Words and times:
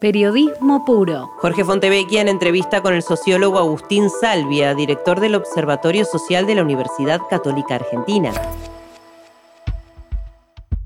Periodismo 0.00 0.86
puro. 0.86 1.30
Jorge 1.36 1.62
Fontevecchia 1.62 2.22
en 2.22 2.28
entrevista 2.28 2.80
con 2.80 2.94
el 2.94 3.02
sociólogo 3.02 3.58
Agustín 3.58 4.08
Salvia, 4.08 4.74
director 4.74 5.20
del 5.20 5.34
Observatorio 5.34 6.06
Social 6.06 6.46
de 6.46 6.54
la 6.54 6.62
Universidad 6.62 7.20
Católica 7.28 7.74
Argentina. 7.74 8.32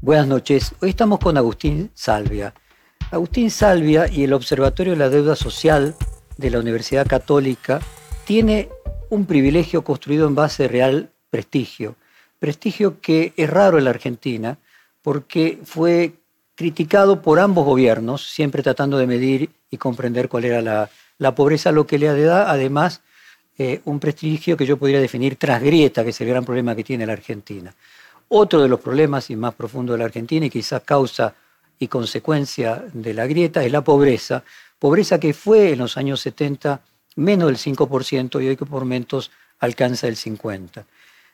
Buenas 0.01 0.27
noches. 0.27 0.75
Hoy 0.81 0.91
estamos 0.91 1.21
con 1.21 1.37
Agustín 1.37 1.93
Salvia. 1.95 2.55
Agustín 3.13 3.53
Salvia 3.53 4.09
y 4.09 4.25
el 4.25 4.33
Observatorio 4.33 4.95
de 4.95 4.99
la 4.99 5.09
Deuda 5.09 5.37
Social 5.37 5.95
de 6.37 6.51
la 6.51 6.59
Universidad 6.59 7.07
Católica 7.07 7.81
tiene 8.25 8.69
un 9.11 9.27
privilegio 9.27 9.85
construido 9.85 10.27
en 10.27 10.35
base 10.35 10.65
de 10.65 10.71
real 10.71 11.13
prestigio. 11.31 11.95
Prestigio 12.41 13.01
que 13.01 13.33
es 13.37 13.49
raro 13.49 13.79
en 13.79 13.85
la 13.85 13.91
Argentina 13.91 14.59
porque 15.03 15.61
fue 15.63 16.15
criticado 16.55 17.21
por 17.23 17.41
ambos 17.41 17.65
gobiernos, 17.65 18.29
siempre 18.29 18.63
tratando 18.63 18.99
de 18.99 19.07
medir 19.07 19.51
y 19.71 19.77
comprender 19.77 20.29
cuál 20.29 20.45
era 20.45 20.89
la, 21.19 21.35
pobreza, 21.35 21.73
lo 21.73 21.87
que 21.87 21.99
le 21.99 22.13
da 22.23 22.51
además 22.51 23.03
eh, 23.59 23.81
un 23.85 24.01
prestigio 24.01 24.57
que 24.57 24.67
yo 24.67 24.77
podría 24.77 25.01
definir 25.01 25.37
transgrieta, 25.37 26.05
que 26.05 26.11
es 26.11 26.21
el 26.21 26.29
gran 26.29 26.45
problema 26.45 26.77
que 26.77 26.85
tiene 26.85 27.07
la 27.07 27.13
Argentina. 27.13 27.75
Otro 28.29 28.63
de 28.63 28.69
los 28.69 28.81
problemas 28.81 29.31
y 29.31 29.37
más 29.37 29.55
profundos 29.55 29.95
de 29.95 29.99
la 29.99 30.05
Argentina 30.07 30.47
y 30.47 30.51
quizás 30.51 30.83
causa 30.83 31.35
y 31.79 31.89
consecuencia 31.89 32.85
de 32.93 33.15
la 33.15 33.27
grieta 33.27 33.65
es 33.65 33.73
la 33.73 33.83
pobreza, 33.83 34.45
pobreza 34.79 35.19
que 35.19 35.35
fue 35.35 35.73
en 35.73 35.79
los 35.81 35.97
años 35.97 36.21
70 36.21 36.81
menos 37.17 37.49
del 37.49 37.57
5% 37.57 38.43
y 38.43 38.49
hoy 38.49 38.57
que 38.57 38.67
por 38.67 38.81
momentos 38.81 39.31
alcanza 39.61 40.09
el 40.09 40.17
50%. 40.17 40.85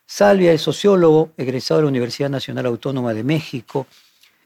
Salvia 0.06 0.52
es 0.52 0.62
sociólogo, 0.62 1.30
egresado 1.36 1.78
de 1.78 1.84
la 1.84 1.88
Universidad 1.88 2.30
Nacional 2.30 2.66
Autónoma 2.66 3.14
de 3.14 3.22
México, 3.22 3.86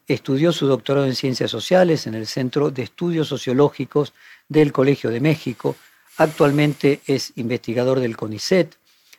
Estudió 0.06 0.52
su 0.52 0.66
doctorado 0.66 1.06
en 1.06 1.14
Ciencias 1.14 1.50
Sociales 1.50 2.06
en 2.06 2.14
el 2.14 2.26
Centro 2.26 2.70
de 2.70 2.82
Estudios 2.82 3.28
Sociológicos 3.28 4.12
del 4.48 4.70
Colegio 4.72 5.08
de 5.08 5.20
México. 5.20 5.76
Actualmente 6.18 7.00
es 7.06 7.32
investigador 7.36 8.00
del 8.00 8.16
CONICET. 8.16 8.76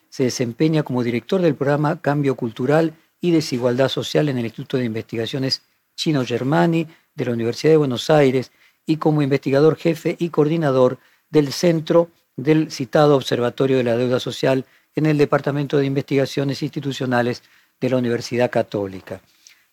Se 0.09 0.23
desempeña 0.23 0.83
como 0.83 1.03
director 1.03 1.41
del 1.41 1.55
programa 1.55 1.99
Cambio 2.01 2.35
Cultural 2.35 2.93
y 3.19 3.31
Desigualdad 3.31 3.89
Social 3.89 4.29
en 4.29 4.37
el 4.37 4.45
Instituto 4.45 4.77
de 4.77 4.85
Investigaciones 4.85 5.63
Chino 5.95 6.23
Germani 6.23 6.87
de 7.15 7.25
la 7.25 7.31
Universidad 7.31 7.73
de 7.73 7.77
Buenos 7.77 8.09
Aires 8.11 8.51
y 8.85 8.97
como 8.97 9.23
investigador 9.23 9.77
jefe 9.77 10.15
y 10.19 10.29
coordinador 10.29 10.99
del 11.31 11.51
Centro 11.51 12.09
del 12.35 12.71
citado 12.71 13.15
Observatorio 13.15 13.77
de 13.77 13.83
la 13.83 13.97
Deuda 13.97 14.19
Social 14.19 14.65
en 14.93 15.07
el 15.07 15.17
Departamento 15.17 15.77
de 15.77 15.85
Investigaciones 15.85 16.61
Institucionales 16.61 17.41
de 17.81 17.89
la 17.89 17.97
Universidad 17.97 18.51
Católica. 18.51 19.21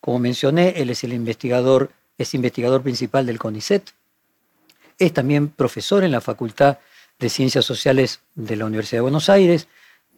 Como 0.02 0.18
mencioné, 0.18 0.74
él 0.82 0.90
es 0.90 1.04
el 1.04 1.12
investigador, 1.12 1.92
es 2.18 2.34
investigador 2.34 2.82
principal 2.82 3.24
del 3.24 3.38
CONICET. 3.38 3.84
Es 4.98 5.12
también 5.12 5.48
profesor 5.48 6.02
en 6.02 6.10
la 6.10 6.20
Facultad 6.20 6.78
de 7.20 7.28
Ciencias 7.28 7.64
Sociales 7.64 8.18
de 8.34 8.56
la 8.56 8.66
Universidad 8.66 8.98
de 8.98 9.02
Buenos 9.02 9.28
Aires. 9.28 9.68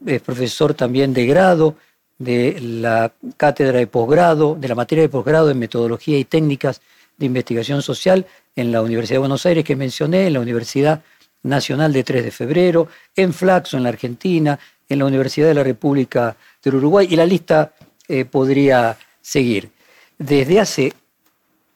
Es 0.06 0.22
profesor 0.22 0.72
también 0.72 1.12
de 1.12 1.26
grado 1.26 1.76
de 2.16 2.58
la 2.62 3.12
cátedra 3.36 3.78
de 3.78 3.86
posgrado, 3.86 4.56
de 4.58 4.68
la 4.68 4.74
materia 4.74 5.02
de 5.02 5.10
posgrado 5.10 5.50
en 5.50 5.58
metodología 5.58 6.18
y 6.18 6.24
técnicas 6.24 6.80
de 7.18 7.26
investigación 7.26 7.82
social 7.82 8.24
en 8.56 8.72
la 8.72 8.80
Universidad 8.80 9.16
de 9.16 9.26
Buenos 9.26 9.44
Aires 9.44 9.64
que 9.64 9.76
mencioné, 9.76 10.26
en 10.26 10.32
la 10.32 10.40
Universidad 10.40 11.02
Nacional 11.42 11.92
de 11.92 12.04
3 12.04 12.24
de 12.24 12.30
Febrero, 12.30 12.88
en 13.14 13.34
Flaxo, 13.34 13.76
en 13.76 13.82
la 13.82 13.90
Argentina, 13.90 14.58
en 14.88 14.98
la 14.98 15.04
Universidad 15.04 15.48
de 15.48 15.54
la 15.54 15.62
República 15.62 16.34
del 16.62 16.76
Uruguay, 16.76 17.06
y 17.10 17.16
la 17.16 17.26
lista 17.26 17.74
eh, 18.08 18.24
podría 18.24 18.96
seguir. 19.20 19.73
Desde 20.18 20.60
hace 20.60 20.92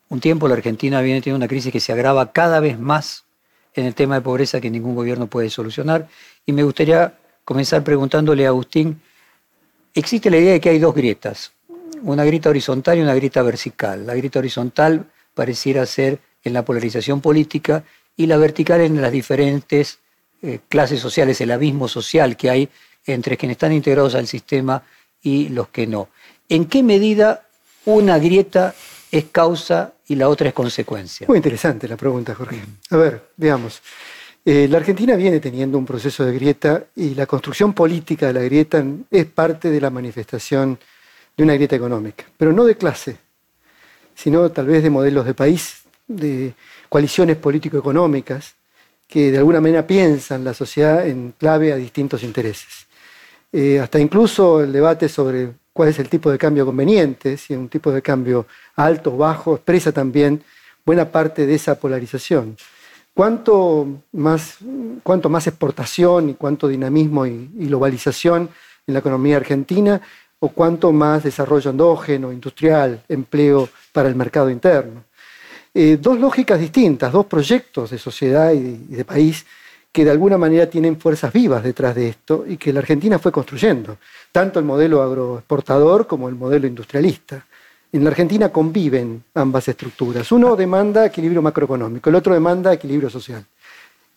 un 0.09 0.21
tiempo 0.21 0.49
la 0.49 0.55
Argentina 0.55 1.01
viene 1.01 1.21
teniendo 1.21 1.39
una 1.39 1.49
crisis 1.49 1.73
que 1.73 1.81
se 1.81 1.93
agrava 1.93 2.33
cada 2.33 2.61
vez 2.61 2.79
más 2.79 3.25
en 3.75 3.85
el 3.85 3.95
tema 3.95 4.17
de 4.17 4.21
pobreza 4.23 4.61
que 4.61 4.71
ningún 4.71 4.95
gobierno 4.95 5.27
puede 5.27 5.51
solucionar. 5.51 6.09
Y 6.47 6.53
me 6.53 6.63
gustaría 6.63 7.15
comenzar 7.45 7.85
preguntándole 7.85 8.47
a 8.47 8.51
Agustín, 8.51 9.01
existe 9.95 10.31
la 10.31 10.39
idea 10.39 10.53
de 10.53 10.61
que 10.61 10.71
hay 10.71 10.79
dos 10.79 10.95
grietas, 10.95 11.53
una 12.03 12.25
grieta 12.25 12.51
horizontal 12.51 12.99
y 12.99 13.03
una 13.03 13.15
grieta 13.15 13.43
vertical. 13.43 14.07
La 14.07 14.15
grieta 14.15 14.39
horizontal 14.39 15.07
pareciera 15.35 15.85
ser 15.87 16.21
en 16.45 16.53
la 16.53 16.65
polarización 16.65 17.21
política 17.21 17.85
y 18.17 18.27
la 18.27 18.37
vertical 18.37 18.81
en 18.81 19.01
las 19.01 19.13
diferentes 19.13 19.99
eh, 20.43 20.61
clases 20.69 21.01
sociales, 21.01 21.41
el 21.41 21.51
abismo 21.51 21.89
social 21.89 22.37
que 22.37 22.51
hay 22.51 22.69
entre 23.07 23.37
quienes 23.37 23.57
están 23.57 23.73
integrados 23.73 24.15
al 24.15 24.27
sistema 24.27 24.83
y 25.23 25.49
los 25.49 25.69
que 25.69 25.87
no. 25.87 26.09
¿En 26.49 26.67
qué 26.67 26.83
medida 26.83 27.48
una 27.95 28.19
grieta 28.19 28.75
es 29.11 29.25
causa 29.33 29.95
y 30.09 30.15
la 30.15 30.29
otra 30.29 30.49
es 30.49 30.55
consecuencia? 30.55 31.27
Muy 31.27 31.39
interesante 31.39 31.89
la 31.89 31.97
pregunta, 31.97 32.35
Jorge. 32.35 32.61
A 32.91 32.97
ver, 32.97 33.31
veamos. 33.37 33.81
Eh, 34.45 34.69
la 34.69 34.79
Argentina 34.79 35.17
viene 35.17 35.41
teniendo 35.41 35.79
un 35.79 35.87
proceso 35.87 36.25
de 36.25 36.35
grieta 36.35 36.85
y 36.97 37.15
la 37.15 37.27
construcción 37.27 37.73
política 37.73 38.27
de 38.27 38.33
la 38.35 38.43
grieta 38.43 38.85
es 39.11 39.27
parte 39.27 39.71
de 39.71 39.81
la 39.81 39.91
manifestación 39.91 40.79
de 41.37 41.45
una 41.45 41.55
grieta 41.55 41.77
económica, 41.77 42.25
pero 42.37 42.53
no 42.53 42.65
de 42.65 42.77
clase, 42.77 43.17
sino 44.15 44.51
tal 44.51 44.67
vez 44.67 44.83
de 44.83 44.91
modelos 44.91 45.25
de 45.25 45.35
país, 45.35 45.83
de 46.07 46.55
coaliciones 46.89 47.37
político-económicas 47.37 48.55
que 49.07 49.31
de 49.31 49.39
alguna 49.39 49.61
manera 49.61 49.87
piensan 49.87 50.45
la 50.45 50.53
sociedad 50.53 51.07
en 51.07 51.33
clave 51.39 51.73
a 51.73 51.77
distintos 51.77 52.23
intereses. 52.23 52.87
Eh, 53.51 53.81
hasta 53.81 53.99
incluso 53.99 54.63
el 54.63 54.73
debate 54.73 55.09
sobre 55.09 55.53
cuál 55.79 55.91
es 55.91 56.01
el 56.01 56.09
tipo 56.09 56.29
de 56.29 56.39
cambio 56.39 56.67
conveniente, 56.67 57.37
si 57.37 57.53
es 57.53 57.59
un 57.59 57.69
tipo 57.69 57.93
de 57.93 58.03
cambio 58.03 58.49
alto 58.75 59.15
o 59.15 59.17
bajo, 59.17 59.55
expresa 59.55 59.93
también 59.93 60.43
buena 60.85 61.05
parte 61.09 61.47
de 61.47 61.55
esa 61.55 61.79
polarización. 61.79 62.57
Cuanto 63.15 63.87
más 64.11 64.57
exportación 65.47 66.31
y 66.31 66.35
cuánto 66.35 66.67
dinamismo 66.67 67.27
y, 67.27 67.49
globalización 67.69 68.51
en 68.89 68.93
la 68.93 68.99
economía 68.99 69.37
argentina, 69.37 70.01
o 70.41 70.49
cuánto 70.49 70.91
más 70.91 71.23
desarrollo 71.23 71.71
endógeno, 71.71 72.33
industrial, 72.33 73.05
empleo 73.09 73.69
para 73.93 74.09
el 74.09 74.17
mercado 74.17 74.51
interno. 74.51 75.05
Eh, 75.73 75.97
dos 76.01 76.19
lógicas 76.19 76.59
distintas, 76.59 77.13
dos 77.13 77.27
proyectos 77.27 77.91
de 77.93 77.99
sociedad 77.99 78.53
y 78.53 78.97
de 78.97 79.05
país 79.05 79.47
que 79.93 80.05
de 80.05 80.11
alguna 80.11 80.39
manera 80.39 80.69
tienen 80.69 81.01
fuerzas 81.01 81.33
vivas 81.33 81.63
detrás 81.63 81.95
de 81.95 82.09
esto 82.09 82.45
y 82.47 82.57
que 82.57 82.73
la 82.73 82.81
Argentina 82.81 83.19
fue 83.19 83.33
construyendo, 83.33 83.99
tanto 84.31 84.59
el 84.59 84.65
modelo 84.65 85.03
agroexportador 85.03 86.07
como 86.07 86.29
el 86.29 86.35
modelo 86.35 86.67
industrialista. 86.67 87.45
En 87.91 88.05
la 88.05 88.11
Argentina 88.11 88.51
conviven 88.51 89.25
ambas 89.35 89.67
estructuras. 89.69 90.31
Uno 90.31 90.55
demanda 90.57 91.07
equilibrio 91.07 91.41
macroeconómico, 91.41 92.11
el 92.11 92.17
otro 92.17 92.35
demanda 92.35 92.73
equilibrio 92.73 93.09
social. 93.09 93.45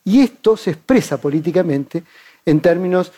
Y 0.04 0.22
esto 0.22 0.58
se 0.58 0.72
expresa 0.72 1.20
políticamente 1.20 2.04
en 2.46 2.60
términos 2.60 3.12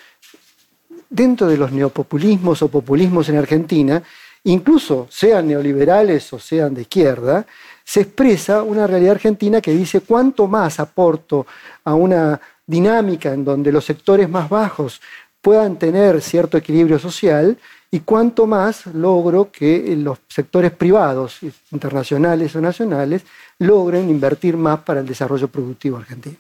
dentro 1.10 1.48
de 1.48 1.58
los 1.58 1.72
neopopulismos 1.72 2.62
o 2.62 2.68
populismos 2.68 3.30
en 3.30 3.38
Argentina, 3.38 4.02
incluso 4.44 5.08
sean 5.10 5.48
neoliberales 5.48 6.32
o 6.34 6.40
sean 6.40 6.74
de 6.74 6.82
izquierda, 6.82 7.46
se 7.84 8.02
expresa 8.02 8.64
una 8.64 8.88
realidad 8.88 9.14
argentina 9.14 9.62
que 9.62 9.72
dice 9.72 10.02
cuánto 10.02 10.48
más 10.48 10.80
aporto 10.80 11.46
a 11.84 11.94
una 11.94 12.40
dinámica 12.66 13.34
en 13.34 13.44
donde 13.44 13.72
los 13.72 13.86
sectores 13.86 14.30
más 14.30 14.50
bajos 14.50 15.02
puedan 15.42 15.78
tener 15.78 16.22
cierto 16.22 16.58
equilibrio 16.58 16.98
social 16.98 17.58
y 17.92 18.00
cuánto 18.00 18.48
más 18.48 18.88
logro 18.88 19.52
que 19.52 19.96
los 19.98 20.20
sectores 20.28 20.72
privados, 20.72 21.40
internacionales 21.72 22.56
o 22.56 22.62
nacionales, 22.62 23.24
logren 23.60 24.10
invertir 24.10 24.58
más 24.58 24.80
para 24.80 25.02
el 25.02 25.06
desarrollo 25.06 25.48
productivo 25.48 25.98
argentino. 25.98 26.38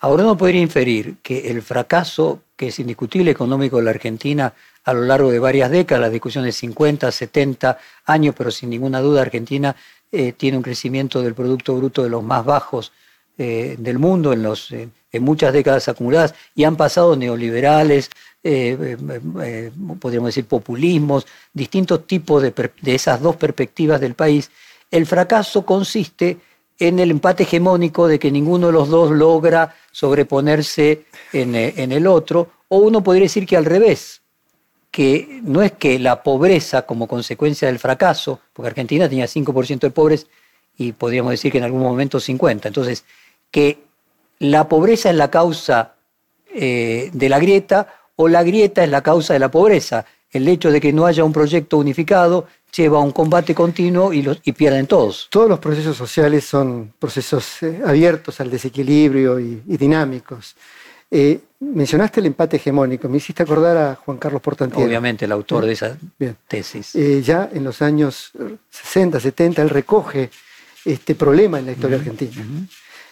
Ahora 0.00 0.24
uno 0.24 0.36
podría 0.36 0.60
inferir 0.60 1.16
que 1.22 1.50
el 1.50 1.62
fracaso 1.62 2.40
que 2.56 2.68
es 2.68 2.78
indiscutible 2.78 3.30
económico 3.30 3.76
de 3.78 3.84
la 3.84 3.90
Argentina 3.90 4.52
a 4.84 4.92
lo 4.92 5.02
largo 5.02 5.30
de 5.30 5.38
varias 5.38 5.70
décadas, 5.70 6.02
la 6.02 6.10
discusión 6.10 6.44
de 6.44 6.52
50, 6.52 7.10
70 7.10 7.78
años, 8.06 8.34
pero 8.36 8.50
sin 8.50 8.70
ninguna 8.70 9.00
duda 9.00 9.22
Argentina 9.22 9.74
eh, 10.16 10.32
tiene 10.32 10.56
un 10.56 10.62
crecimiento 10.62 11.20
del 11.22 11.34
Producto 11.34 11.74
Bruto 11.74 12.04
de 12.04 12.08
los 12.08 12.22
más 12.22 12.44
bajos 12.44 12.92
eh, 13.36 13.74
del 13.78 13.98
mundo 13.98 14.32
en, 14.32 14.44
los, 14.44 14.70
en 14.70 14.92
muchas 15.22 15.52
décadas 15.52 15.88
acumuladas 15.88 16.36
y 16.54 16.62
han 16.62 16.76
pasado 16.76 17.16
neoliberales, 17.16 18.10
eh, 18.44 18.96
podríamos 19.98 20.28
decir 20.28 20.44
populismos, 20.44 21.26
distintos 21.52 22.06
tipos 22.06 22.42
de, 22.42 22.54
esas 22.86 23.20
dos 23.20 23.34
perspectivas 23.34 24.00
del 24.00 24.14
país. 24.14 24.52
El 24.88 25.04
fracaso 25.04 25.66
consiste 25.66 26.38
en 26.78 27.00
el 27.00 27.10
empate 27.10 27.42
hegemónico 27.42 28.06
de 28.06 28.20
que 28.20 28.30
ninguno 28.30 28.68
de 28.68 28.72
los 28.72 28.88
dos 28.88 29.10
logra 29.10 29.74
sobreponerse 29.90 31.06
en, 31.32 31.56
en 31.56 31.90
el 31.90 32.06
otro, 32.06 32.50
o 32.68 32.78
uno 32.78 33.02
podría 33.02 33.24
decir 33.24 33.46
que 33.46 33.56
al 33.56 33.64
revés, 33.64 34.22
que 34.94 35.40
no 35.42 35.60
es 35.60 35.72
que 35.72 35.98
la 35.98 36.22
pobreza 36.22 36.82
como 36.82 37.08
consecuencia 37.08 37.66
del 37.66 37.80
fracaso, 37.80 38.38
porque 38.52 38.68
Argentina 38.68 39.08
tenía 39.08 39.24
5% 39.24 39.80
de 39.80 39.90
pobres 39.90 40.28
y 40.76 40.92
podríamos 40.92 41.32
decir 41.32 41.50
que 41.50 41.58
en 41.58 41.64
algún 41.64 41.82
momento 41.82 42.20
50%, 42.20 42.66
entonces 42.66 43.04
que 43.50 43.80
la 44.38 44.68
pobreza 44.68 45.10
es 45.10 45.16
la 45.16 45.32
causa 45.32 45.96
eh, 46.54 47.10
de 47.12 47.28
la 47.28 47.40
grieta 47.40 47.92
o 48.14 48.28
la 48.28 48.44
grieta 48.44 48.84
es 48.84 48.88
la 48.88 49.02
causa 49.02 49.32
de 49.32 49.40
la 49.40 49.50
pobreza. 49.50 50.06
el 50.30 50.46
hecho 50.46 50.70
de 50.70 50.80
que 50.80 50.92
no 50.92 51.06
haya 51.06 51.24
un 51.24 51.32
proyecto 51.32 51.76
unificado 51.78 52.46
lleva 52.76 52.98
a 52.98 53.00
un 53.00 53.10
combate 53.10 53.52
continuo 53.52 54.12
y, 54.12 54.22
pierden 54.52 54.86
todos. 54.86 55.26
Todos 55.28 55.48
los 55.48 55.58
procesos 55.58 55.96
sociales 55.96 56.44
son 56.44 56.92
procesos 57.00 57.64
eh, 57.64 57.80
abiertos 57.84 58.40
al 58.40 58.48
desequilibrio 58.48 59.40
y, 59.40 59.60
dinámicos. 59.66 60.54
Eh, 61.16 61.38
mencionaste 61.60 62.18
el 62.18 62.26
empate 62.26 62.56
hegemónico, 62.56 63.08
me 63.08 63.18
hiciste 63.18 63.44
acordar 63.44 63.76
a 63.76 63.94
Juan 63.94 64.18
Carlos 64.18 64.42
Portantier. 64.42 64.84
Obviamente, 64.84 65.26
el 65.26 65.30
autor 65.30 65.64
de 65.64 65.72
esa 65.72 65.96
tesis. 66.48 66.92
Eh, 66.96 67.22
ya 67.22 67.48
en 67.52 67.62
los 67.62 67.82
años 67.82 68.32
60, 68.70 69.20
70, 69.20 69.62
él 69.62 69.70
recoge 69.70 70.30
este 70.84 71.14
problema 71.14 71.60
en 71.60 71.66
la 71.66 71.72
historia 71.72 71.98
argentina. 71.98 72.42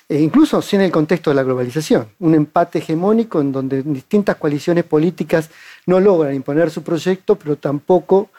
E 0.08 0.18
incluso 0.18 0.60
sin 0.60 0.80
el 0.80 0.90
contexto 0.90 1.30
de 1.30 1.36
la 1.36 1.44
globalización, 1.44 2.08
un 2.18 2.34
empate 2.34 2.80
hegemónico 2.80 3.40
en 3.40 3.52
donde 3.52 3.84
distintas 3.84 4.34
coaliciones 4.34 4.82
políticas 4.82 5.48
no 5.86 6.00
logran 6.00 6.34
imponer 6.34 6.72
su 6.72 6.82
proyecto, 6.82 7.36
pero 7.36 7.54
tampoco 7.54 8.30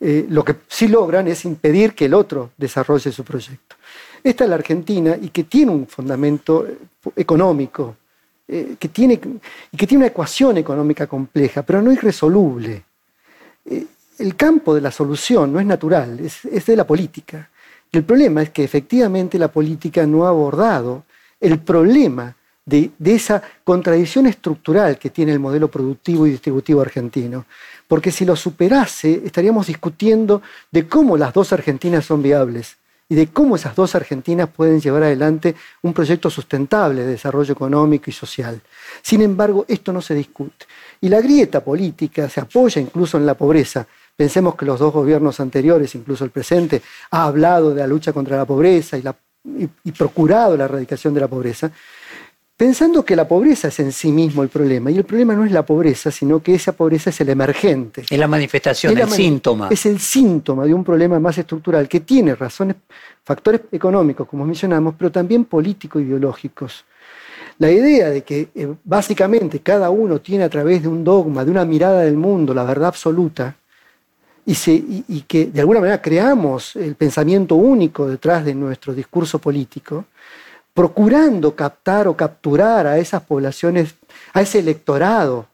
eh, 0.00 0.24
lo 0.30 0.42
que 0.46 0.56
sí 0.66 0.88
logran 0.88 1.28
es 1.28 1.44
impedir 1.44 1.92
que 1.94 2.06
el 2.06 2.14
otro 2.14 2.52
desarrolle 2.56 3.12
su 3.12 3.22
proyecto. 3.22 3.76
Esta 4.24 4.44
es 4.44 4.50
la 4.50 4.56
Argentina 4.56 5.14
y 5.20 5.28
que 5.28 5.44
tiene 5.44 5.72
un 5.72 5.86
fundamento 5.86 6.66
eh, 6.66 6.78
económico, 7.16 7.96
eh, 8.52 8.74
que 8.78 8.88
tiene, 8.88 9.18
que 9.18 9.86
tiene 9.86 10.04
una 10.04 10.08
ecuación 10.08 10.58
económica 10.58 11.06
compleja, 11.06 11.62
pero 11.62 11.80
no 11.80 11.92
irresoluble. 11.92 12.84
el 14.18 14.36
campo 14.36 14.74
de 14.74 14.80
la 14.80 14.90
solución 14.90 15.52
no 15.52 15.60
es 15.60 15.66
natural, 15.66 16.18
es, 16.20 16.44
es 16.44 16.66
de 16.66 16.76
la 16.76 16.86
política. 16.86 17.48
El 17.92 18.04
problema 18.04 18.42
es 18.42 18.50
que 18.50 18.64
efectivamente 18.64 19.38
la 19.38 19.48
política 19.48 20.06
no 20.06 20.24
ha 20.24 20.28
abordado 20.28 21.04
el 21.40 21.58
problema 21.58 22.34
de, 22.64 22.90
esa 23.04 23.42
contradicción 23.64 24.26
estructural 24.26 24.98
que 24.98 25.10
tiene 25.10 25.32
el 25.32 25.40
modelo 25.40 25.68
productivo 25.68 26.26
y 26.26 26.30
distributivo 26.30 26.80
argentino. 26.80 27.46
Porque 27.88 28.12
si 28.12 28.24
lo 28.24 28.36
superase, 28.36 29.22
estaríamos 29.24 29.66
discutiendo 29.66 30.42
de 30.70 30.86
cómo 30.86 31.16
las 31.16 31.32
dos 31.32 31.52
Argentinas 31.52 32.04
son 32.04 32.22
viables 32.22 32.76
y 33.10 33.16
de 33.16 33.26
cómo 33.26 33.56
esas 33.56 33.74
dos 33.74 33.94
Argentinas 33.96 34.48
pueden 34.48 34.80
llevar 34.80 35.02
adelante 35.02 35.56
un 35.82 35.92
proyecto 35.92 36.30
sustentable 36.30 37.02
de 37.02 37.08
desarrollo 37.08 37.52
económico 37.52 38.08
y 38.08 38.12
social. 38.12 38.60
Sin 39.02 39.20
embargo, 39.20 39.64
esto 39.68 39.92
no 39.92 40.00
se 40.00 40.14
discute. 40.14 40.64
Y 41.00 41.08
la 41.08 41.20
grieta 41.20 41.62
política 41.62 42.28
se 42.28 42.40
apoya 42.40 42.80
incluso 42.80 43.18
en 43.18 43.26
la 43.26 43.34
pobreza. 43.34 43.84
Pensemos 44.16 44.54
que 44.54 44.64
los 44.64 44.78
dos 44.78 44.92
gobiernos 44.92 45.40
anteriores, 45.40 45.92
incluso 45.96 46.24
el 46.24 46.30
presente, 46.30 46.82
ha 47.10 47.24
hablado 47.24 47.74
de 47.74 47.80
la 47.80 47.86
lucha 47.88 48.12
contra 48.12 48.36
la 48.36 48.44
pobreza 48.44 48.96
y, 48.96 49.02
y 49.82 49.92
procurado 49.92 50.56
la 50.56 50.66
erradicación 50.66 51.12
de 51.12 51.20
la 51.20 51.28
pobreza 51.28 51.72
pensando 52.60 53.06
que 53.06 53.16
la 53.16 53.26
pobreza 53.26 53.68
es 53.68 53.80
en 53.80 53.90
sí 53.90 54.12
mismo 54.12 54.42
el 54.42 54.50
problema. 54.50 54.90
Y 54.90 54.98
el 54.98 55.04
problema 55.04 55.34
no 55.34 55.46
es 55.46 55.50
la 55.50 55.64
pobreza, 55.64 56.10
sino 56.10 56.42
que 56.42 56.54
esa 56.54 56.72
pobreza 56.72 57.08
es 57.08 57.18
el 57.22 57.30
emergente. 57.30 58.02
Es 58.02 58.18
la 58.18 58.28
manifestación, 58.28 58.92
es 58.98 59.02
el 59.02 59.08
síntoma. 59.08 59.68
Es 59.70 59.86
el 59.86 59.98
síntoma 59.98 60.66
de 60.66 60.74
un 60.74 60.84
problema 60.84 61.18
más 61.18 61.38
estructural 61.38 61.88
que 61.88 62.00
tiene 62.00 62.34
razones, 62.34 62.76
factores 63.24 63.62
económicos, 63.72 64.28
como 64.28 64.44
mencionamos, 64.44 64.94
pero 64.98 65.10
también 65.10 65.46
político-ideológicos. 65.46 66.84
La 67.56 67.70
idea 67.70 68.10
de 68.10 68.24
que 68.24 68.50
eh, 68.54 68.74
básicamente 68.84 69.60
cada 69.60 69.88
uno 69.88 70.20
tiene 70.20 70.44
a 70.44 70.50
través 70.50 70.82
de 70.82 70.88
un 70.88 71.02
dogma, 71.02 71.46
de 71.46 71.50
una 71.50 71.64
mirada 71.64 72.02
del 72.02 72.18
mundo, 72.18 72.52
la 72.52 72.64
verdad 72.64 72.88
absoluta, 72.88 73.56
y, 74.44 75.04
y 75.08 75.22
que 75.22 75.46
de 75.46 75.60
alguna 75.60 75.80
manera 75.80 76.02
creamos 76.02 76.76
el 76.76 76.94
pensamiento 76.94 77.54
único 77.54 78.06
detrás 78.06 78.44
de 78.44 78.54
nuestro 78.54 78.92
discurso 78.92 79.38
político, 79.38 80.04
procurando 80.74 81.54
captar 81.54 82.08
o 82.08 82.16
capturar 82.16 82.86
a 82.86 82.98
esas 82.98 83.22
poblaciones, 83.22 83.94
a 84.32 84.40
ese 84.40 84.60
electorado, 84.60 85.46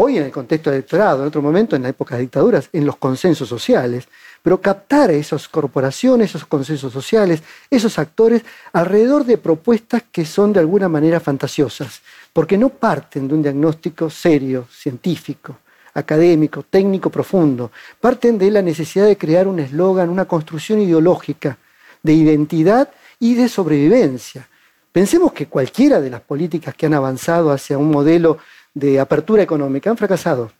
hoy 0.00 0.16
en 0.16 0.24
el 0.24 0.30
contexto 0.30 0.70
electorado, 0.70 1.22
en 1.22 1.28
otro 1.28 1.42
momento 1.42 1.74
en 1.74 1.82
la 1.82 1.88
época 1.88 2.14
de 2.14 2.22
dictaduras, 2.22 2.68
en 2.72 2.86
los 2.86 2.96
consensos 2.96 3.48
sociales, 3.48 4.06
pero 4.42 4.60
captar 4.60 5.10
a 5.10 5.14
esas 5.14 5.48
corporaciones, 5.48 6.30
esos 6.30 6.46
consensos 6.46 6.92
sociales, 6.92 7.42
esos 7.68 7.98
actores 7.98 8.42
alrededor 8.72 9.24
de 9.24 9.38
propuestas 9.38 10.04
que 10.12 10.24
son 10.24 10.52
de 10.52 10.60
alguna 10.60 10.88
manera 10.88 11.18
fantasiosas, 11.18 12.00
porque 12.32 12.56
no 12.56 12.68
parten 12.68 13.26
de 13.26 13.34
un 13.34 13.42
diagnóstico 13.42 14.08
serio, 14.08 14.68
científico, 14.70 15.58
académico, 15.94 16.62
técnico 16.62 17.10
profundo, 17.10 17.72
parten 18.00 18.38
de 18.38 18.50
la 18.52 18.62
necesidad 18.62 19.06
de 19.06 19.18
crear 19.18 19.48
un 19.48 19.58
eslogan, 19.58 20.10
una 20.10 20.26
construcción 20.26 20.80
ideológica 20.80 21.58
de 22.02 22.12
identidad 22.12 22.88
y 23.20 23.34
de 23.34 23.48
sobrevivencia. 23.48 24.48
Pensemos 24.92 25.32
que 25.32 25.46
cualquiera 25.46 26.00
de 26.00 26.10
las 26.10 26.20
políticas 26.20 26.74
que 26.74 26.86
han 26.86 26.94
avanzado 26.94 27.52
hacia 27.52 27.78
un 27.78 27.90
modelo 27.90 28.38
de 28.74 29.00
apertura 29.00 29.42
económica 29.42 29.90
han 29.90 29.96
fracasado. 29.96 30.50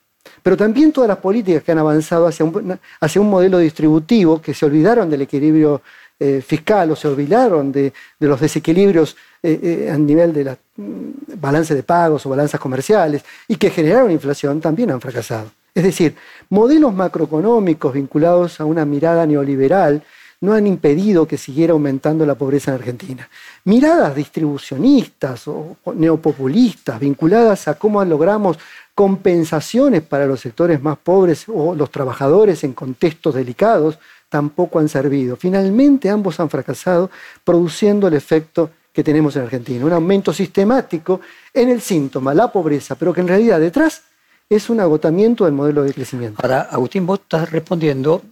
Pero 0.43 0.56
también 0.56 0.93
todas 0.93 1.08
las 1.08 1.19
políticas 1.19 1.62
que 1.62 1.72
han 1.72 1.78
avanzado 1.78 2.26
hacia 2.26 2.44
un, 2.44 2.78
hacia 3.00 3.20
un 3.20 3.31
modelo 3.31 3.58
distributivo, 3.58 4.40
que 4.40 4.55
se 4.55 4.66
olvidaron 4.66 5.08
del 5.08 5.22
equilibrio 5.22 5.82
eh, 6.20 6.43
fiscal 6.44 6.90
o 6.90 6.96
se 6.96 7.06
olvidaron 7.06 7.70
de, 7.70 7.93
los 8.19 8.40
desequilibrios 8.40 9.16
eh, 9.40 9.87
eh, 9.87 9.90
a 9.90 9.96
nivel 9.96 10.32
de 10.32 10.44
la 10.44 10.58
mm, 10.76 11.10
balance 11.37 11.76
de 11.76 11.84
pagos 11.84 12.26
o 12.26 12.31
balanzas 12.31 12.60
comerciales 12.60 13.25
y 13.46 13.55
que 13.55 13.70
generaron 13.70 14.10
inflación, 14.10 14.60
también 14.60 14.90
han 14.90 15.00
fracasado. 15.00 15.50
Es 15.72 15.84
decir, 15.84 16.16
modelos 16.49 16.93
macroeconómicos 16.93 17.94
vinculados 17.94 18.60
a 18.60 18.64
una 18.64 18.84
mirada 18.84 19.26
neoliberal 19.26 20.02
no 20.40 20.52
han 20.52 20.67
impedido 20.67 21.26
que 21.26 21.37
siguiera 21.37 21.73
aumentando 21.73 22.25
la 22.25 22.37
pobreza 22.37 22.70
en 22.70 22.76
Argentina. 22.76 23.29
Miradas 23.64 24.14
distribucionistas 24.14 25.49
o 25.49 25.76
neopopulistas 25.94 27.00
vinculadas 27.00 27.67
a 27.69 27.75
cómo 27.75 28.05
logramos 28.05 28.58
compensaciones 28.94 30.02
para 30.02 30.26
los 30.26 30.40
sectores 30.40 30.82
más 30.82 30.99
pobres 30.99 31.44
o 31.49 31.75
los 31.75 31.90
trabajadores 31.90 32.64
en 32.64 32.73
contextos 32.73 33.35
delicados 33.35 33.99
tampoco 34.29 34.79
han 34.79 34.88
servido. 34.88 35.37
Finalmente 35.37 36.11
ambos 36.11 36.38
han 36.41 36.50
fracasado 36.50 37.11
produciendo 37.44 38.08
el 38.08 38.14
efecto 38.14 38.70
que 38.93 39.05
tenemos 39.05 39.37
en 39.37 39.43
Argentina, 39.43 39.84
un 39.84 39.93
aumento 39.93 40.32
sistemático 40.32 41.20
en 41.55 41.69
el 41.69 41.81
síntoma, 41.81 42.34
la 42.34 42.50
pobreza, 42.50 42.96
pero 42.96 43.12
que 43.12 43.20
en 43.20 43.29
realidad 43.29 43.61
detrás 43.61 44.02
es 44.49 44.70
un 44.70 44.81
agotamiento 44.81 45.44
del 45.44 45.55
modelo 45.55 45.84
de 45.84 45.93
crecimiento. 45.93 46.41
Ahora, 46.43 46.62
Agustín, 46.62 47.06
vos 47.06 47.20
estás 47.20 47.50
respondiendo 47.50 48.23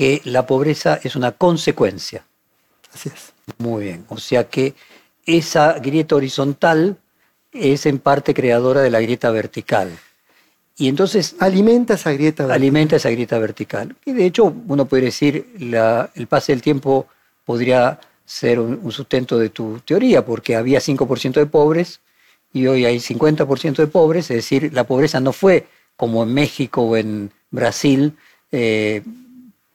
que 0.00 0.22
la 0.24 0.46
pobreza 0.46 0.98
es 1.04 1.14
una 1.14 1.32
consecuencia. 1.32 2.24
Así 2.94 3.10
es. 3.10 3.34
Muy 3.58 3.84
bien. 3.84 4.06
O 4.08 4.16
sea 4.16 4.48
que 4.48 4.72
esa 5.26 5.74
grieta 5.74 6.16
horizontal 6.16 6.96
es 7.52 7.84
en 7.84 7.98
parte 7.98 8.32
creadora 8.32 8.80
de 8.80 8.88
la 8.88 9.02
grieta 9.02 9.30
vertical. 9.30 9.90
Y 10.78 10.88
entonces... 10.88 11.36
Alimenta 11.38 11.96
esa 11.96 12.12
grieta 12.12 12.44
vertical. 12.44 12.62
Alimenta 12.62 12.96
esa 12.96 13.10
grieta 13.10 13.38
vertical. 13.38 13.94
Y 14.06 14.12
de 14.12 14.24
hecho, 14.24 14.44
uno 14.68 14.86
puede 14.86 15.02
decir, 15.02 15.52
el 16.14 16.26
pase 16.26 16.52
del 16.52 16.62
tiempo 16.62 17.06
podría 17.44 18.00
ser 18.24 18.58
un, 18.58 18.90
sustento 18.92 19.38
de 19.38 19.50
tu 19.50 19.80
teoría, 19.80 20.24
porque 20.24 20.56
había 20.56 20.80
5% 20.80 21.34
de 21.34 21.44
pobres 21.44 22.00
y 22.54 22.66
hoy 22.66 22.86
hay 22.86 22.96
50% 23.00 23.76
de 23.76 23.86
pobres, 23.86 24.30
es 24.30 24.36
decir, 24.36 24.72
la 24.72 24.84
pobreza 24.84 25.20
no 25.20 25.34
fue 25.34 25.66
como 25.94 26.22
en 26.22 26.32
México 26.32 26.84
o 26.84 26.96
en 26.96 27.30
Brasil, 27.50 28.16
eh, 28.50 29.02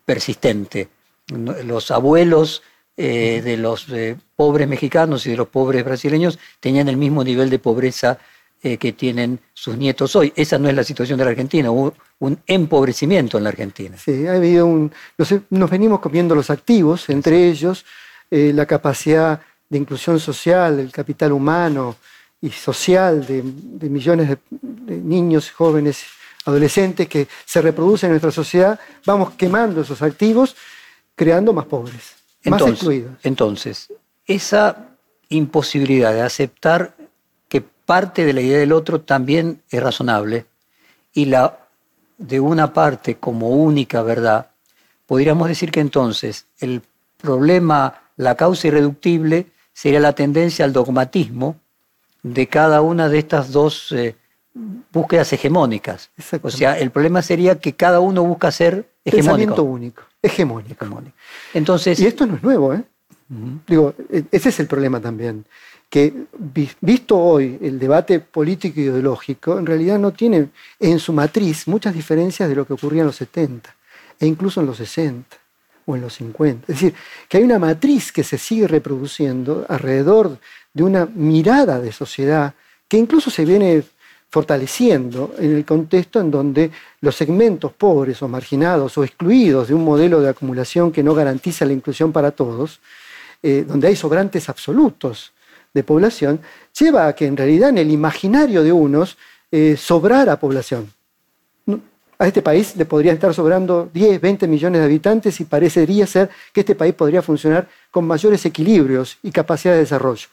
persistente. 0.06 0.88
Los 1.28 1.92
abuelos 1.92 2.62
eh, 2.98 3.42
de 3.44 3.58
los 3.58 3.90
eh, 3.90 4.16
pobres 4.38 4.70
mexicanos 4.70 5.26
y 5.26 5.32
de 5.32 5.38
los 5.38 5.50
pobres 5.50 5.84
brasileños 5.84 6.40
tenían 6.62 6.88
el 6.88 6.96
mismo 6.96 7.26
nivel 7.26 7.50
de 7.50 7.60
pobreza 7.60 8.20
eh, 8.64 8.78
que 8.78 8.94
tienen 8.94 9.40
sus 9.54 9.76
nietos 9.76 10.16
hoy. 10.16 10.32
Esa 10.36 10.58
no 10.58 10.70
es 10.70 10.76
la 10.76 10.84
situación 10.84 11.20
de 11.20 11.26
la 11.26 11.32
Argentina, 11.32 11.72
hubo 11.72 11.94
un 12.20 12.40
empobrecimiento 12.48 13.38
en 13.38 13.44
la 13.44 13.50
Argentina. 13.50 13.98
Sí, 13.98 14.26
ha 14.28 14.36
habido 14.36 14.66
un... 14.66 14.94
Nos, 15.18 15.70
venimos 15.70 16.00
comiendo 16.00 16.36
los 16.36 16.50
activos, 16.50 17.10
entre 17.10 17.50
ellos 17.50 17.86
la 18.32 18.66
capacidad 18.66 19.40
de 19.70 19.78
inclusión 19.78 20.20
social, 20.20 20.80
el 20.80 20.92
capital 20.92 21.32
humano 21.32 21.96
y 22.42 22.50
social 22.50 23.26
de, 23.26 23.44
millones 23.90 24.30
de, 24.30 24.38
de 24.52 24.98
niños, 24.98 25.52
jóvenes 25.52 26.06
adolescentes 26.46 27.08
que 27.08 27.28
se 27.46 27.62
reproducen 27.62 28.08
en 28.08 28.14
nuestra 28.14 28.32
sociedad, 28.32 28.80
vamos 29.06 29.32
quemando 29.32 29.82
esos 29.82 30.02
activos, 30.02 30.56
creando 31.16 31.54
más 31.54 31.66
pobres, 31.66 32.16
más 32.46 32.62
excluidos. 32.62 33.14
Entonces, 33.24 33.92
esa 34.26 34.90
imposibilidad 35.30 36.14
de 36.14 36.22
aceptar 36.22 36.96
que 37.50 37.62
parte 37.62 38.26
de 38.26 38.34
la 38.34 38.42
idea 38.42 38.60
del 38.60 38.72
otro 38.72 39.02
también 39.02 39.62
es 39.70 39.82
razonable 39.82 40.46
y 41.14 41.26
la 41.26 41.60
de 42.18 42.40
una 42.40 42.74
parte 42.74 43.16
como 43.16 43.50
única 43.50 44.02
verdad, 44.02 44.52
podríamos 45.06 45.48
decir 45.48 45.72
que 45.72 45.82
entonces 45.82 46.46
el 46.60 46.82
problema, 47.18 48.02
la 48.16 48.36
causa 48.36 48.68
irreductible, 48.68 49.48
sería 49.74 50.00
la 50.00 50.14
tendencia 50.14 50.64
al 50.64 50.74
dogmatismo 50.74 51.58
de 52.24 52.48
cada 52.48 52.82
una 52.82 53.10
de 53.10 53.20
estas 53.20 53.52
dos 53.52 53.92
eh, 53.92 54.16
búsquedas 54.92 55.32
hegemónicas. 55.34 56.10
O 56.42 56.50
sea, 56.50 56.80
el 56.80 56.90
problema 56.90 57.22
sería 57.22 57.60
que 57.60 57.74
cada 57.74 58.00
uno 58.00 58.24
busca 58.24 58.52
ser 58.52 58.90
hegemónico. 59.04 59.28
Pensamiento 59.28 59.64
único, 59.64 60.04
hegemónico. 60.22 60.86
Entonces, 61.54 62.00
y 62.00 62.08
esto 62.08 62.26
no 62.26 62.36
es 62.36 62.44
nuevo, 62.44 62.74
¿eh? 62.74 62.84
Digo, 63.68 63.94
e, 64.10 64.24
ese 64.32 64.50
es 64.50 64.60
el 64.60 64.68
problema 64.68 65.00
también, 65.02 65.46
que 65.90 66.14
visto 66.80 67.18
hoy 67.18 67.58
el 67.62 67.78
debate 67.80 68.20
político 68.20 68.80
y 68.80 68.84
ideológico, 68.84 69.60
en 69.60 69.66
realidad 69.66 70.00
no 70.00 70.12
tiene 70.12 70.50
en 70.80 71.00
su 71.00 71.12
matriz 71.12 71.68
muchas 71.68 71.94
diferencias 71.94 72.48
de 72.48 72.56
lo 72.56 72.66
que 72.66 72.74
ocurría 72.74 73.02
en 73.02 73.08
los 73.08 73.16
70 73.18 73.76
e 74.20 74.26
incluso 74.26 74.62
en 74.62 74.68
los 74.68 74.78
60 74.78 75.38
o 75.86 75.96
en 75.96 76.02
los 76.02 76.14
50. 76.16 76.72
Es 76.72 76.80
decir, 76.80 76.94
que 77.28 77.38
hay 77.38 77.44
una 77.44 77.60
matriz 77.60 78.12
que 78.12 78.24
se 78.24 78.38
sigue 78.38 78.68
reproduciendo 78.68 79.66
alrededor 79.68 80.38
de 80.74 80.84
una 80.84 81.06
mirada 81.06 81.80
de 81.80 81.92
sociedad 81.92 82.54
que 82.88 82.98
incluso 82.98 83.30
se 83.30 83.46
viene 83.46 83.84
fortaleciendo 84.36 85.34
en 85.38 85.56
el 85.56 85.64
contexto 85.64 86.20
en 86.20 86.30
donde 86.30 86.70
los 87.00 87.16
segmentos 87.16 87.72
pobres 87.72 88.22
o 88.22 88.28
marginados 88.28 88.98
o 88.98 89.06
excluidos 89.06 89.70
de 89.70 89.74
un 89.74 89.86
modelo 89.86 90.20
de 90.20 90.28
acumulación 90.28 90.92
que 90.92 91.02
no 91.04 91.16
garantiza 91.16 91.64
la 91.64 91.72
inclusión 91.72 92.12
para 92.12 92.32
todos, 92.32 92.82
eh, 93.42 93.64
donde 93.66 93.88
hay 93.88 93.96
sobrantes 93.96 94.50
absolutos 94.50 95.32
de 95.74 95.84
población, 95.86 96.42
lleva 96.78 97.08
a 97.08 97.16
que 97.16 97.28
en 97.28 97.38
realidad 97.38 97.70
en 97.70 97.78
el 97.78 97.90
imaginario 97.90 98.62
de 98.62 98.74
unos 98.74 99.18
eh, 99.54 99.78
sobrara 99.78 100.38
población. 100.38 100.92
A 102.20 102.28
este 102.28 102.42
país 102.42 102.76
le 102.76 102.84
podrían 102.84 103.16
estar 103.16 103.34
sobrando 103.34 103.90
10, 103.94 104.20
20 104.20 104.50
millones 104.50 104.82
de 104.82 104.86
habitantes 104.86 105.40
y 105.40 105.46
parecería 105.46 106.06
ser 106.06 106.30
que 106.52 106.60
este 106.60 106.76
país 106.76 106.94
podría 106.94 107.22
funcionar 107.22 107.70
con 107.90 108.06
mayores 108.06 108.46
equilibrios 108.46 109.18
y 109.24 109.32
capacidad 109.32 109.76
de 109.76 109.80
desarrollo. 109.80 110.28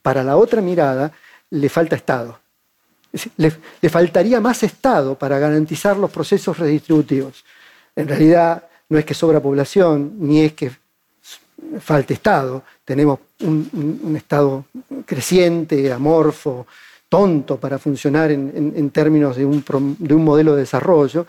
Para 0.00 0.22
la 0.22 0.36
otra 0.36 0.60
mirada, 0.60 1.10
le 1.50 1.68
falta 1.68 1.96
Estado 1.96 2.38
le, 3.36 3.88
faltaría 3.88 4.40
más 4.40 4.62
Estado 4.62 5.16
para 5.18 5.38
garantizar 5.38 5.96
los 5.96 6.10
procesos 6.10 6.58
redistributivos. 6.58 7.44
En 7.96 8.08
realidad 8.08 8.64
no 8.88 8.98
es 8.98 9.04
que 9.04 9.14
sobra 9.14 9.40
población, 9.40 10.12
ni 10.18 10.42
es 10.42 10.52
que 10.52 10.70
falte 11.80 12.14
Estado. 12.14 12.62
Tenemos 12.84 13.20
un, 13.40 14.14
Estado 14.16 14.64
creciente, 15.04 15.92
amorfo, 15.92 16.66
tonto 17.08 17.58
para 17.58 17.78
funcionar 17.78 18.30
en, 18.30 18.90
términos 18.90 19.36
de 19.36 19.44
un, 19.44 19.64
de 19.98 20.14
un 20.14 20.24
modelo 20.24 20.54
de 20.54 20.60
desarrollo, 20.60 21.26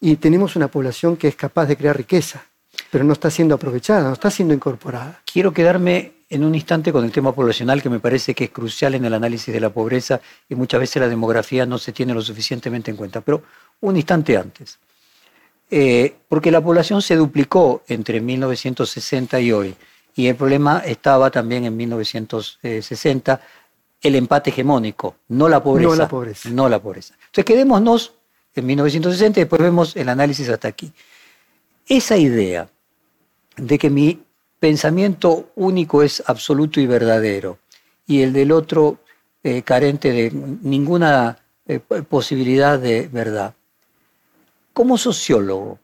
y 0.00 0.16
tenemos 0.16 0.56
una 0.56 0.68
población 0.68 1.16
que 1.16 1.28
es 1.28 1.36
capaz 1.36 1.66
de 1.66 1.76
crear 1.76 1.96
riqueza, 1.96 2.44
pero 2.90 3.04
no 3.04 3.12
está 3.12 3.30
siendo 3.30 3.54
aprovechada, 3.54 4.08
no 4.08 4.12
está 4.14 4.30
siendo 4.30 4.52
incorporada. 4.52 5.20
Quiero 5.24 5.52
quedarme 5.52 6.12
en 6.32 6.44
un 6.44 6.54
instante 6.54 6.92
con 6.92 7.04
el 7.04 7.12
tema 7.12 7.34
poblacional 7.34 7.82
que 7.82 7.90
me 7.90 8.00
parece 8.00 8.34
que 8.34 8.44
es 8.44 8.50
crucial 8.50 8.94
en 8.94 9.04
el 9.04 9.12
análisis 9.12 9.52
de 9.52 9.60
la 9.60 9.68
pobreza 9.68 10.18
y 10.48 10.54
muchas 10.54 10.80
veces 10.80 11.02
la 11.02 11.08
demografía 11.08 11.66
no 11.66 11.76
se 11.76 11.92
tiene 11.92 12.14
lo 12.14 12.22
suficientemente 12.22 12.90
en 12.90 12.96
cuenta. 12.96 13.20
Pero 13.20 13.42
un 13.82 13.96
instante 13.96 14.38
antes, 14.38 14.78
eh, 15.70 16.14
porque 16.30 16.50
la 16.50 16.62
población 16.62 17.02
se 17.02 17.16
duplicó 17.16 17.82
entre 17.86 18.22
1960 18.22 19.40
y 19.40 19.52
hoy 19.52 19.74
y 20.16 20.26
el 20.26 20.34
problema 20.36 20.78
estaba 20.78 21.30
también 21.30 21.66
en 21.66 21.76
1960, 21.76 23.40
el 24.00 24.14
empate 24.14 24.50
hegemónico, 24.50 25.16
no 25.28 25.50
la 25.50 25.62
pobreza. 25.62 25.90
No 25.90 25.96
la 25.96 26.08
pobreza. 26.08 26.48
No 26.48 26.68
la 26.70 26.78
pobreza. 26.80 27.14
Entonces 27.26 27.44
quedémonos 27.44 28.14
en 28.54 28.66
1960 28.66 29.38
y 29.38 29.42
después 29.42 29.60
vemos 29.60 29.96
el 29.96 30.08
análisis 30.08 30.48
hasta 30.48 30.68
aquí. 30.68 30.90
Esa 31.86 32.16
idea 32.16 32.70
de 33.56 33.78
que 33.78 33.90
mi 33.90 34.22
pensamiento 34.62 35.50
único 35.56 36.04
es 36.04 36.22
absoluto 36.24 36.80
y 36.80 36.86
verdadero 36.86 37.58
y 38.06 38.22
el 38.22 38.32
del 38.32 38.52
otro 38.52 38.98
eh, 39.42 39.62
carente 39.62 40.12
de 40.12 40.30
ninguna 40.30 41.36
eh, 41.66 41.80
posibilidad 41.80 42.78
de 42.78 43.08
verdad. 43.08 43.54
Como 44.72 44.98
sociólogo, 44.98 45.80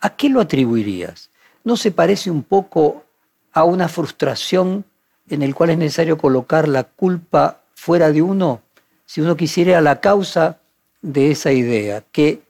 ¿a 0.00 0.16
qué 0.16 0.30
lo 0.30 0.40
atribuirías? 0.40 1.28
¿No 1.62 1.76
se 1.76 1.90
parece 1.90 2.30
un 2.30 2.42
poco 2.42 3.04
a 3.52 3.64
una 3.64 3.88
frustración 3.88 4.86
en 5.28 5.42
el 5.42 5.54
cual 5.54 5.68
es 5.68 5.76
necesario 5.76 6.16
colocar 6.16 6.66
la 6.68 6.84
culpa 6.84 7.64
fuera 7.74 8.10
de 8.12 8.22
uno? 8.22 8.62
Si 9.04 9.20
uno 9.20 9.36
quisiera 9.36 9.82
la 9.82 10.00
causa 10.00 10.58
de 11.02 11.32
esa 11.32 11.52
idea, 11.52 12.02
que 12.12 12.40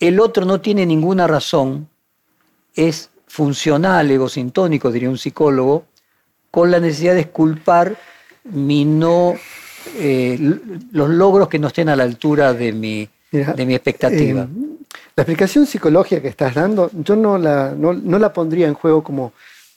el 0.00 0.18
otro 0.18 0.46
no 0.46 0.62
tiene 0.62 0.86
ninguna 0.86 1.26
razón, 1.26 1.90
es 2.74 3.10
funcional, 3.28 4.10
egosintónico, 4.10 4.90
diría 4.90 5.10
un 5.10 5.18
psicólogo, 5.18 5.84
con 6.50 6.70
la 6.70 6.80
necesidad 6.80 7.14
de 7.14 7.20
esculpar 7.20 7.96
mi 8.44 8.84
no, 8.84 9.34
eh, 9.96 10.38
los 10.92 11.10
logros 11.10 11.48
que 11.48 11.58
no 11.58 11.68
estén 11.68 11.88
a 11.88 11.96
la 11.96 12.04
altura 12.04 12.54
de 12.54 12.72
mi, 12.72 13.08
de 13.30 13.66
mi 13.66 13.74
expectativa. 13.74 14.42
Eh, 14.42 14.48
la 15.14 15.22
explicación 15.22 15.66
psicológica 15.66 16.22
que 16.22 16.28
estás 16.28 16.54
dando, 16.54 16.90
yo 16.94 17.16
no 17.16 17.38
la, 17.38 17.74
no, 17.76 17.92
la 17.92 18.32
pondría 18.32 18.66
en 18.66 18.74
juego 18.74 19.02
como 19.02 19.32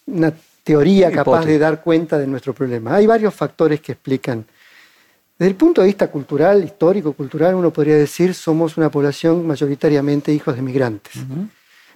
una 0.08 0.34
teoría 0.63 1.12
capaz 1.12 1.46
de 1.46 1.60
dar 1.60 1.81
cuenta 1.81 2.17
de 2.17 2.27
nuestro 2.27 2.53
problema. 2.53 2.96
Hay 2.96 3.08
varios 3.08 3.34
factores 3.34 3.81
que 3.81 3.93
explican. 3.93 4.46
Desde 5.38 5.50
el 5.50 5.55
punto 5.55 5.81
de 5.81 5.88
vista 5.88 6.08
cultural, 6.10 6.63
histórico, 6.63 7.13
cultural, 7.13 7.55
uno 7.55 7.72
podría 7.74 7.98
decir 7.98 8.36
somos 8.36 8.77
una 8.77 8.91
población 8.91 9.46
mayoritariamente 9.46 10.31
hijos 10.31 10.55
de 10.55 10.62
migrantes 10.62 11.13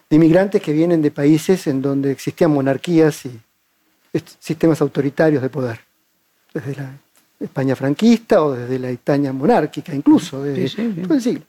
de 0.10 0.16
inmigrantes 0.16 0.62
que 0.62 0.74
vienen 0.74 1.02
de 1.02 1.12
países 1.12 1.68
en 1.68 1.82
donde 1.82 2.12
existían 2.12 2.52
monarquías 2.52 3.26
y 3.26 3.40
sistemas 4.40 4.82
autoritarios 4.82 5.42
de 5.42 5.50
poder, 5.50 5.80
desde 6.54 6.76
la 6.76 6.92
España 7.40 7.76
franquista 7.76 8.44
o 8.44 8.54
desde 8.54 8.80
la 8.80 8.92
Italia 8.92 9.34
monárquica, 9.34 9.94
incluso, 9.94 10.44
desde 10.44 10.64
el 10.64 11.22
siglo. 11.22 11.46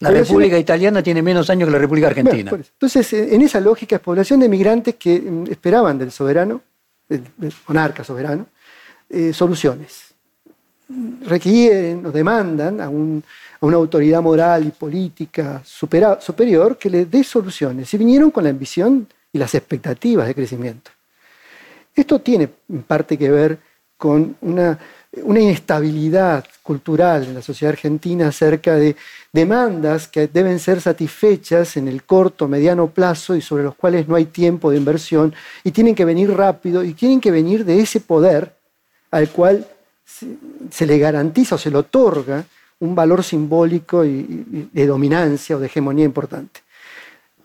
La 0.00 0.10
República 0.10 0.56
Italiana 0.56 1.02
tiene 1.02 1.22
menos 1.22 1.50
años 1.50 1.66
que 1.66 1.72
la 1.72 1.78
República 1.78 2.06
Argentina. 2.08 2.52
entonces, 2.52 3.12
en 3.12 3.42
esa 3.42 3.60
lógica 3.60 3.96
es 3.96 4.02
población 4.02 4.38
de 4.38 4.48
migrantes 4.48 4.94
que 4.94 5.20
mm, 5.20 5.50
esperaban 5.50 5.98
del 5.98 6.12
soberano, 6.12 6.60
del, 7.08 7.24
monarca 7.66 8.04
soberano, 8.04 8.46
eh, 9.10 9.32
soluciones. 9.32 10.14
Requieren 11.26 12.06
o 12.06 12.12
demandan 12.12 12.80
a 12.80 12.88
un 12.88 13.22
a 13.60 13.66
una 13.66 13.76
autoridad 13.76 14.22
moral 14.22 14.66
y 14.66 14.70
política 14.70 15.62
superior 15.64 16.78
que 16.78 16.90
le 16.90 17.06
dé 17.06 17.24
soluciones. 17.24 17.92
Y 17.92 17.98
vinieron 17.98 18.30
con 18.30 18.44
la 18.44 18.50
ambición 18.50 19.06
y 19.32 19.38
las 19.38 19.54
expectativas 19.54 20.26
de 20.26 20.34
crecimiento. 20.34 20.90
Esto 21.94 22.20
tiene 22.20 22.48
en 22.68 22.82
parte 22.82 23.18
que 23.18 23.30
ver 23.30 23.58
con 23.96 24.36
una, 24.42 24.78
una 25.22 25.40
inestabilidad 25.40 26.44
cultural 26.62 27.24
en 27.24 27.34
la 27.34 27.42
sociedad 27.42 27.72
argentina 27.72 28.28
acerca 28.28 28.76
de 28.76 28.94
demandas 29.32 30.06
que 30.06 30.28
deben 30.28 30.60
ser 30.60 30.80
satisfechas 30.80 31.76
en 31.76 31.88
el 31.88 32.04
corto, 32.04 32.46
mediano 32.46 32.88
plazo 32.88 33.34
y 33.34 33.40
sobre 33.40 33.64
los 33.64 33.74
cuales 33.74 34.06
no 34.06 34.14
hay 34.14 34.26
tiempo 34.26 34.70
de 34.70 34.76
inversión 34.76 35.34
y 35.64 35.72
tienen 35.72 35.96
que 35.96 36.04
venir 36.04 36.30
rápido 36.32 36.84
y 36.84 36.94
tienen 36.94 37.20
que 37.20 37.32
venir 37.32 37.64
de 37.64 37.80
ese 37.80 38.00
poder 38.00 38.54
al 39.10 39.28
cual 39.30 39.66
se 40.70 40.86
le 40.86 40.98
garantiza 40.98 41.56
o 41.56 41.58
se 41.58 41.70
le 41.70 41.78
otorga 41.78 42.44
un 42.80 42.94
valor 42.94 43.24
simbólico 43.24 44.04
y, 44.04 44.68
de 44.72 44.86
dominancia 44.86 45.56
o 45.56 45.58
de 45.58 45.66
hegemonía 45.66 46.04
importante. 46.04 46.60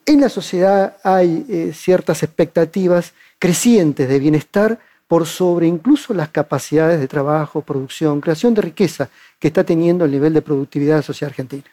En 0.06 0.22
la 0.22 0.30
sociedad 0.30 0.98
hay 1.04 1.46
eh, 1.50 1.72
ciertas 1.74 2.24
expectativas 2.24 3.13
crecientes 3.40 4.08
de 4.08 4.20
bienestar 4.20 4.80
por 5.08 5.25
sobre 5.25 5.68
incluso 5.68 6.13
las 6.13 6.30
capacidades 6.30 7.00
de 7.00 7.08
trabajo, 7.08 7.62
producción, 7.62 8.20
creación 8.20 8.54
de 8.54 8.62
riqueza 8.62 9.10
que 9.40 9.48
está 9.48 9.63
teniendo 9.63 10.06
el 10.06 10.12
nivel 10.12 10.34
de 10.34 10.42
productividad 10.42 10.96
de 10.96 11.00
la 11.00 11.04
sociedad 11.04 11.30
argentina. 11.30 11.70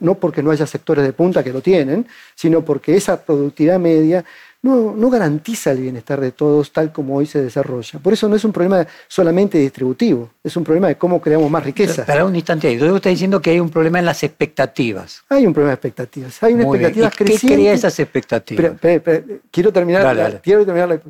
No 0.00 0.16
porque 0.16 0.42
no 0.42 0.50
haya 0.50 0.66
sectores 0.66 1.04
de 1.04 1.12
punta 1.12 1.44
que 1.44 1.52
lo 1.52 1.60
tienen, 1.60 2.06
sino 2.34 2.64
porque 2.64 2.96
esa 2.96 3.22
productividad 3.22 3.78
media 3.78 4.24
no, 4.66 5.10
garantiza 5.10 5.72
el 5.72 5.80
bienestar 5.80 6.20
de 6.20 6.32
todos 6.32 6.72
tal 6.72 6.92
como 6.92 7.16
hoy 7.16 7.26
se 7.26 7.42
desarrolla. 7.42 7.98
Por 7.98 8.12
eso 8.12 8.28
no 8.28 8.36
es 8.36 8.44
un 8.44 8.52
problema 8.52 8.86
solamente 9.08 9.58
distributivo, 9.58 10.30
es 10.42 10.56
un 10.56 10.64
problema 10.64 10.88
de 10.88 10.96
cómo 10.96 11.20
creamos 11.20 11.50
más 11.50 11.64
riqueza. 11.64 12.04
Para 12.04 12.24
un 12.24 12.34
instante 12.34 12.68
ahí, 12.68 12.76
usted 12.76 12.94
está 12.94 13.08
diciendo 13.08 13.40
que 13.40 13.50
hay 13.50 13.60
un 13.60 13.70
problema 13.70 13.98
en 13.98 14.04
las 14.04 14.22
expectativas. 14.22 15.22
Hay 15.28 15.46
un 15.46 15.52
problema 15.52 15.70
de 15.70 15.74
expectativas, 15.74 16.42
hay 16.42 16.54
una 16.54 16.64
expectativa 16.64 17.10
creciente. 17.10 17.46
¿Qué 17.46 17.54
crea 17.54 17.72
esas 17.72 17.98
expectativas? 17.98 18.76
quiero 19.50 19.72
terminar, 19.72 20.40
quiero 20.42 20.64
terminar 20.64 20.88
la 20.88 21.00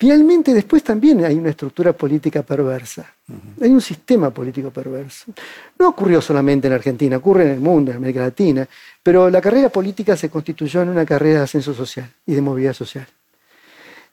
Finalmente, 0.00 0.54
después 0.54 0.84
también 0.84 1.24
hay 1.24 1.34
una 1.34 1.50
estructura 1.50 1.92
política 1.92 2.42
perversa. 2.44 3.12
Hay 3.60 3.70
un 3.70 3.80
sistema 3.80 4.30
político 4.30 4.70
perverso. 4.70 5.32
No 5.76 5.88
ocurrió 5.88 6.22
solamente 6.22 6.68
en 6.68 6.74
Argentina, 6.74 7.16
ocurre 7.16 7.42
en 7.42 7.50
el 7.50 7.60
mundo, 7.60 7.90
en 7.90 7.96
América 7.96 8.20
Latina, 8.20 8.68
pero 9.02 9.28
la 9.28 9.40
carrera 9.40 9.70
política 9.70 10.16
se 10.16 10.30
constituyó 10.30 10.82
en 10.82 10.90
una 10.90 11.04
carrera 11.04 11.38
de 11.38 11.44
ascenso 11.44 11.74
social 11.74 12.08
y 12.24 12.32
de 12.32 12.40
movilidad 12.40 12.74
social. 12.74 13.08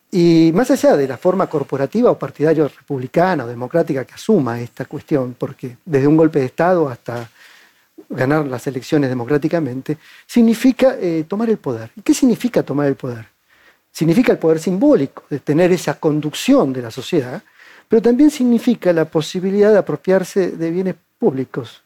Y 0.09 0.51
más 0.55 0.71
allá 0.71 0.97
de 0.97 1.07
la 1.07 1.17
forma 1.17 1.47
corporativa 1.47 2.09
o 2.09 2.17
partidaria 2.17 2.67
republicana 2.67 3.45
o 3.45 3.47
democrática 3.47 4.05
que 4.05 4.15
asuma 4.15 4.59
esta 4.59 4.85
cuestión, 4.85 5.35
porque 5.37 5.77
desde 5.85 6.07
un 6.07 6.17
golpe 6.17 6.39
de 6.39 6.45
Estado 6.45 6.89
hasta 6.89 7.29
ganar 8.09 8.47
las 8.47 8.65
elecciones 8.65 9.09
democráticamente, 9.09 9.99
significa 10.25 10.95
eh, 10.99 11.25
tomar 11.27 11.49
el 11.49 11.57
poder. 11.57 11.91
¿Y 11.95 12.01
qué 12.01 12.13
significa 12.13 12.63
tomar 12.63 12.87
el 12.87 12.95
poder? 12.95 13.34
Significa 13.95 14.33
el 14.33 14.37
poder 14.37 14.59
simbólico 14.59 15.23
de 15.29 15.39
tener 15.39 15.71
esa 15.71 15.93
conducción 15.93 16.73
de 16.73 16.81
la 16.81 16.91
sociedad, 16.91 17.41
pero 17.87 18.01
también 18.01 18.29
significa 18.29 18.91
la 18.91 19.05
posibilidad 19.05 19.71
de 19.71 19.77
apropiarse 19.77 20.51
de 20.51 20.69
bienes 20.69 20.95
públicos 21.17 21.81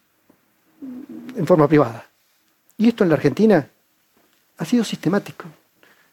en 1.36 1.46
forma 1.46 1.68
privada. 1.68 2.04
Y 2.78 2.88
esto 2.88 3.04
en 3.04 3.10
la 3.10 3.14
Argentina 3.14 3.64
ha 4.58 4.64
sido 4.64 4.82
sistemático 4.82 5.44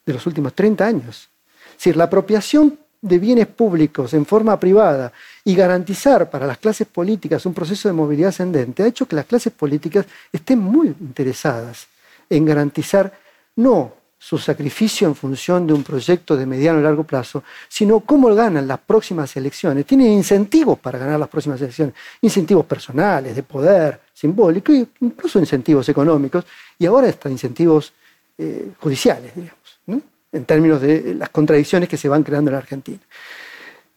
de 0.05 0.13
los 0.13 0.23
últimos 0.27 0.53
30 0.53 0.85
años. 0.85 1.29
Es 1.71 1.77
decir, 1.77 1.97
la 1.97 2.03
apropiación 2.03 2.77
de 3.01 3.17
bienes 3.17 3.47
públicos 3.47 4.13
en 4.13 4.27
forma 4.27 4.59
privada 4.59 5.11
y 5.43 5.55
garantizar 5.55 6.29
para 6.29 6.45
las 6.45 6.59
clases 6.59 6.85
políticas 6.85 7.43
un 7.47 7.55
proceso 7.55 7.89
de 7.89 7.93
movilidad 7.93 8.29
ascendente 8.29 8.83
ha 8.83 8.87
hecho 8.87 9.07
que 9.07 9.15
las 9.15 9.25
clases 9.25 9.51
políticas 9.51 10.05
estén 10.31 10.59
muy 10.59 10.89
interesadas 10.99 11.87
en 12.29 12.45
garantizar 12.45 13.17
no 13.55 13.96
su 14.19 14.37
sacrificio 14.37 15.07
en 15.07 15.15
función 15.15 15.67
de 15.67 15.73
un 15.73 15.83
proyecto 15.83 16.35
de 16.35 16.45
mediano 16.45 16.79
y 16.79 16.83
largo 16.83 17.03
plazo, 17.03 17.43
sino 17.69 17.99
cómo 17.99 18.33
ganan 18.33 18.67
las 18.67 18.79
próximas 18.79 19.35
elecciones. 19.37 19.85
Tienen 19.85 20.11
incentivos 20.11 20.79
para 20.79 20.97
ganar 20.97 21.19
las 21.19 21.29
próximas 21.29 21.61
elecciones, 21.61 21.93
incentivos 22.21 22.65
personales, 22.65 23.35
de 23.35 23.43
poder, 23.43 24.01
simbólico, 24.13 24.73
incluso 24.73 25.39
incentivos 25.39 25.87
económicos, 25.89 26.45
y 26.79 26.85
ahora 26.87 27.07
hasta 27.07 27.29
incentivos 27.29 27.93
eh, 28.37 28.71
judiciales, 28.79 29.31
digamos, 29.35 30.03
en 30.31 30.45
términos 30.45 30.81
de 30.81 31.15
las 31.15 31.29
contradicciones 31.29 31.87
que 31.87 31.97
se 31.97 32.09
van 32.09 32.23
creando 32.23 32.51
en 32.51 32.57
Argentina. 32.57 32.99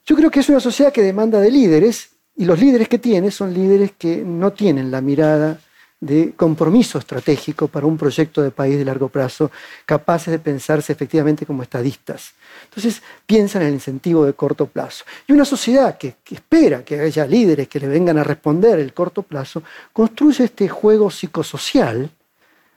Yo 0.07 0.17
creo 0.17 0.31
que 0.31 0.41
es 0.41 0.49
una 0.49 0.61
sociedad 0.61 0.93
que 0.93 1.03
demanda 1.03 1.41
de 1.41 1.51
líderes, 1.51 2.11
y 2.37 2.45
los 2.45 2.59
líderes 2.59 2.89
que 2.89 2.99
tiene 2.99 3.31
son 3.31 3.53
líderes 3.53 3.93
que 3.99 4.19
no 4.19 4.53
tienen 4.53 4.91
la 4.91 5.01
mirada 5.01 5.61
de 6.01 6.33
compromiso 6.35 6.99
estratégico 6.99 7.69
para 7.69 7.87
un 7.87 7.99
proyecto 7.99 8.41
de 8.41 8.51
país 8.51 8.79
de 8.79 8.87
largo 8.87 9.11
plazo, 9.11 9.51
capaces 9.85 10.33
de 10.33 10.39
pensarse 10.39 10.93
efectivamente 10.93 11.45
como 11.45 11.63
estadistas. 11.63 12.33
Entonces 12.65 13.03
piensan 13.27 13.63
en 13.63 13.69
el 13.69 13.75
incentivo 13.75 14.25
de 14.25 14.33
corto 14.33 14.67
plazo. 14.67 15.05
Y 15.27 15.33
una 15.33 15.45
sociedad 15.45 15.99
que, 15.99 16.17
espera 16.31 16.83
que 16.85 16.99
haya 17.01 17.27
líderes 17.27 17.69
que 17.69 17.81
le 17.81 17.89
vengan 17.89 18.17
a 18.17 18.25
responder 18.25 18.79
el 18.79 18.95
corto 18.95 19.23
plazo, 19.23 19.63
construye 19.93 20.45
este 20.45 20.69
juego 20.69 21.11
psicosocial 21.11 22.11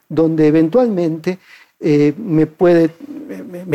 donde 0.09 0.47
eventualmente 0.47 1.39
eh, 1.79 2.13
me, 2.17 2.47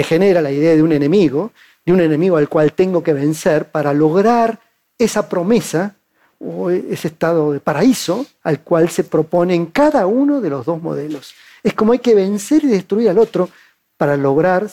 genera 0.03 0.43
la 0.43 0.53
idea 0.53 0.77
de 0.77 0.83
un 0.83 0.93
enemigo, 0.93 1.53
de 1.87 1.93
un 1.93 2.01
enemigo 2.01 2.37
al 2.37 2.51
cual 2.51 2.73
tengo 2.75 3.03
que 3.03 3.15
vencer 3.15 3.71
para 3.71 3.95
lograr 3.95 4.61
esa 4.99 5.29
promesa 5.29 5.97
o 6.39 6.71
ese 6.71 7.09
estado 7.09 7.53
de 7.53 7.61
paraíso 7.61 8.27
al 8.43 8.61
cual 8.61 8.89
se 8.91 9.05
proponen 9.05 9.67
cada 9.67 10.07
uno 10.07 10.41
de 10.41 10.51
los 10.51 10.67
dos 10.67 10.81
modelos. 10.81 11.35
Es 11.63 11.75
como 11.75 11.93
hay 11.93 11.99
que 11.99 12.15
vencer 12.15 12.65
y 12.65 12.69
destruir 12.69 13.11
al 13.11 13.19
otro 13.19 13.49
para 13.97 14.17
lograr 14.17 14.69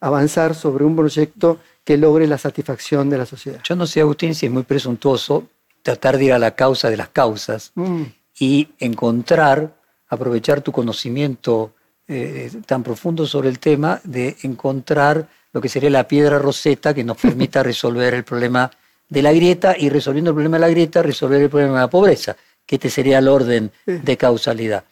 avanzar 0.00 0.54
sobre 0.54 0.84
un 0.84 0.94
proyecto 0.94 1.58
que 1.84 1.96
logre 1.96 2.26
la 2.26 2.38
satisfacción 2.38 3.10
de 3.10 3.18
la 3.18 3.26
sociedad. 3.26 3.60
Yo 3.64 3.74
no 3.74 3.86
sé, 3.86 4.00
Agustín, 4.00 4.34
si 4.34 4.46
es 4.46 4.52
muy 4.52 4.62
presuntuoso 4.62 5.48
tratar 5.82 6.18
de 6.18 6.26
ir 6.26 6.32
a 6.32 6.38
la 6.38 6.54
causa 6.54 6.90
de 6.90 6.96
las 6.96 7.08
causas 7.08 7.72
mm. 7.74 8.02
y 8.38 8.68
encontrar, 8.78 9.74
aprovechar 10.08 10.60
tu 10.60 10.70
conocimiento 10.70 11.72
eh, 12.06 12.50
tan 12.66 12.82
profundo 12.82 13.26
sobre 13.26 13.48
el 13.48 13.58
tema, 13.58 14.00
de 14.04 14.36
encontrar 14.42 15.28
lo 15.52 15.60
que 15.60 15.68
sería 15.68 15.90
la 15.90 16.06
piedra 16.06 16.38
roseta 16.38 16.94
que 16.94 17.04
nos 17.04 17.16
permita 17.16 17.62
resolver 17.64 18.14
el 18.14 18.24
problema 18.24 18.70
de 19.08 19.22
la 19.22 19.32
grieta 19.32 19.74
y 19.78 19.88
resolviendo 19.88 20.30
el 20.30 20.34
problema 20.34 20.56
de 20.56 20.60
la 20.60 20.68
grieta, 20.68 21.02
resolver 21.02 21.40
el 21.40 21.50
problema 21.50 21.74
de 21.74 21.80
la 21.80 21.90
pobreza, 21.90 22.36
que 22.66 22.76
este 22.76 22.90
sería 22.90 23.18
el 23.18 23.28
orden 23.28 23.70
de 23.86 24.16
causalidad. 24.16 24.84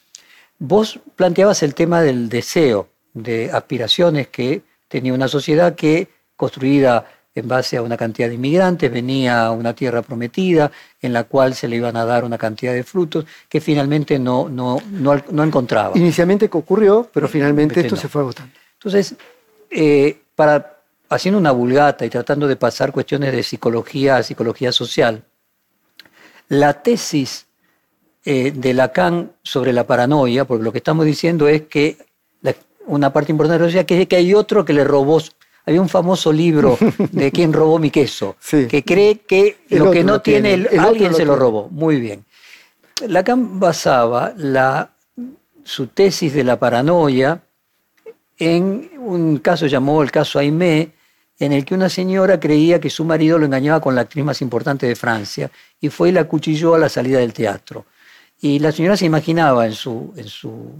Vos 0.58 0.98
planteabas 1.16 1.62
el 1.62 1.74
tema 1.74 2.00
del 2.00 2.28
deseo, 2.28 2.88
de 3.12 3.50
aspiraciones 3.52 4.28
que 4.28 4.62
tenía 4.88 5.12
una 5.12 5.28
sociedad 5.28 5.74
que, 5.74 6.08
construida 6.36 7.06
en 7.34 7.48
base 7.48 7.76
a 7.76 7.82
una 7.82 7.98
cantidad 7.98 8.28
de 8.28 8.34
inmigrantes, 8.34 8.90
venía 8.90 9.44
a 9.44 9.50
una 9.50 9.74
tierra 9.74 10.00
prometida 10.00 10.72
en 11.02 11.12
la 11.12 11.24
cual 11.24 11.54
se 11.54 11.68
le 11.68 11.76
iban 11.76 11.96
a 11.96 12.06
dar 12.06 12.24
una 12.24 12.38
cantidad 12.38 12.72
de 12.72 12.82
frutos 12.82 13.26
que 13.48 13.60
finalmente 13.60 14.18
no, 14.18 14.48
no, 14.48 14.80
no, 14.90 15.44
encontraba. 15.44 15.96
Inicialmente 15.98 16.48
ocurrió, 16.50 17.10
pero 17.12 17.28
finalmente 17.28 17.80
esto 17.80 17.96
se 17.96 18.08
fue 18.08 18.22
agotando. 18.22 18.52
Entonces, 18.78 19.14
eh, 19.70 20.16
para 20.34 20.75
haciendo 21.08 21.38
una 21.38 21.52
vulgata 21.52 22.04
y 22.04 22.10
tratando 22.10 22.48
de 22.48 22.56
pasar 22.56 22.92
cuestiones 22.92 23.32
de 23.32 23.42
psicología 23.42 24.16
a 24.16 24.22
psicología 24.22 24.72
social, 24.72 25.24
la 26.48 26.82
tesis 26.82 27.46
eh, 28.24 28.52
de 28.54 28.74
Lacan 28.74 29.32
sobre 29.42 29.72
la 29.72 29.86
paranoia, 29.86 30.44
porque 30.44 30.64
lo 30.64 30.72
que 30.72 30.78
estamos 30.78 31.06
diciendo 31.06 31.48
es 31.48 31.62
que 31.62 31.96
una 32.88 33.12
parte 33.12 33.32
importante 33.32 33.58
de 33.58 33.64
la 33.64 33.66
sociedad 33.66 34.00
es 34.00 34.06
que 34.06 34.16
hay 34.16 34.32
otro 34.32 34.64
que 34.64 34.72
le 34.72 34.84
robó. 34.84 35.20
Había 35.64 35.80
un 35.80 35.88
famoso 35.88 36.32
libro 36.32 36.78
de 37.10 37.32
quién 37.32 37.52
robó 37.52 37.80
mi 37.80 37.90
queso, 37.90 38.36
que 38.48 38.84
cree 38.84 39.18
que 39.18 39.58
lo 39.70 39.90
que 39.90 40.04
no 40.04 40.20
tiene, 40.20 40.68
alguien 40.78 41.12
se 41.14 41.24
lo 41.24 41.34
robó. 41.34 41.68
Muy 41.70 42.00
bien. 42.00 42.24
Lacan 43.08 43.58
basaba 43.58 44.32
la, 44.36 44.90
su 45.64 45.88
tesis 45.88 46.32
de 46.32 46.44
la 46.44 46.58
paranoia 46.58 47.42
en 48.38 48.90
un 48.98 49.38
caso 49.38 49.66
llamó 49.66 50.02
el 50.02 50.10
caso 50.10 50.38
Aimé, 50.38 50.92
en 51.38 51.52
el 51.52 51.64
que 51.64 51.74
una 51.74 51.88
señora 51.88 52.40
creía 52.40 52.80
que 52.80 52.90
su 52.90 53.04
marido 53.04 53.38
lo 53.38 53.46
engañaba 53.46 53.80
con 53.80 53.94
la 53.94 54.02
actriz 54.02 54.24
más 54.24 54.40
importante 54.40 54.86
de 54.86 54.96
Francia 54.96 55.50
y 55.80 55.88
fue 55.88 56.08
y 56.08 56.12
la 56.12 56.24
cuchilló 56.24 56.74
a 56.74 56.78
la 56.78 56.88
salida 56.88 57.18
del 57.18 57.32
teatro. 57.32 57.86
Y 58.40 58.58
la 58.58 58.72
señora 58.72 58.96
se 58.96 59.06
imaginaba 59.06 59.66
en 59.66 59.72
su, 59.72 60.12
en 60.16 60.28
su, 60.28 60.72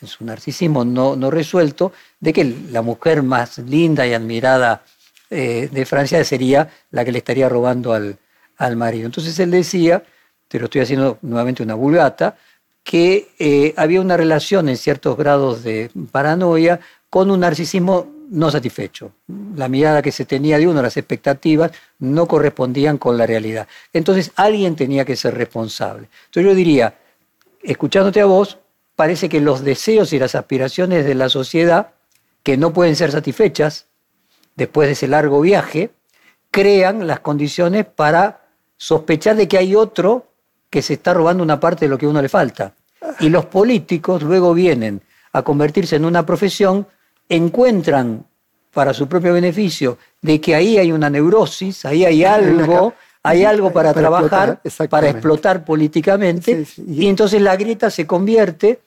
en 0.00 0.08
su 0.08 0.24
narcisismo 0.24 0.84
no, 0.84 1.16
no, 1.16 1.30
resuelto 1.30 1.92
de 2.18 2.32
que 2.32 2.44
la 2.44 2.82
mujer 2.82 3.22
más 3.22 3.58
linda 3.58 4.06
y 4.06 4.14
admirada 4.14 4.82
eh, 5.28 5.68
de 5.70 5.86
Francia 5.86 6.22
sería 6.24 6.68
la 6.90 7.04
que 7.04 7.12
le 7.12 7.18
estaría 7.18 7.48
robando 7.48 7.92
al, 7.92 8.18
al 8.56 8.76
marido. 8.76 9.06
Entonces 9.06 9.38
él 9.38 9.50
decía, 9.50 10.02
te 10.48 10.58
lo 10.58 10.66
estoy 10.66 10.82
haciendo 10.82 11.18
nuevamente 11.22 11.62
una 11.62 11.74
vulgata, 11.74 12.36
que 12.82 13.28
eh, 13.38 13.74
había 13.76 14.00
una 14.00 14.16
relación 14.16 14.68
en 14.68 14.76
ciertos 14.76 15.16
grados 15.16 15.62
de 15.62 15.90
paranoia 16.12 16.80
con 17.08 17.30
un 17.30 17.40
narcisismo 17.40 18.06
no 18.30 18.50
satisfecho. 18.50 19.12
La 19.56 19.68
mirada 19.68 20.02
que 20.02 20.12
se 20.12 20.24
tenía 20.24 20.58
de 20.58 20.66
uno, 20.66 20.80
las 20.80 20.96
expectativas, 20.96 21.72
no 21.98 22.26
correspondían 22.26 22.96
con 22.96 23.18
la 23.18 23.26
realidad. 23.26 23.66
Entonces 23.92 24.32
alguien 24.36 24.76
tenía 24.76 25.04
que 25.04 25.16
ser 25.16 25.34
responsable. 25.34 26.08
Entonces 26.26 26.50
yo 26.50 26.54
diría, 26.54 26.94
escuchándote 27.62 28.20
a 28.20 28.26
vos, 28.26 28.58
parece 28.94 29.28
que 29.28 29.40
los 29.40 29.64
deseos 29.64 30.12
y 30.12 30.18
las 30.18 30.34
aspiraciones 30.34 31.04
de 31.04 31.14
la 31.14 31.28
sociedad, 31.28 31.90
que 32.42 32.56
no 32.56 32.72
pueden 32.72 32.96
ser 32.96 33.10
satisfechas 33.10 33.86
después 34.54 34.88
de 34.88 34.92
ese 34.92 35.08
largo 35.08 35.40
viaje, 35.40 35.90
crean 36.50 37.06
las 37.06 37.20
condiciones 37.20 37.84
para 37.84 38.46
sospechar 38.76 39.36
de 39.36 39.48
que 39.48 39.58
hay 39.58 39.74
otro 39.74 40.26
que 40.70 40.82
se 40.82 40.94
está 40.94 41.12
robando 41.14 41.42
una 41.42 41.58
parte 41.58 41.84
de 41.84 41.88
lo 41.88 41.98
que 41.98 42.06
a 42.06 42.08
uno 42.08 42.22
le 42.22 42.28
falta. 42.28 42.74
Y 43.18 43.28
los 43.28 43.46
políticos 43.46 44.22
luego 44.22 44.54
vienen 44.54 45.02
a 45.32 45.42
convertirse 45.42 45.96
en 45.96 46.04
una 46.04 46.24
profesión 46.24 46.86
encuentran 47.30 48.24
para 48.72 48.92
su 48.92 49.08
propio 49.08 49.32
beneficio 49.32 49.96
de 50.20 50.40
que 50.40 50.54
ahí 50.54 50.76
hay 50.76 50.92
una 50.92 51.08
neurosis, 51.08 51.84
ahí 51.86 52.04
hay 52.04 52.24
algo, 52.24 52.92
hay 53.22 53.44
algo 53.44 53.72
para, 53.72 53.94
trabajar, 53.94 54.60
para 54.90 55.08
explotar 55.08 55.64
políticamente, 55.64 56.66
y 56.86 57.06
entonces 57.06 57.40
la 57.40 57.56
grieta 57.56 57.90
se 57.90 58.06
convierte 58.06 58.80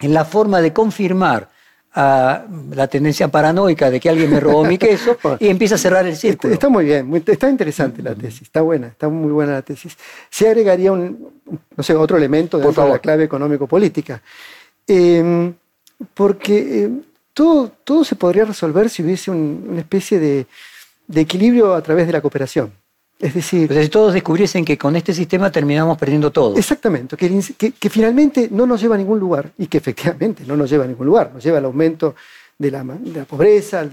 en 0.00 0.14
la 0.14 0.24
forma 0.24 0.60
de 0.60 0.72
confirmar 0.72 1.50
a 1.94 2.46
la 2.70 2.86
tendencia 2.86 3.28
paranoica 3.28 3.90
de 3.90 4.00
que 4.00 4.08
alguien 4.08 4.30
me 4.30 4.40
robó 4.40 4.64
mi 4.64 4.78
queso 4.78 5.18
y 5.38 5.48
empieza 5.48 5.74
a 5.74 5.78
cerrar 5.78 6.06
el 6.06 6.16
círculo. 6.16 6.54
Está 6.54 6.68
muy 6.70 6.86
bien, 6.86 7.22
está 7.26 7.50
interesante 7.50 8.02
la 8.02 8.14
tesis, 8.14 8.42
está 8.42 8.62
buena, 8.62 8.86
está 8.88 9.08
muy 9.10 9.30
buena 9.30 9.52
la 9.52 9.62
tesis. 9.62 9.96
Se 10.30 10.48
agregaría 10.48 10.90
un, 10.90 11.32
no 11.76 11.82
sé, 11.82 11.94
otro 11.94 12.16
elemento 12.16 12.58
de 12.58 12.72
la 12.72 12.98
clave 12.98 13.24
económico-política. 13.24 14.22
Em, 14.86 15.52
porque 16.14 16.84
em, 16.84 17.02
todo, 17.34 17.70
todo 17.84 18.04
se 18.04 18.16
podría 18.16 18.44
resolver 18.44 18.90
si 18.90 19.02
hubiese 19.02 19.30
una 19.30 19.80
especie 19.80 20.18
de, 20.18 20.46
equilibrio 21.14 21.74
a 21.74 21.82
través 21.82 22.06
de 22.06 22.12
la 22.12 22.20
cooperación. 22.20 22.72
Es 23.18 23.34
decir, 23.34 23.72
si 23.72 23.88
todos 23.88 24.14
descubriesen 24.14 24.64
que 24.64 24.76
con 24.76 24.96
este 24.96 25.14
sistema 25.14 25.52
terminamos 25.52 25.96
perdiendo 25.96 26.32
todo. 26.32 26.56
Exactamente, 26.56 27.16
que, 27.16 27.90
finalmente 27.90 28.48
no 28.50 28.66
nos 28.66 28.80
lleva 28.80 28.96
a 28.96 28.98
ningún 28.98 29.20
lugar 29.20 29.52
y 29.58 29.68
que 29.68 29.78
efectivamente 29.78 30.42
no 30.46 30.56
nos 30.56 30.68
lleva 30.68 30.84
a 30.84 30.88
ningún 30.88 31.06
lugar, 31.06 31.30
nos 31.32 31.44
lleva 31.44 31.58
al 31.58 31.66
aumento 31.66 32.16
de 32.58 32.70
la, 32.70 32.84
pobreza, 33.24 33.88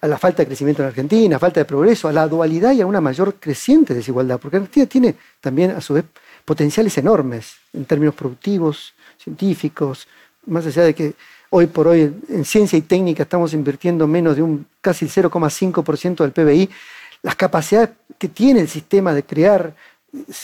a, 0.00 0.06
la 0.06 0.18
falta 0.18 0.42
de 0.42 0.46
crecimiento 0.46 0.82
en 0.82 0.88
Argentina, 0.88 1.36
a 1.36 1.38
falta 1.38 1.60
de 1.60 1.64
progreso, 1.64 2.08
a 2.08 2.12
la 2.12 2.28
dualidad 2.28 2.72
y 2.72 2.80
a 2.80 2.86
una 2.86 3.00
mayor 3.00 3.34
creciente 3.34 3.94
desigualdad, 3.94 4.38
porque 4.40 4.56
Argentina 4.56 4.86
tiene 4.86 5.16
también 5.40 5.72
a 5.72 5.80
su 5.80 5.94
vez 5.94 6.04
potenciales 6.44 6.96
enormes 6.98 7.56
en 7.72 7.84
términos 7.84 8.14
productivos, 8.14 8.94
científicos, 9.18 10.06
más 10.46 10.64
allá 10.66 10.84
de 10.84 10.94
que 10.94 11.14
Hoy 11.50 11.66
por 11.66 11.88
hoy 11.88 12.12
en 12.28 12.44
ciencia 12.44 12.76
y 12.76 12.82
técnica 12.82 13.22
estamos 13.22 13.52
invirtiendo 13.52 14.06
menos 14.06 14.36
de 14.36 14.42
un 14.42 14.66
casi 14.80 15.06
0,5% 15.06 16.16
del 16.16 16.32
PBI. 16.32 16.70
Las 17.22 17.36
capacidades 17.36 17.90
que 18.18 18.28
tiene 18.28 18.60
el 18.60 18.68
sistema 18.68 19.14
de 19.14 19.22
crear 19.22 19.74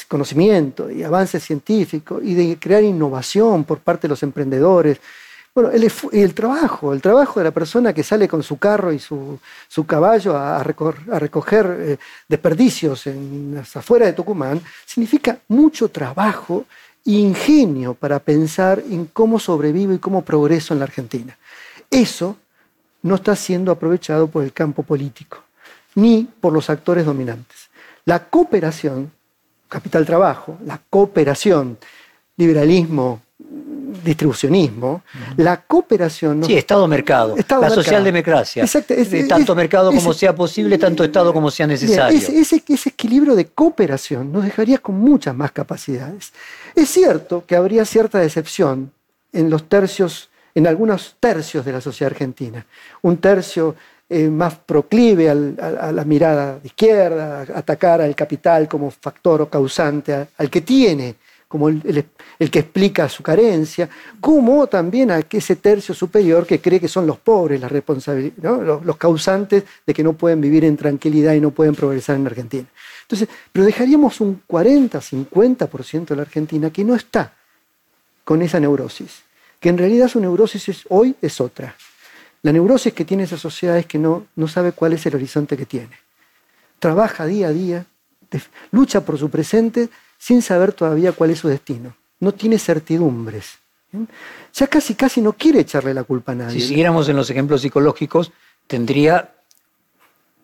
conocimiento 0.08 0.90
y 0.90 1.02
avances 1.02 1.42
científicos 1.42 2.20
y 2.22 2.34
de 2.34 2.58
crear 2.58 2.82
innovación 2.82 3.64
por 3.64 3.78
parte 3.78 4.02
de 4.02 4.10
los 4.10 4.22
emprendedores. 4.22 4.98
Bueno, 5.54 5.70
el, 5.70 6.34
trabajo, 6.34 6.94
el 6.94 7.02
trabajo 7.02 7.40
de 7.40 7.44
la 7.44 7.50
persona 7.50 7.92
que 7.92 8.02
sale 8.02 8.26
con 8.26 8.42
su 8.42 8.56
carro 8.56 8.90
y 8.90 8.98
su, 8.98 9.38
caballo 9.86 10.36
a, 10.36 10.62
recoger, 10.62 11.76
eh, 11.78 11.98
desperdicios 12.26 13.06
en 13.06 13.56
las 13.56 13.76
afueras 13.76 14.08
de 14.08 14.14
Tucumán, 14.14 14.62
significa 14.86 15.38
mucho 15.48 15.90
trabajo 15.90 16.64
ingenio 17.04 17.94
para 17.94 18.18
pensar 18.20 18.82
en 18.90 19.06
cómo 19.06 19.38
sobrevivo 19.38 19.92
y 19.92 19.98
cómo 19.98 20.22
progreso 20.22 20.72
en 20.72 20.80
la 20.80 20.84
Argentina. 20.84 21.36
Eso 21.90 22.36
no 23.02 23.16
está 23.16 23.36
siendo 23.36 23.72
aprovechado 23.72 24.28
por 24.28 24.44
el 24.44 24.52
campo 24.52 24.82
político, 24.82 25.38
ni 25.94 26.28
por 26.40 26.52
los 26.52 26.70
actores 26.70 27.04
dominantes. 27.04 27.68
La 28.04 28.28
cooperación, 28.28 29.12
capital 29.68 30.06
trabajo, 30.06 30.58
la 30.64 30.80
cooperación, 30.90 31.78
liberalismo, 32.36 33.20
distribucionismo, 34.04 35.02
la 35.36 35.62
cooperación... 35.62 36.44
sí, 36.44 36.56
Estado-mercado, 36.56 37.36
la 37.36 37.70
socialdemocracia. 37.70 38.62
Exacto, 38.62 38.94
tanto 39.28 39.54
mercado 39.54 39.92
como 39.92 40.12
sea 40.12 40.34
posible, 40.34 40.78
tanto 40.78 41.04
Estado 41.04 41.32
como 41.32 41.50
sea 41.50 41.66
necesario. 41.66 42.18
ese, 42.18 42.62
ese 42.66 42.88
equilibrio 42.88 43.34
de 43.34 43.46
cooperación 43.46 44.32
nos 44.32 44.44
dejaría 44.44 44.78
con 44.78 44.96
muchas 44.96 45.34
más 45.34 45.52
capacidades. 45.52 46.32
Es 46.74 46.88
cierto 46.88 47.44
que 47.46 47.56
habría 47.56 47.84
cierta 47.84 48.18
decepción 48.18 48.92
en 49.32 49.50
los 49.50 49.68
tercios, 49.68 50.30
en 50.54 50.66
algunos 50.66 51.16
tercios 51.18 51.64
de 51.64 51.72
la 51.72 51.80
sociedad 51.80 52.12
argentina. 52.12 52.64
Un 53.02 53.16
tercio 53.18 53.74
eh, 54.08 54.28
más 54.28 54.56
proclive 54.56 55.30
a, 55.30 55.34
la 55.34 56.04
mirada 56.04 56.58
de 56.58 56.66
izquierda, 56.66 57.40
a 57.40 57.58
atacar 57.58 58.02
al 58.02 58.14
capital 58.14 58.68
como 58.68 58.90
factor 58.90 59.42
o 59.42 59.48
causante, 59.48 60.28
al 60.36 60.50
que 60.50 60.60
tiene 60.60 61.16
como 61.48 61.68
el, 61.68 62.04
que 62.50 62.60
explica 62.60 63.08
su 63.08 63.22
carencia, 63.22 63.88
como 64.20 64.66
también 64.66 65.10
a 65.10 65.20
ese 65.30 65.56
tercio 65.56 65.94
superior 65.94 66.46
que 66.46 66.60
cree 66.60 66.80
que 66.80 66.88
son 66.88 67.06
los 67.06 67.18
pobres 67.18 67.60
las 67.60 67.72
los, 67.72 68.84
los, 68.84 68.96
causantes 68.96 69.64
de 69.86 69.94
que 69.94 70.02
no 70.02 70.14
pueden 70.14 70.40
vivir 70.40 70.64
en 70.64 70.76
tranquilidad 70.76 71.34
y 71.34 71.40
no 71.40 71.50
pueden 71.50 71.74
progresar 71.74 72.16
en 72.16 72.26
Argentina. 72.26 72.66
Entonces, 73.02 73.28
pero 73.52 73.66
dejaríamos 73.66 74.20
un 74.20 74.42
40, 74.46 75.00
50% 75.00 76.06
de 76.06 76.16
la 76.16 76.22
Argentina 76.22 76.70
que 76.70 76.84
no 76.84 76.94
está 76.94 77.34
con 78.24 78.40
esa 78.42 78.58
neurosis, 78.58 79.22
que 79.60 79.68
en 79.68 79.78
realidad 79.78 80.08
su 80.08 80.20
neurosis 80.20 80.84
hoy 80.88 81.14
es 81.20 81.40
otra. 81.40 81.74
La 82.42 82.52
neurosis 82.52 82.92
que 82.92 83.04
tiene 83.04 83.24
esa 83.24 83.38
sociedad 83.38 83.78
es 83.78 83.86
que 83.86 83.98
no, 83.98 84.26
no 84.36 84.48
sabe 84.48 84.72
cuál 84.72 84.94
es 84.94 85.04
el 85.06 85.14
horizonte 85.14 85.56
que 85.56 85.66
tiene. 85.66 85.96
Trabaja 86.78 87.26
día 87.26 87.48
a 87.48 87.52
día, 87.52 87.86
lucha 88.70 89.04
por 89.04 89.18
su 89.18 89.30
presente 89.30 89.88
sin 90.18 90.42
saber 90.42 90.72
todavía 90.72 91.12
cuál 91.12 91.30
es 91.30 91.38
su 91.38 91.48
destino. 91.48 91.94
No 92.22 92.30
tiene 92.30 92.56
certidumbres. 92.56 93.58
Ya 94.54 94.68
casi, 94.68 94.94
casi 94.94 95.20
no 95.20 95.32
quiere 95.32 95.58
echarle 95.58 95.92
la 95.92 96.04
culpa 96.04 96.30
a 96.30 96.34
nadie. 96.36 96.60
Si 96.60 96.68
siguiéramos 96.68 97.08
en 97.08 97.16
los 97.16 97.28
ejemplos 97.28 97.62
psicológicos, 97.62 98.30
tendría 98.68 99.34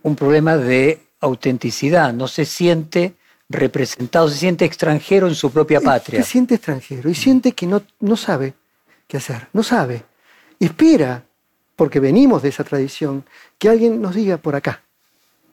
un 0.03 0.17
problema 0.17 0.57
de 0.57 1.07
autenticidad. 1.21 2.12
No 2.12 2.27
se 2.27 2.45
siente 2.47 3.14
representado, 3.49 4.29
se 4.29 4.38
siente 4.38 4.64
extranjero 4.64 5.29
en 5.29 5.37
su 5.37 5.53
propia 5.53 5.81
patria. 5.81 6.21
Se 6.25 6.29
siente 6.29 6.57
extranjero 6.57 7.09
y 7.09 7.14
siente 7.14 7.53
que 7.53 7.69
no, 7.69 7.83
no 8.01 8.17
sabe 8.17 8.55
qué 9.07 9.19
hacer, 9.19 9.47
no 9.53 9.62
sabe. 9.62 10.03
Espera, 10.59 11.25
porque 11.77 12.01
venimos 12.01 12.43
de 12.43 12.49
esa 12.49 12.64
tradición, 12.64 13.25
que 13.57 13.69
alguien 13.69 14.03
nos 14.03 14.17
diga 14.17 14.37
por 14.37 14.57
acá, 14.57 14.83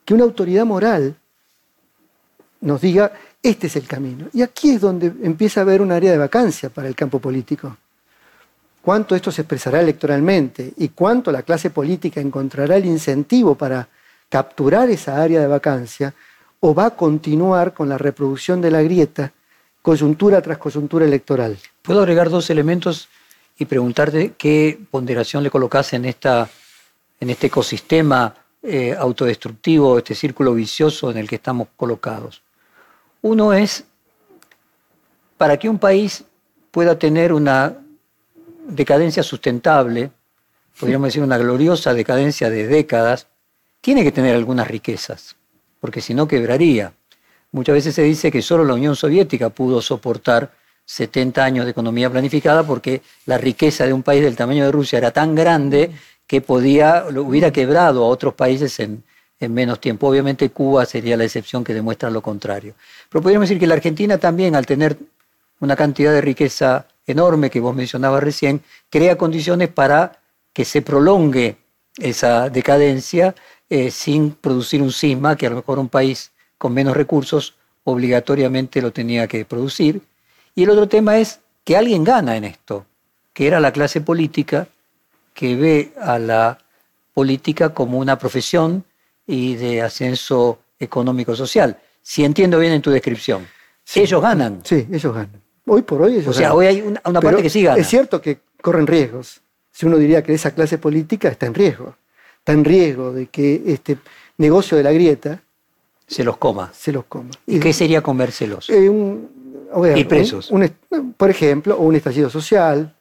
que 0.04 0.16
una 0.16 0.24
autoridad 0.24 0.66
moral 0.66 1.16
nos 2.65 2.82
diga, 2.82 3.13
este 3.41 3.67
es 3.67 3.75
el 3.75 3.88
camino. 3.88 4.28
Y 4.34 4.41
aquí 4.41 4.71
es 4.71 4.82
donde 4.82 5.13
empieza 5.23 5.62
a 5.62 5.63
haber 5.63 5.82
un 5.82 5.91
área 5.91 6.12
de 6.12 6.17
vacancia 6.17 6.69
para 6.69 6.88
el 6.88 6.95
campo 6.95 7.19
político. 7.19 7.78
Cuánto 8.82 9.15
esto 9.15 9.32
se 9.32 9.41
expresará 9.41 9.80
electoralmente 9.80 10.73
y 10.78 10.89
cuánto 10.89 11.32
la 11.32 11.43
clase 11.43 11.69
política 11.69 12.21
encontrará 12.21 12.75
el 12.75 12.86
incentivo 12.86 13.56
para 13.56 13.88
capturar 14.30 14.89
esa 14.89 15.21
área 15.21 15.39
de 15.39 15.47
vacancia 15.47 16.13
o 16.60 16.73
va 16.73 16.88
a 16.88 16.95
continuar 16.95 17.73
con 17.73 17.88
la 17.88 17.97
reproducción 17.97 18.62
de 18.62 18.71
la 18.71 18.82
grieta 18.82 19.32
coyuntura 19.82 20.41
tras 20.41 20.58
coyuntura 20.58 21.06
electoral. 21.06 21.58
Puedo 21.84 21.99
agregar 21.99 22.32
dos 22.32 22.49
elementos 22.49 23.10
y 23.60 23.65
preguntarte 23.65 24.34
qué 24.38 24.80
ponderación 24.89 25.43
le 25.43 25.51
colocas 25.51 25.93
en, 25.93 26.06
esta, 26.06 26.49
en 27.19 27.30
este 27.30 27.47
ecosistema 27.47 28.34
eh, 28.63 28.95
autodestructivo, 28.97 29.99
este 29.99 30.15
círculo 30.15 30.56
vicioso 30.56 31.12
en 31.12 31.17
el 31.17 31.30
que 31.30 31.36
estamos 31.36 31.67
colocados. 31.78 32.41
Uno 33.26 33.54
es, 33.54 33.86
para 35.36 35.58
que 35.58 35.68
un 35.68 35.80
país 35.80 36.26
pueda 36.70 37.00
tener 37.00 37.34
una 37.34 37.76
decadencia 38.68 39.24
sustentable, 39.24 40.12
podríamos 40.80 41.08
decir 41.08 41.24
una 41.24 41.40
gloriosa 41.40 41.96
decadencia 41.96 42.52
de 42.52 42.68
décadas, 42.68 43.26
tiene 43.82 44.04
que 44.04 44.12
tener 44.12 44.36
algunas 44.36 44.68
riquezas, 44.68 45.38
porque 45.80 46.02
si 46.02 46.14
no 46.14 46.28
quebraría. 46.28 46.94
Muchas 47.52 47.74
veces 47.74 47.96
se 47.96 48.04
dice 48.04 48.32
que 48.32 48.44
solo 48.44 48.64
la 48.64 48.76
Unión 48.76 48.96
Soviética 48.96 49.50
pudo 49.50 49.82
soportar 49.82 50.54
70 50.86 51.44
años 51.44 51.66
de 51.66 51.72
economía 51.72 52.12
planificada 52.12 52.62
porque 52.62 53.02
la 53.26 53.40
riqueza 53.40 53.88
de 53.88 53.94
un 53.94 54.04
país 54.04 54.22
del 54.22 54.36
tamaño 54.36 54.66
de 54.66 54.72
Rusia 54.72 55.00
era 55.00 55.10
tan 55.10 55.34
grande 55.34 55.90
que 56.28 56.42
podía, 56.42 57.08
hubiera 57.10 57.52
quebrado 57.52 58.04
a 58.04 58.08
otros 58.08 58.36
países 58.36 58.80
en, 58.80 59.04
en 59.39 59.54
menos 59.54 59.80
tiempo. 59.80 60.08
Obviamente 60.08 60.50
Cuba 60.50 60.86
sería 60.86 61.17
la 61.17 61.26
excepción 61.26 61.63
que 61.63 61.74
demuestra 61.74 62.10
lo 62.10 62.21
contrario. 62.21 62.74
Pero 63.10 63.21
podríamos 63.21 63.50
decir 63.50 63.60
que 63.60 63.67
la 63.67 63.76
Argentina 63.76 64.17
también, 64.17 64.56
al 64.56 64.65
tener 64.65 64.98
una 65.60 65.76
cantidad 65.76 66.12
de 66.12 66.21
riqueza 66.21 66.88
enorme 67.08 67.50
que 67.50 67.60
vos 67.60 67.76
mencionabas 67.76 68.24
recién, 68.24 68.62
crea 68.89 69.17
condiciones 69.17 69.69
para 69.69 70.19
que 70.54 70.65
se 70.65 70.82
prolongue 70.82 71.58
esa 71.98 72.50
decadencia 72.50 73.36
eh, 73.69 73.91
sin 73.91 74.32
producir 74.32 74.82
un 74.82 74.91
sisma 74.91 75.36
que 75.36 75.48
a 75.48 75.50
lo 75.50 75.58
mejor 75.58 75.80
un 75.80 75.89
país 75.89 76.32
con 76.58 76.74
menos 76.74 76.95
recursos 76.95 77.56
obligatoriamente 77.84 78.82
lo 78.82 78.91
tenía 78.91 79.28
que 79.28 79.45
producir. 79.45 80.02
Y 80.56 80.63
el 80.63 80.69
otro 80.69 80.88
tema 80.88 81.17
es 81.17 81.39
que 81.63 81.78
alguien 81.78 82.04
gana 82.04 82.38
en 82.38 82.45
esto, 82.45 82.86
que 83.34 83.48
era 83.48 83.60
la 83.60 83.71
clase 83.71 84.02
política 84.02 84.67
que 85.34 85.56
ve 85.56 85.93
a 86.00 86.17
la 86.17 86.60
política 87.13 87.74
como 87.74 88.00
una 88.00 88.17
profesión 88.17 88.86
y 89.28 89.56
de 89.56 89.82
ascenso 89.82 90.60
económico-social. 90.80 91.78
Si 92.02 92.24
entiendo 92.24 92.60
bien 92.60 92.74
en 92.74 92.82
tu 92.82 92.92
descripción. 92.92 93.48
Ellos 93.94 94.22
ganan. 94.22 94.62
Sí, 94.64 94.88
ellos 94.92 95.14
ganan. 95.14 95.42
Hoy 95.68 95.82
por 95.82 96.02
hoy 96.04 96.18
ellos 96.18 96.28
O 96.28 96.34
sea, 96.34 96.54
hoy 96.54 96.68
hay 96.68 96.82
una, 96.82 97.02
parte 97.02 97.42
que 97.42 97.50
sí 97.50 97.64
gana. 97.64 97.80
Es 97.80 97.88
cierto 97.88 98.22
que 98.22 98.40
corren 98.62 98.86
riesgos. 98.86 99.42
Si 99.72 99.86
uno 99.86 99.98
diría 99.98 100.24
que 100.24 100.34
esa 100.34 100.52
clase 100.52 100.78
política 100.78 101.30
está 101.30 101.48
en 101.48 101.54
riesgo. 101.54 101.96
Está 102.40 102.54
en 102.54 102.64
riesgo 102.64 103.12
de 103.12 103.28
que 103.28 103.64
este 103.66 103.98
negocio 104.38 104.78
de 104.78 104.84
la 104.84 104.92
grieta... 104.92 105.42
Se 106.08 106.24
los 106.24 106.38
coma. 106.38 106.72
Se 106.74 106.92
los 106.92 107.06
coma. 107.06 107.32
¿Y, 107.48 107.60
qué 107.60 107.74
sería 107.74 108.02
comérselos? 108.02 108.70
Eh, 108.70 108.92
y 109.96 110.04
presos. 110.04 110.52
por 111.18 111.30
ejemplo, 111.32 111.78
un 111.78 111.96
estallido 111.96 112.30
social, 112.30 112.96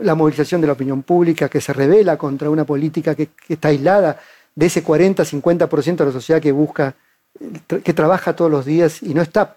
la 0.00 0.14
movilización 0.16 0.60
de 0.60 0.66
la 0.66 0.72
opinión 0.72 1.04
pública 1.04 1.48
que 1.48 1.60
se 1.60 1.72
revela 1.72 2.18
contra 2.18 2.50
una 2.50 2.64
política 2.64 3.14
que 3.14 3.30
está 3.48 3.68
aislada 3.68 4.18
de 4.54 4.66
ese 4.66 4.84
40-50% 4.84 5.96
de 5.96 6.04
la 6.04 6.12
sociedad 6.12 6.40
que 6.40 6.52
busca, 6.52 6.94
que 7.82 7.94
trabaja 7.94 8.36
todos 8.36 8.50
los 8.50 8.64
días 8.64 9.02
y 9.02 9.14
no 9.14 9.22
está 9.22 9.56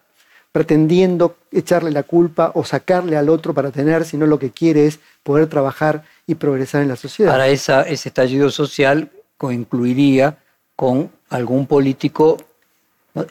pretendiendo 0.51 1.35
echarle 1.51 1.91
la 1.91 2.03
culpa 2.03 2.51
o 2.55 2.63
sacarle 2.63 3.17
al 3.17 3.27
otro 3.27 3.53
para 3.53 3.71
tener, 3.71 4.05
sino 4.05 4.25
lo 4.25 4.39
que 4.39 4.51
quiere 4.51 4.87
es 4.87 4.99
poder 5.21 5.47
trabajar 5.47 6.03
y 6.25 6.35
progresar 6.35 6.81
en 6.81 6.87
la 6.87 6.95
sociedad. 6.95 7.31
Para 7.31 7.49
ese 7.49 7.83
estallido 7.89 8.49
social 8.49 9.11
concluiría 9.37 10.37
con 10.75 11.11
algún 11.29 11.67
político 11.67 12.37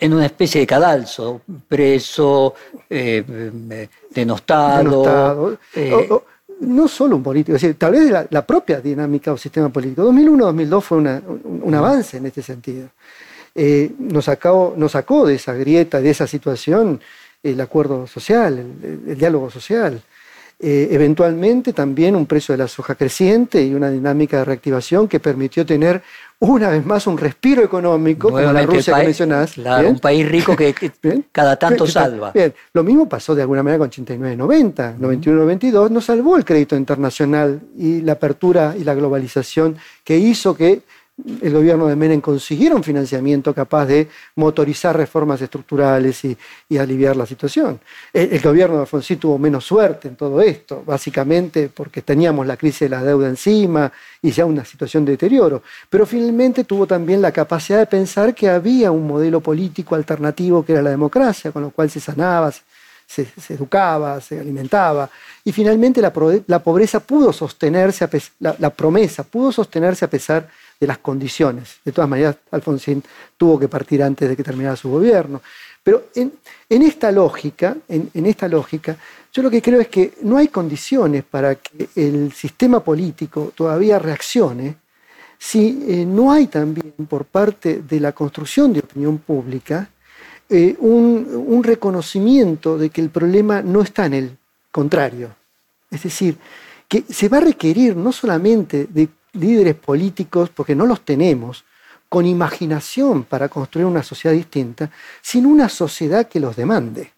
en 0.00 0.14
una 0.14 0.27
especie 0.27 0.61
de 0.61 0.66
cadalso, 0.66 1.42
preso, 1.68 2.55
eh, 2.88 3.24
eh, 3.70 3.88
denostado. 4.11 5.59
Eh, 5.74 6.09
no 6.66 6.88
solo 6.88 7.16
un 7.16 7.22
político, 7.22 7.57
es 7.57 7.62
decir, 7.62 7.77
tal 7.79 7.92
vez 7.92 8.11
la, 8.31 8.46
propia 8.46 8.81
dinámica 8.81 9.33
o 9.33 9.37
sistema 9.37 9.68
político. 9.68 10.03
2001-2002 10.11 10.81
fue 10.83 10.98
un, 10.98 11.74
avance 11.74 12.16
en 12.16 12.27
este 12.27 12.42
sentido. 12.42 12.88
Eh, 13.55 13.92
nos, 13.98 14.24
sacó, 14.24 14.74
nos 14.77 14.92
sacó 14.92 15.27
de 15.27 15.35
esa 15.37 15.55
grieta, 15.55 16.00
de 16.00 16.11
esa 16.11 16.27
situación, 16.27 17.00
el 17.42 17.61
acuerdo 17.61 18.07
social, 18.07 18.59
el, 18.59 19.16
diálogo 19.16 19.50
social. 19.50 20.03
Eh, 20.61 20.88
eventualmente 20.93 21.73
también 21.73 22.14
un 22.14 22.27
precio 22.27 22.53
de 22.53 22.59
la 22.59 22.69
soja 22.69 22.95
creciente 22.95 23.62
y 23.62 23.75
una 23.75 23.90
dinámica 23.90 24.38
de 24.38 24.45
reactivación 24.45 25.09
que 25.09 25.19
permitió 25.19 25.67
tener 25.67 26.01
una 26.38 26.71
vez 26.71 26.87
más 26.87 27.07
un 27.07 27.19
respiro 27.19 27.62
económico, 27.62 28.31
como 28.31 28.53
la 28.53 28.62
Rusia 28.62 28.95
que 28.95 29.05
mencionás. 29.05 29.57
un 29.59 29.99
país 29.99 30.29
rico 30.29 30.55
que, 30.57 30.75
cada 31.33 31.57
tanto 31.57 31.87
salva. 31.87 32.31
Bien, 32.33 32.55
lo 32.73 32.85
mismo 32.85 33.09
pasó 33.09 33.35
de 33.35 33.43
alguna 33.43 33.62
manera 33.62 33.79
con 33.79 33.90
89-90, 33.90 34.99
91-92, 34.99 35.90
nos 35.90 36.05
salvó 36.05 36.37
el 36.37 36.45
crédito 36.45 36.77
internacional 36.77 37.61
y 37.77 38.01
la 38.03 38.12
apertura 38.12 38.75
y 38.79 38.85
la 38.85 38.95
globalización 38.95 39.77
que 40.05 40.19
hizo 40.19 40.57
que 40.57 40.83
el 41.16 41.53
gobierno 41.53 41.87
de 41.87 41.94
Menem 41.94 42.20
consiguiera 42.20 42.74
un 42.74 42.83
financiamiento 42.83 43.55
capaz 43.55 43.87
de 43.87 44.09
motorizar 44.35 44.96
reformas 44.96 45.40
estructurales 45.40 46.24
y, 46.24 46.37
aliviar 46.77 47.14
la 47.14 47.24
situación. 47.24 47.81
El, 48.12 48.40
gobierno 48.40 48.77
de 48.77 48.81
Alfonsín 48.83 49.18
tuvo 49.18 49.38
menos 49.38 49.64
suerte 49.64 50.09
en 50.09 50.16
todo 50.16 50.40
esto, 50.40 50.83
básicamente 50.85 51.70
porque 51.72 52.03
teníamos 52.03 52.46
la 52.48 52.57
crisis 52.57 52.81
de 52.81 52.88
la 52.88 53.03
deuda 53.05 53.29
encima 53.29 53.92
y 54.20 54.33
ya 54.33 54.44
una 54.44 54.64
situación 54.64 55.05
de 55.05 55.12
deterioro, 55.12 55.62
pero 55.88 56.05
finalmente 56.05 56.64
tuvo 56.64 56.85
también 56.85 57.22
la 57.22 57.31
capacidad 57.31 57.79
de 57.79 57.87
pensar 57.87 58.35
que 58.35 58.48
había 58.48 58.90
un 58.90 59.07
modelo 59.07 59.40
político 59.40 59.94
alternativo 59.94 60.64
que 60.64 60.72
era 60.72 60.83
la 60.83 60.90
democracia, 60.90 61.53
con 61.53 61.62
lo 61.62 61.70
cual 61.70 61.88
se 61.90 62.00
sanaba, 62.00 62.53
se, 63.07 63.29
educaba, 63.50 64.20
se 64.20 64.40
alimentaba, 64.40 65.09
y 65.44 65.53
finalmente 65.53 66.00
la, 66.00 66.12
pobreza 66.12 66.98
pudo 66.98 67.33
sostenerse, 67.33 68.05
a 68.05 68.11
la, 68.40 68.57
la, 68.59 68.70
promesa 68.70 69.22
pudo 69.22 69.53
sostenerse 69.53 70.05
a 70.05 70.11
pesar 70.11 70.42
de 70.42 70.48
las 70.87 70.99
condiciones. 70.99 71.77
De 71.85 71.92
todas 71.92 72.09
maneras, 72.09 72.37
Alfonsín 72.51 73.03
tuvo 73.37 73.59
que 73.59 73.68
partir 73.68 74.03
antes 74.03 74.29
de 74.29 74.37
que 74.37 74.42
terminara 74.42 74.77
su 74.77 74.90
gobierno. 74.90 75.42
Pero 75.83 76.07
en, 76.14 76.33
esta 76.68 77.12
lógica, 77.12 77.77
en, 77.88 78.27
esta 78.27 78.49
lógica, 78.49 78.97
yo 79.33 79.42
lo 79.42 79.51
que 79.51 79.61
creo 79.61 79.81
es 79.81 79.88
que 79.88 80.14
no 80.23 80.38
hay 80.38 80.49
condiciones 80.49 81.25
para 81.25 81.57
que 81.57 81.88
el 81.94 82.33
sistema 82.33 82.83
político 82.83 83.53
todavía 83.55 83.99
reaccione 83.99 84.77
si 85.38 85.85
eh, 85.87 86.07
no 86.07 86.33
hay 86.33 86.47
también 86.47 86.94
por 87.07 87.27
parte 87.27 87.83
de 87.83 88.01
la 88.01 88.12
construcción 88.12 88.73
de 88.73 88.81
opinión 88.81 89.18
pública 89.18 89.90
eh, 90.49 90.77
un, 90.79 91.62
reconocimiento 91.64 92.77
de 92.77 92.90
que 92.90 93.01
el 93.01 93.11
problema 93.11 93.62
no 93.62 93.81
está 93.81 94.07
en 94.07 94.14
el 94.14 94.38
contrario. 94.70 95.35
Es 95.90 96.03
decir, 96.03 96.37
que 96.87 97.03
se 97.09 97.29
va 97.29 97.38
a 97.38 97.40
requerir 97.40 97.97
no 97.97 98.12
solamente 98.12 98.87
de 98.88 99.09
líderes 99.35 99.75
políticos, 99.75 100.51
porque 100.51 100.75
no 100.75 100.87
los 100.87 101.05
tenemos, 101.05 101.64
con 102.09 102.27
imaginación 102.27 103.25
para 103.25 103.49
construir 103.49 103.87
una 103.87 104.03
sociedad 104.03 104.35
distinta, 104.35 104.90
sino 105.20 105.49
una 105.49 105.68
sociedad 105.68 106.29
que 106.29 106.40
los 106.40 106.57
demande. 106.57 107.12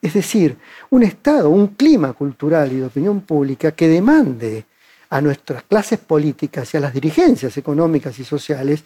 Es 0.00 0.14
decir, 0.14 0.56
un 0.90 1.02
Estado, 1.02 1.48
un 1.48 1.68
clima 1.68 2.12
cultural 2.12 2.72
y 2.72 2.76
de 2.76 2.86
opinión 2.86 3.20
pública 3.20 3.72
que 3.72 3.88
demande 3.88 4.64
a 5.10 5.20
nuestras 5.20 5.62
clases 5.64 5.98
políticas 5.98 6.72
y 6.72 6.76
a 6.78 6.80
las 6.80 6.94
dirigencias 6.94 7.56
económicas 7.56 8.18
y 8.18 8.24
sociales 8.24 8.84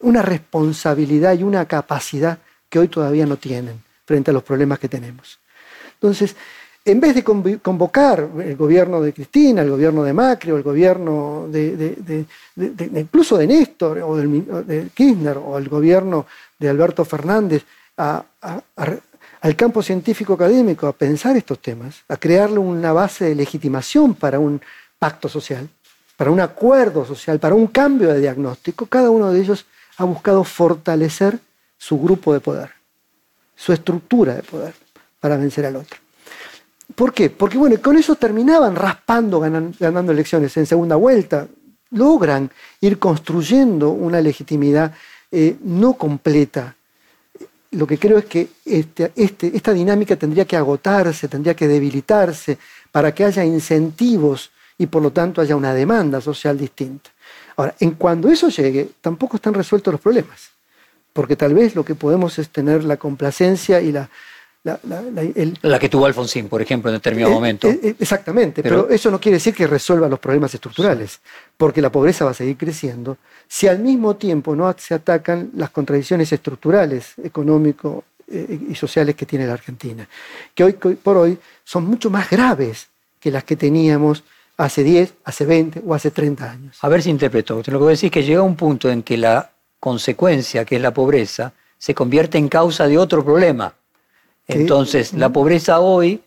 una 0.00 0.22
responsabilidad 0.22 1.38
y 1.38 1.42
una 1.42 1.66
capacidad 1.66 2.38
que 2.68 2.78
hoy 2.78 2.88
todavía 2.88 3.26
no 3.26 3.36
tienen 3.36 3.82
frente 4.04 4.30
a 4.30 4.34
los 4.34 4.42
problemas 4.42 4.78
que 4.78 4.88
tenemos. 4.88 5.38
Entonces, 5.94 6.36
en 6.86 7.00
vez 7.00 7.16
de 7.16 7.24
convocar 7.24 8.28
el 8.38 8.56
gobierno 8.56 9.00
de 9.00 9.12
Cristina, 9.12 9.62
el 9.62 9.70
gobierno 9.70 10.04
de 10.04 10.12
Macri 10.12 10.52
o 10.52 10.56
el 10.56 10.62
gobierno 10.62 11.48
incluso 12.56 13.36
de 13.36 13.46
Néstor 13.48 13.98
o 13.98 14.16
de 14.16 14.88
Kirchner 14.94 15.36
o 15.36 15.58
el 15.58 15.68
gobierno 15.68 16.26
de 16.56 16.68
Alberto 16.68 17.04
Fernández 17.04 17.64
al 17.96 19.56
campo 19.56 19.82
científico 19.82 20.34
académico 20.34 20.86
a 20.86 20.92
pensar 20.92 21.36
estos 21.36 21.58
temas, 21.58 22.04
a 22.08 22.16
crearle 22.16 22.58
una 22.58 22.92
base 22.92 23.24
de 23.24 23.34
legitimación 23.34 24.14
para 24.14 24.38
un 24.38 24.60
pacto 24.96 25.28
social, 25.28 25.68
para 26.16 26.30
un 26.30 26.38
acuerdo 26.38 27.04
social, 27.04 27.40
para 27.40 27.56
un 27.56 27.66
cambio 27.66 28.12
de 28.12 28.20
diagnóstico, 28.20 28.86
cada 28.86 29.10
uno 29.10 29.32
de 29.32 29.40
ellos 29.40 29.66
ha 29.96 30.04
buscado 30.04 30.44
fortalecer 30.44 31.40
su 31.76 31.98
grupo 31.98 32.32
de 32.32 32.38
poder, 32.38 32.70
su 33.56 33.72
estructura 33.72 34.34
de 34.34 34.44
poder 34.44 34.74
para 35.18 35.36
vencer 35.36 35.66
al 35.66 35.76
otro. 35.76 36.05
¿Por 36.94 37.12
qué? 37.12 37.30
Porque 37.30 37.58
bueno, 37.58 37.76
con 37.82 37.96
eso 37.96 38.14
terminaban 38.14 38.76
raspando, 38.76 39.40
ganando 39.40 40.12
elecciones 40.12 40.56
en 40.56 40.66
segunda 40.66 40.96
vuelta. 40.96 41.46
Logran 41.90 42.50
ir 42.80 42.98
construyendo 42.98 43.90
una 43.90 44.20
legitimidad 44.20 44.92
eh, 45.30 45.56
no 45.62 45.94
completa. 45.94 46.74
Lo 47.72 47.86
que 47.86 47.98
creo 47.98 48.18
es 48.18 48.26
que 48.26 48.48
este, 48.64 49.12
este, 49.16 49.54
esta 49.54 49.72
dinámica 49.72 50.16
tendría 50.16 50.44
que 50.44 50.56
agotarse, 50.56 51.28
tendría 51.28 51.54
que 51.54 51.68
debilitarse 51.68 52.58
para 52.92 53.12
que 53.12 53.24
haya 53.24 53.44
incentivos 53.44 54.50
y 54.78 54.86
por 54.86 55.02
lo 55.02 55.10
tanto 55.10 55.40
haya 55.40 55.56
una 55.56 55.74
demanda 55.74 56.20
social 56.20 56.56
distinta. 56.56 57.10
Ahora, 57.56 57.74
en 57.80 57.92
cuando 57.92 58.28
eso 58.28 58.48
llegue, 58.48 58.88
tampoco 59.00 59.36
están 59.36 59.54
resueltos 59.54 59.92
los 59.92 60.00
problemas, 60.00 60.50
porque 61.12 61.36
tal 61.36 61.54
vez 61.54 61.74
lo 61.74 61.84
que 61.84 61.94
podemos 61.94 62.38
es 62.38 62.50
tener 62.50 62.84
la 62.84 62.96
complacencia 62.96 63.80
y 63.80 63.92
la, 63.92 64.08
la, 65.62 65.78
que 65.78 65.88
tuvo 65.88 66.06
Alfonsín, 66.06 66.48
por 66.48 66.60
ejemplo, 66.60 66.90
en 66.90 66.96
determinado 66.96 67.32
eh, 67.32 67.34
momento. 67.34 67.68
Eh, 67.68 67.80
eh, 67.82 67.94
exactamente, 67.98 68.62
pero, 68.62 68.88
eso 68.88 69.10
no 69.10 69.20
quiere 69.20 69.36
decir 69.36 69.54
que 69.54 69.66
resuelva 69.66 70.08
los 70.08 70.18
problemas 70.18 70.52
estructurales, 70.54 71.20
porque 71.56 71.80
la 71.80 71.90
pobreza 71.90 72.24
va 72.24 72.32
a 72.32 72.34
seguir 72.34 72.56
creciendo 72.56 73.16
si 73.46 73.68
al 73.68 73.78
mismo 73.78 74.16
tiempo 74.16 74.56
no 74.56 74.74
se 74.76 74.94
atacan 74.94 75.50
las 75.54 75.70
contradicciones 75.70 76.32
estructurales, 76.32 77.14
económico 77.22 78.04
y 78.28 78.74
sociales 78.74 79.14
que 79.14 79.24
tiene 79.24 79.46
la 79.46 79.52
Argentina, 79.52 80.08
que 80.52 80.64
hoy 80.64 80.72
por 80.72 81.16
hoy 81.16 81.38
son 81.62 81.84
mucho 81.84 82.10
más 82.10 82.28
graves 82.28 82.88
que 83.20 83.30
las 83.30 83.44
que 83.44 83.54
teníamos 83.54 84.24
hace 84.56 84.82
10, 84.82 85.14
hace 85.24 85.46
20 85.46 85.82
o 85.86 85.94
hace 85.94 86.10
30 86.10 86.50
años. 86.50 86.78
A 86.80 86.88
ver 86.88 87.02
si 87.02 87.10
interpreto. 87.10 87.56
Lo 87.58 87.62
que 87.62 87.76
voy 87.76 87.86
a 87.86 87.90
decir 87.90 88.08
es 88.08 88.12
que 88.12 88.24
llega 88.24 88.42
un 88.42 88.56
punto 88.56 88.90
en 88.90 89.04
que 89.04 89.16
la 89.16 89.52
consecuencia, 89.78 90.64
que 90.64 90.74
es 90.74 90.82
la 90.82 90.92
pobreza, 90.92 91.52
se 91.78 91.94
convierte 91.94 92.36
en 92.38 92.48
causa 92.48 92.88
de 92.88 92.98
otro 92.98 93.24
problema. 93.24 93.74
Entonces, 94.48 95.12
la 95.12 95.30
pobreza 95.30 95.80
hoy 95.80 96.22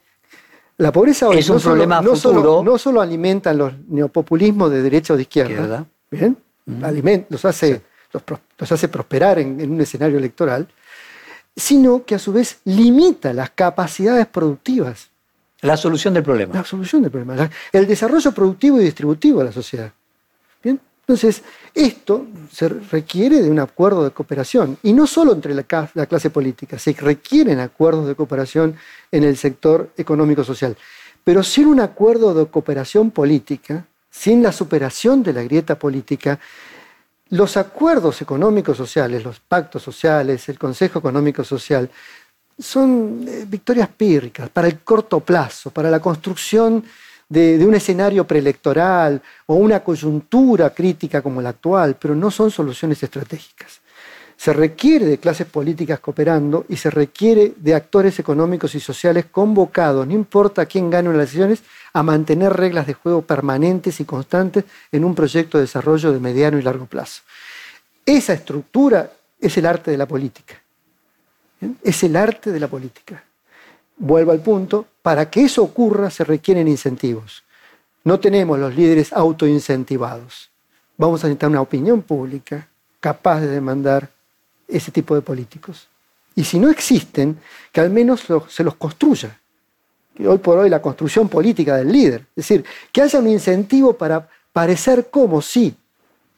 la 0.79 0.93
pobreza 0.93 1.27
hoy 1.27 1.39
es 1.39 1.49
un 1.49 1.57
no 1.57 1.61
problema 1.61 2.01
solo, 2.01 2.15
futuro. 2.15 2.63
No 2.63 2.77
solo, 2.77 3.01
alimentan 3.01 3.57
los 3.57 3.73
neopopulismos 3.89 4.71
de 4.71 4.81
derecha 4.81 5.13
o 5.13 5.17
de 5.17 5.23
izquierda, 5.23 5.85
¿bien? 6.09 6.37
los, 7.29 7.43
hace, 7.43 7.81
los, 8.13 8.71
hace 8.71 8.87
prosperar 8.87 9.39
en, 9.39 9.69
un 9.69 9.81
escenario 9.81 10.17
electoral, 10.17 10.69
sino 11.53 12.05
que 12.05 12.15
a 12.15 12.19
su 12.19 12.31
vez 12.31 12.59
limita 12.63 13.33
las 13.33 13.49
capacidades 13.49 14.25
productivas. 14.27 15.09
La 15.59 15.75
solución 15.75 16.13
del 16.13 16.23
problema. 16.23 16.53
La 16.53 16.63
solución 16.63 17.01
del 17.01 17.11
problema. 17.11 17.49
El 17.73 17.85
desarrollo 17.85 18.31
productivo 18.31 18.79
y 18.79 18.85
distributivo 18.85 19.39
de 19.39 19.45
la 19.45 19.51
sociedad. 19.51 19.91
¿Bien? 20.63 20.79
Entonces, 21.09 21.41
esto 21.73 22.27
se 22.51 22.69
requiere 22.69 23.41
de 23.41 23.49
un 23.49 23.57
acuerdo 23.57 24.03
de 24.03 24.11
cooperación, 24.11 24.77
y 24.83 24.93
no 24.93 25.07
solo 25.07 25.33
entre 25.33 25.55
la, 25.55 25.63
clase 25.63 26.29
política, 26.29 26.77
se 26.77 26.93
requieren 26.93 27.59
acuerdos 27.59 28.07
de 28.07 28.13
cooperación 28.13 28.75
en 29.11 29.23
el 29.23 29.35
sector 29.35 29.89
económico-social. 29.97 30.77
Pero 31.23 31.41
sin 31.41 31.65
un 31.65 31.79
acuerdo 31.79 32.35
de 32.35 32.45
cooperación 32.45 33.09
política, 33.09 33.87
sin 34.11 34.43
la 34.43 34.51
superación 34.51 35.23
de 35.23 35.33
la 35.33 35.41
grieta 35.41 35.79
política, 35.79 36.39
los 37.29 37.57
acuerdos 37.57 38.21
económicos 38.21 38.77
sociales, 38.77 39.23
los 39.23 39.39
pactos 39.39 39.81
sociales, 39.81 40.47
el 40.47 40.59
Consejo 40.59 40.99
Económico 40.99 41.43
Social, 41.43 41.89
son 42.55 43.25
eh, 43.27 43.45
victorias 43.47 43.89
pírricas 43.89 44.47
para 44.51 44.67
el 44.67 44.81
corto 44.81 45.21
plazo, 45.21 45.71
para 45.71 45.89
la 45.89 45.99
construcción 45.99 46.83
de, 47.29 47.63
un 47.65 47.75
escenario 47.75 48.25
preelectoral 48.25 49.21
o 49.45 49.55
una 49.55 49.81
coyuntura 49.81 50.71
crítica 50.71 51.21
como 51.21 51.41
la 51.41 51.49
actual, 51.49 51.95
pero 51.99 52.15
no 52.15 52.31
son 52.31 52.51
soluciones 52.51 53.01
estratégicas. 53.01 53.79
Se 54.35 54.53
requiere 54.53 55.05
de 55.05 55.17
clases 55.17 55.47
políticas 55.47 55.99
cooperando 55.99 56.65
y 56.69 56.77
se 56.77 56.89
requiere 56.89 57.53
de 57.57 57.75
actores 57.75 58.17
económicos 58.19 58.73
y 58.73 58.79
sociales 58.79 59.25
convocados, 59.29 60.07
no 60.07 60.13
importa 60.13 60.65
quién 60.65 60.89
gane 60.89 61.09
las 61.09 61.17
elecciones, 61.17 61.61
a 61.91 62.03
mantener 62.03 62.53
reglas 62.53 62.87
de 62.87 62.93
juego 62.93 63.21
permanentes 63.21 63.99
y 63.99 64.05
constantes 64.05 64.63
en 64.91 65.03
un 65.03 65.13
proyecto 65.13 65.57
de 65.57 65.63
desarrollo 65.63 66.11
de 66.11 66.19
mediano 66.19 66.57
y 66.57 66.61
largo 66.61 66.85
plazo. 66.85 67.21
Esa 68.05 68.33
estructura 68.33 69.11
es 69.39 69.57
el 69.57 69.65
arte 69.65 69.91
de 69.91 69.97
la 69.97 70.05
política. 70.05 70.55
Es 71.83 72.03
el 72.03 72.15
arte 72.15 72.51
de 72.51 72.59
la 72.59 72.67
política 72.69 73.23
vuelvo 73.99 74.31
al 74.31 74.39
punto, 74.39 74.87
para 75.09 75.27
que 75.27 75.41
eso 75.41 75.63
ocurra 75.63 76.11
se 76.11 76.23
requieren 76.23 76.67
incentivos. 76.67 77.43
No 78.03 78.19
tenemos 78.19 78.59
los 78.59 78.75
líderes 78.75 79.11
autoincentivados. 79.11 80.51
Vamos 80.97 81.23
a 81.23 81.27
necesitar 81.27 81.49
una 81.49 81.61
opinión 81.61 82.03
pública 82.03 82.67
capaz 82.99 83.39
de 83.39 83.47
demandar 83.47 84.11
ese 84.67 84.91
tipo 84.91 85.15
de 85.15 85.21
políticos. 85.21 85.87
Y 86.35 86.43
si 86.43 86.59
no 86.59 86.69
existen, 86.69 87.39
que 87.71 87.81
al 87.81 87.89
menos 87.89 88.23
se 88.49 88.63
los 88.63 88.75
construya. 88.75 89.35
hoy 90.27 90.37
por 90.37 90.59
hoy 90.59 90.69
la 90.69 90.79
construcción 90.79 91.27
política 91.27 91.77
del 91.77 91.91
líder. 91.91 92.21
Es 92.35 92.47
decir, 92.47 92.63
que 92.91 93.01
haya 93.01 93.17
un 93.17 93.29
incentivo 93.29 93.93
para 93.93 94.29
parecer 94.53 95.09
como 95.09 95.41
si 95.41 95.75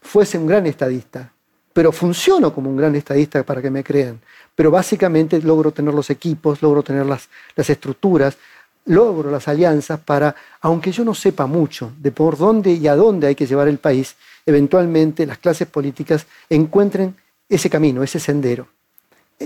fuese 0.01 0.38
un 0.38 0.47
gran 0.47 0.65
estadista, 0.65 1.29
pero 1.73 1.91
funciono 1.91 2.53
como 2.53 2.69
un 2.69 2.77
gran 2.77 2.95
estadista 2.95 3.43
para 3.43 3.62
que 3.62 3.69
me 3.69 3.84
crean 3.84 4.21
pero 4.55 4.71
básicamente 4.71 5.41
logro 5.41 5.71
tener 5.71 5.93
los 5.93 6.10
equipos, 6.10 6.62
logro 6.62 6.84
tener 6.84 7.05
las, 7.05 7.29
estructuras, 7.55 8.38
logro 8.85 9.29
las 9.29 9.47
alianzas 9.47 9.99
para, 9.99 10.35
aunque 10.61 10.91
yo 10.91 11.05
no 11.05 11.13
sepa 11.13 11.45
mucho 11.45 11.91
de 11.99 12.11
por 12.11 12.37
dónde 12.37 12.73
y 12.73 12.87
a 12.87 12.95
dónde 12.95 13.27
hay 13.27 13.35
que 13.35 13.45
llevar 13.45 13.67
el 13.67 13.77
país, 13.77 14.15
eventualmente 14.45 15.25
las 15.25 15.37
clases 15.37 15.67
políticas 15.67 16.25
encuentren 16.49 17.15
ese 17.47 17.69
camino, 17.69 18.03
ese 18.03 18.19
sendero. 18.19 18.67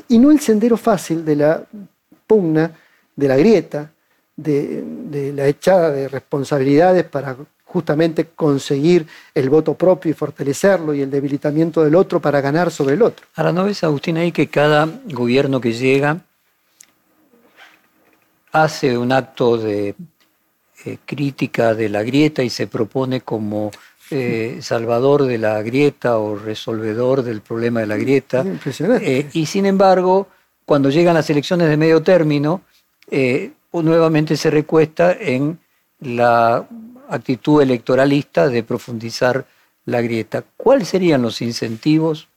Y 0.07 0.19
no 0.19 0.31
el 0.31 0.39
sendero 0.39 0.77
fácil 0.77 1.25
de 1.25 1.35
la 1.35 1.63
pugna, 2.27 2.71
de 3.15 3.27
la 3.27 3.37
grieta, 3.37 3.91
de, 4.35 5.31
la 5.33 5.47
echada 5.47 5.91
de 5.91 6.07
responsabilidades 6.07 7.05
para 7.05 7.35
justamente 7.63 8.27
conseguir 8.35 9.07
el 9.33 9.49
voto 9.49 9.73
propio 9.73 10.11
y 10.11 10.13
fortalecerlo 10.13 10.93
y 10.93 11.01
el 11.01 11.09
debilitamiento 11.09 11.83
del 11.83 11.95
otro 11.95 12.19
para 12.19 12.41
ganar 12.41 12.71
sobre 12.71 12.95
el 12.95 13.01
otro. 13.01 13.25
Ahora, 13.35 13.51
¿no 13.51 13.65
ves, 13.65 13.83
Agustín, 13.83 14.17
ahí 14.17 14.31
que 14.31 14.47
cada 14.47 14.87
gobierno 15.05 15.59
que 15.59 15.73
llega 15.73 16.19
hace 18.63 18.97
un 18.97 19.11
acto 19.11 19.57
de 19.57 19.95
eh, 20.85 20.97
crítica 21.05 21.73
de 21.73 21.89
la 21.89 22.03
grieta 22.03 22.41
y 22.41 22.49
se 22.49 22.67
propone 22.67 23.19
como 23.19 23.71
eh, 24.11 24.59
salvador 24.61 25.23
de 25.23 25.37
la 25.37 25.61
grieta 25.61 26.19
o 26.19 26.37
resolvedor 26.37 27.23
del 27.23 27.41
problema 27.41 27.81
de 27.81 27.87
la 27.87 27.97
grieta? 27.97 28.43
Impresionante. 28.45 29.19
Eh, 29.19 29.29
y 29.33 29.45
sin 29.45 29.65
embargo, 29.65 30.29
cuando 30.65 30.89
llegan 30.89 31.15
las 31.15 31.29
elecciones 31.29 31.67
de 31.67 31.75
medio 31.75 32.01
término, 32.01 32.61
nuevamente 33.71 34.37
se 34.37 34.49
recuesta 34.49 35.11
en 35.11 35.59
la 35.99 36.65
actitud 37.09 37.61
electoralista 37.61 38.47
de 38.47 38.63
profundizar 38.63 39.45
la 39.83 40.01
grieta. 40.01 40.43
¿Cuáles 40.55 40.87
serían 40.87 41.21
los 41.21 41.41
incentivos 41.41 42.29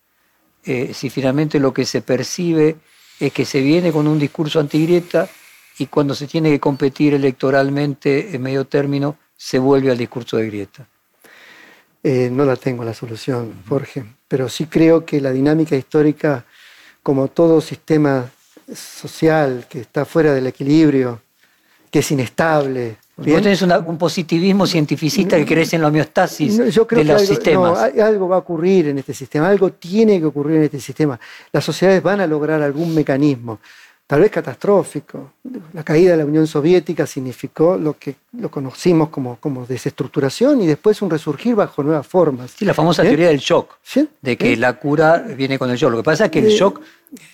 si 0.65 1.09
finalmente 1.09 1.59
lo 1.59 1.73
que 1.73 1.87
se 1.87 2.03
percibe 2.03 2.77
es 3.19 3.33
que 3.33 3.47
se 3.47 3.63
viene 3.63 3.91
con 3.91 4.07
un 4.07 4.19
discurso 4.19 4.61
antigrieta 4.61 5.29
y 5.79 5.87
cuando 5.87 6.15
se 6.15 6.27
tiene 6.27 6.51
que 6.51 6.61
competir 6.61 7.15
electoralmente 7.15 8.35
en 8.35 8.43
medio 8.43 8.67
término 8.67 9.17
se 9.37 9.59
vuelve 9.59 9.91
al 9.91 9.99
discurso 9.99 10.37
de 10.37 10.47
grieta? 10.47 10.87
Eh, 12.03 12.31
no 12.33 12.45
la 12.45 12.57
tengo 12.57 12.85
la 12.85 12.95
solución, 12.95 13.53
Jorge, 13.69 14.05
pero 14.27 14.49
sí 14.49 14.67
creo 14.67 15.05
que 15.05 15.21
la 15.21 15.33
dinámica 15.33 15.77
histórica, 15.77 16.45
como 17.03 17.29
todo 17.29 17.61
sistema 17.61 18.31
social 18.73 19.67
que 19.69 19.81
está 19.81 20.05
fuera 20.05 20.33
del 20.33 20.47
equilibrio, 20.47 21.21
que 21.91 22.01
es 22.01 22.11
inestable. 22.11 22.99
Vos 23.17 23.43
tenés 23.43 23.63
un 23.63 23.99
positivismo 23.99 24.67
cientificista 24.67 25.37
que 25.37 25.45
crece 25.45 25.75
en 25.75 25.83
la 25.83 25.89
homeostasis 25.89 26.73
yo 26.73 26.87
creo 26.87 27.03
de 27.03 27.13
los 27.13 27.23
algo, 27.23 27.35
sistemas. 27.35 27.79
algo 28.01 28.29
va 28.29 28.37
a 28.37 28.39
ocurrir 28.39 28.89
en 28.89 28.99
este 28.99 29.13
sistema, 29.13 29.49
algo 29.49 29.73
tiene 29.73 30.21
que 30.21 30.27
ocurrir 30.27 30.59
en 30.59 30.63
este 30.65 30.79
sistema. 30.79 31.19
Las 31.51 31.65
sociedades 31.65 32.01
van 32.01 32.21
a 32.21 32.27
lograr 32.29 32.63
algún 32.63 32.95
mecanismo 32.95 33.59
tal 34.09 34.23
vez 34.23 34.31
catastrófico. 34.31 35.33
La 35.75 35.85
caída 35.85 36.13
de 36.13 36.17
la 36.17 36.25
Unión 36.25 36.47
Soviética 36.47 37.07
significó 37.07 37.77
lo 37.77 37.97
que 37.99 38.17
lo 38.33 38.51
conocimos 38.51 39.11
como, 39.11 39.37
como 39.37 39.67
desestructuración 39.67 40.63
y 40.63 40.67
después 40.67 41.01
un 41.03 41.11
resurgir 41.11 41.55
bajo 41.55 41.83
nuevas 41.83 42.07
formas. 42.07 42.53
Sí, 42.57 42.65
la 42.65 42.73
famosa 42.75 43.03
¿Eh? 43.05 43.09
teoría 43.09 43.29
del 43.29 43.39
shock, 43.39 43.77
¿Sí? 43.83 44.09
de 44.23 44.37
que 44.39 44.55
¿Eh? 44.55 44.57
la 44.57 44.73
cura 44.79 45.19
viene 45.19 45.59
con 45.59 45.71
el 45.71 45.77
shock. 45.77 45.91
Lo 45.93 45.99
que 45.99 46.03
pasa 46.05 46.25
es 46.25 46.31
que 46.31 46.39
el 46.41 46.47
Eh, 46.47 46.57
shock 46.57 46.81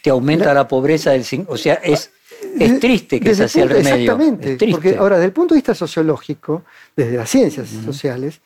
te 0.03 0.11
aumenta 0.11 0.53
la, 0.53 0.67
pobreza 0.69 1.13
del... 1.13 1.25
O 1.49 1.57
sea, 1.57 1.75
es, 1.75 2.11
es 2.59 2.81
triste 2.81 3.21
que 3.21 3.29
Desde 3.31 3.45
ese 3.45 3.53
sea 3.55 3.63
el 3.63 3.69
punto- 3.71 3.83
remedio. 3.85 4.13
Exactamente, 4.13 4.69
porque 4.73 4.97
ahora, 4.97 5.17
desde 5.17 5.27
el 5.27 5.33
punto 5.33 5.55
de 5.55 5.59
vista 5.59 5.75
sociológico, 5.77 6.65
desde 6.97 7.17
las 7.17 7.31
ciencias 7.31 7.69
sociales, 7.85 8.41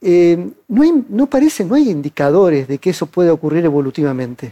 no, 0.00 0.82
hay, 0.82 1.04
no 1.10 1.26
parece, 1.26 1.64
no 1.64 1.74
hay 1.74 1.90
indicadores 1.90 2.68
de 2.68 2.78
que 2.78 2.90
eso 2.90 3.04
pueda 3.06 3.32
ocurrir 3.34 3.64
evolutivamente. 3.66 4.46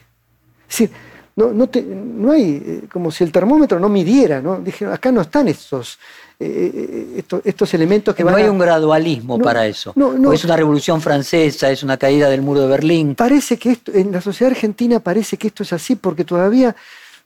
Es 0.69 0.79
decir, 0.79 0.91
no, 1.37 1.53
no, 1.53 1.68
te- 1.68 1.83
no 1.83 2.31
hay, 2.33 2.62
eh, 2.64 2.83
como 2.92 3.11
si 3.11 3.25
el 3.25 3.33
termómetro 3.33 3.81
no 3.81 3.88
midiera, 3.88 4.40
¿no? 4.40 4.61
Dije, 4.61 4.87
acá 4.87 5.11
no 5.11 5.20
están 5.20 5.49
estos, 5.49 5.99
eh, 6.38 6.70
eh, 6.75 7.14
estos, 7.18 7.40
estos 7.44 7.75
elementos 7.75 8.14
que 8.14 8.23
no 8.23 8.31
van 8.31 8.40
hay 8.40 8.47
a- 8.47 8.53
un 8.53 8.59
gradualismo 8.59 9.37
No, 9.38 9.44
para 9.44 9.66
eso. 9.66 9.92
no, 9.97 10.12
no. 10.12 10.31
O 10.31 10.33
es 10.33 10.44
una 10.44 10.57
revolución 10.57 11.01
francesa, 11.01 11.70
es 11.70 11.83
una 11.83 11.97
caída 11.97 12.29
del 12.29 12.42
muro 12.42 12.61
de 12.61 12.68
Berlín. 12.68 13.14
Parece 13.16 13.57
que 13.59 13.73
esto, 13.73 13.90
en 13.92 14.12
la 14.12 14.20
sociedad 14.20 14.53
argentina 14.53 15.01
parece 15.01 15.37
que 15.37 15.49
esto 15.49 15.64
es 15.64 15.73
así 15.73 15.97
porque 15.97 16.25
todavía 16.25 16.77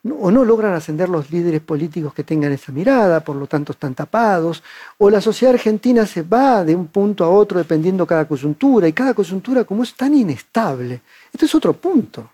no- 0.04 0.14
o 0.14 0.30
no 0.30 0.44
logran 0.44 0.72
ascender 0.72 1.08
los 1.10 1.30
líderes 1.30 1.60
políticos 1.60 2.14
que 2.14 2.24
tengan 2.24 2.52
esa 2.52 2.72
mirada, 2.72 3.20
por 3.20 3.36
lo 3.36 3.46
tanto 3.46 3.72
están 3.72 3.94
tapados, 3.94 4.62
o 4.96 5.10
la 5.10 5.20
sociedad 5.20 5.52
argentina 5.54 6.06
se 6.06 6.22
va 6.22 6.64
de 6.64 6.74
un 6.74 6.86
punto 6.86 7.24
a 7.24 7.28
otro 7.28 7.58
dependiendo 7.58 8.06
cada 8.06 8.26
coyuntura, 8.26 8.88
y 8.88 8.92
cada 8.94 9.12
coyuntura 9.12 9.64
como 9.64 9.82
es 9.82 9.92
tan 9.94 10.14
inestable. 10.14 11.00
Este 11.32 11.44
es 11.46 11.54
otro 11.54 11.72
punto. 11.74 12.30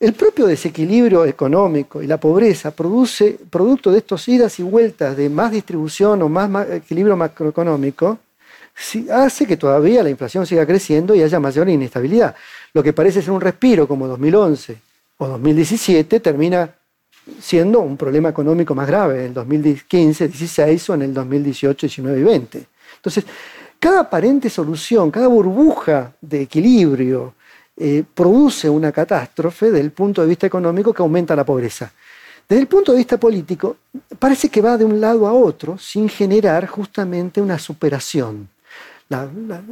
El 0.00 0.12
propio 0.12 0.46
desequilibrio 0.46 1.24
económico 1.24 2.00
y 2.00 2.06
la 2.06 2.20
pobreza 2.20 2.70
produce, 2.70 3.36
producto 3.50 3.90
de 3.90 3.98
estos 3.98 4.28
idas 4.28 4.56
y 4.60 4.62
vueltas 4.62 5.16
de 5.16 5.28
más 5.28 5.50
distribución 5.50 6.22
o 6.22 6.28
más 6.28 6.70
equilibrio 6.70 7.16
macroeconómico, 7.16 8.20
hace 9.10 9.44
que 9.44 9.56
todavía 9.56 10.04
la 10.04 10.10
inflación 10.10 10.46
siga 10.46 10.64
creciendo 10.64 11.16
y 11.16 11.22
haya 11.22 11.40
mayor 11.40 11.68
inestabilidad. 11.68 12.36
Lo 12.74 12.82
que 12.84 12.92
parece 12.92 13.22
ser 13.22 13.32
un 13.32 13.40
respiro 13.40 13.88
como 13.88 14.06
2011 14.06 14.78
o 15.18 15.26
2017 15.26 16.20
termina 16.20 16.72
siendo 17.40 17.80
un 17.80 17.96
problema 17.96 18.28
económico 18.28 18.76
más 18.76 18.86
grave 18.86 19.18
en 19.18 19.26
el 19.26 19.34
2015, 19.34 20.28
16 20.28 20.90
o 20.90 20.94
en 20.94 21.02
el 21.02 21.12
2018, 21.12 21.86
19 21.88 22.20
y 22.20 22.22
20. 22.22 22.66
Entonces, 22.94 23.24
cada 23.80 24.02
aparente 24.02 24.48
solución, 24.48 25.10
cada 25.10 25.26
burbuja 25.26 26.12
de 26.20 26.42
equilibrio 26.42 27.34
eh, 27.78 28.02
produce 28.14 28.68
una 28.68 28.90
catástrofe 28.92 29.66
desde 29.66 29.80
el 29.80 29.92
punto 29.92 30.22
de 30.22 30.28
vista 30.28 30.46
económico 30.46 30.92
que 30.92 31.02
aumenta 31.02 31.36
la 31.36 31.44
pobreza. 31.44 31.90
Desde 32.48 32.62
el 32.62 32.66
punto 32.66 32.92
de 32.92 32.98
vista 32.98 33.18
político, 33.18 33.76
parece 34.18 34.48
que 34.48 34.60
va 34.62 34.76
de 34.78 34.84
un 34.84 35.00
lado 35.00 35.26
a 35.26 35.32
otro 35.32 35.76
sin 35.78 36.08
generar 36.08 36.66
justamente 36.66 37.40
una 37.40 37.58
superación. 37.58 38.48
La, 39.10 39.28
la- 39.46 39.62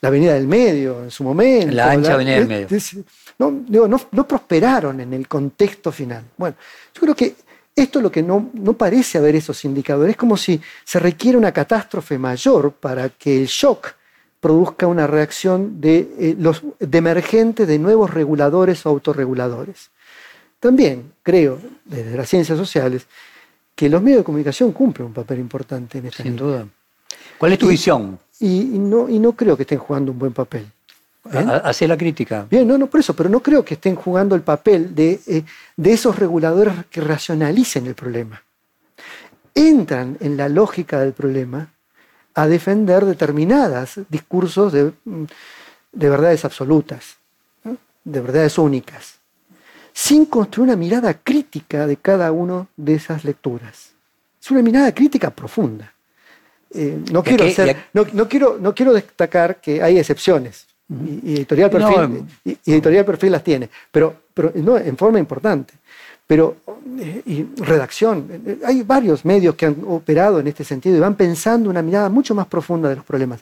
la 0.00 0.08
Avenida 0.08 0.34
del 0.34 0.46
Medio 0.46 1.02
en 1.04 1.10
su 1.10 1.24
momento. 1.24 1.74
La 1.74 1.90
ancha 1.90 2.14
Avenida 2.14 2.36
del 2.36 2.48
Medio. 2.48 2.76
es- 2.76 2.96
no, 3.38 3.62
digo, 3.68 3.88
no, 3.88 4.00
no 4.12 4.26
prosperaron 4.28 5.00
en 5.00 5.12
el 5.12 5.26
contexto 5.28 5.90
final. 5.92 6.24
Bueno, 6.36 6.56
yo 6.94 7.00
creo 7.00 7.14
que 7.14 7.34
esto 7.74 7.98
es 7.98 8.02
lo 8.02 8.10
que 8.10 8.22
no, 8.22 8.50
no 8.54 8.72
parece 8.74 9.18
haber 9.18 9.36
esos 9.36 9.62
indicadores. 9.66 10.12
Es 10.12 10.16
como 10.16 10.36
si 10.38 10.58
se 10.84 10.98
requiere 10.98 11.36
una 11.36 11.52
catástrofe 11.52 12.18
mayor 12.18 12.72
para 12.72 13.10
que 13.10 13.38
el 13.42 13.46
shock 13.46 13.88
produzca 14.46 14.86
una 14.86 15.08
reacción 15.08 15.80
de, 15.80 15.96
eh, 16.20 16.36
los, 16.38 16.62
de 16.78 16.98
emergente 16.98 17.66
de 17.66 17.80
nuevos 17.80 18.14
reguladores 18.14 18.86
o 18.86 18.90
autorreguladores. 18.90 19.90
También 20.60 21.12
creo, 21.24 21.58
desde 21.84 22.16
las 22.16 22.28
ciencias 22.28 22.56
sociales, 22.56 23.06
que 23.74 23.88
los 23.88 24.00
medios 24.00 24.20
de 24.20 24.24
comunicación 24.24 24.70
cumplen 24.70 25.08
un 25.08 25.12
papel 25.12 25.40
importante 25.40 25.98
en 25.98 26.06
esta 26.06 26.22
Sin 26.22 26.36
línea. 26.36 26.44
duda. 26.46 26.66
¿Cuál 27.38 27.54
es 27.54 27.58
tu 27.58 27.66
visión? 27.66 28.20
Y, 28.38 28.76
y 28.76 28.78
no, 28.78 29.08
y 29.08 29.18
no 29.18 29.32
creo 29.32 29.56
que 29.56 29.64
estén 29.64 29.80
jugando 29.80 30.12
un 30.12 30.18
buen 30.20 30.32
papel. 30.32 30.64
Ha- 31.32 31.62
Hace 31.70 31.88
la 31.88 31.96
crítica. 31.96 32.46
Bien, 32.48 32.68
no, 32.68 32.78
no, 32.78 32.86
por 32.86 33.00
eso, 33.00 33.14
pero 33.16 33.28
no 33.28 33.40
creo 33.40 33.64
que 33.64 33.74
estén 33.74 33.96
jugando 33.96 34.36
el 34.36 34.42
papel 34.42 34.94
de, 34.94 35.18
eh, 35.26 35.42
de 35.76 35.92
esos 35.92 36.16
reguladores 36.16 36.72
que 36.88 37.00
racionalicen 37.00 37.84
el 37.88 37.96
problema. 37.96 38.40
Entran 39.56 40.16
en 40.20 40.36
la 40.36 40.48
lógica 40.48 41.00
del 41.00 41.14
problema 41.14 41.68
a 42.36 42.46
defender 42.46 43.04
determinados 43.04 43.98
discursos 44.08 44.72
de, 44.72 44.92
mm, 45.04 45.24
de 45.92 46.08
verdades 46.10 46.44
absolutas, 46.44 47.16
¿no? 47.64 47.76
de 48.04 48.20
verdades 48.20 48.58
únicas, 48.58 49.18
sin 49.92 50.26
construir 50.26 50.68
una 50.68 50.76
mirada 50.76 51.14
crítica 51.14 51.86
de 51.86 51.96
cada 51.96 52.30
una 52.32 52.66
de 52.76 52.94
esas 52.94 53.24
lecturas. 53.24 53.92
Es 54.40 54.50
una 54.50 54.62
mirada 54.62 54.94
crítica 54.94 55.30
profunda. 55.30 55.92
Eh, 56.70 56.98
no, 57.10 57.22
¿De 57.22 57.28
quiero 57.30 57.44
qué? 57.46 57.50
hacer- 57.52 57.74
¿De- 57.74 57.82
no, 57.94 58.06
no 58.12 58.28
quiero, 58.28 58.58
no 58.60 58.74
quiero 58.74 58.92
destacar 58.92 59.60
que 59.60 59.82
hay 59.82 59.98
excepciones. 59.98 60.66
Y, 60.88 61.32
y 61.32 61.36
editorial 61.38 61.68
No, 61.72 61.78
perfil, 61.90 62.24
y, 62.44 62.50
y 62.64 62.72
editorial 62.74 63.04
perfil 63.04 63.32
las 63.32 63.42
tiene, 63.42 63.68
pero, 63.90 64.14
pero 64.32 64.52
no, 64.54 64.76
en 64.78 64.96
forma 64.96 65.18
importante. 65.18 65.74
Pero, 66.26 66.56
eh, 66.98 67.22
y 67.24 67.44
redacción, 67.62 68.28
eh, 68.44 68.58
hay 68.64 68.82
varios 68.82 69.24
medios 69.24 69.54
que 69.54 69.66
han 69.66 69.76
operado 69.86 70.40
en 70.40 70.48
este 70.48 70.64
sentido 70.64 70.96
y 70.96 71.00
van 71.00 71.14
pensando 71.14 71.70
una 71.70 71.82
mirada 71.82 72.08
mucho 72.08 72.34
más 72.34 72.46
profunda 72.46 72.88
de 72.88 72.96
los 72.96 73.04
problemas. 73.04 73.40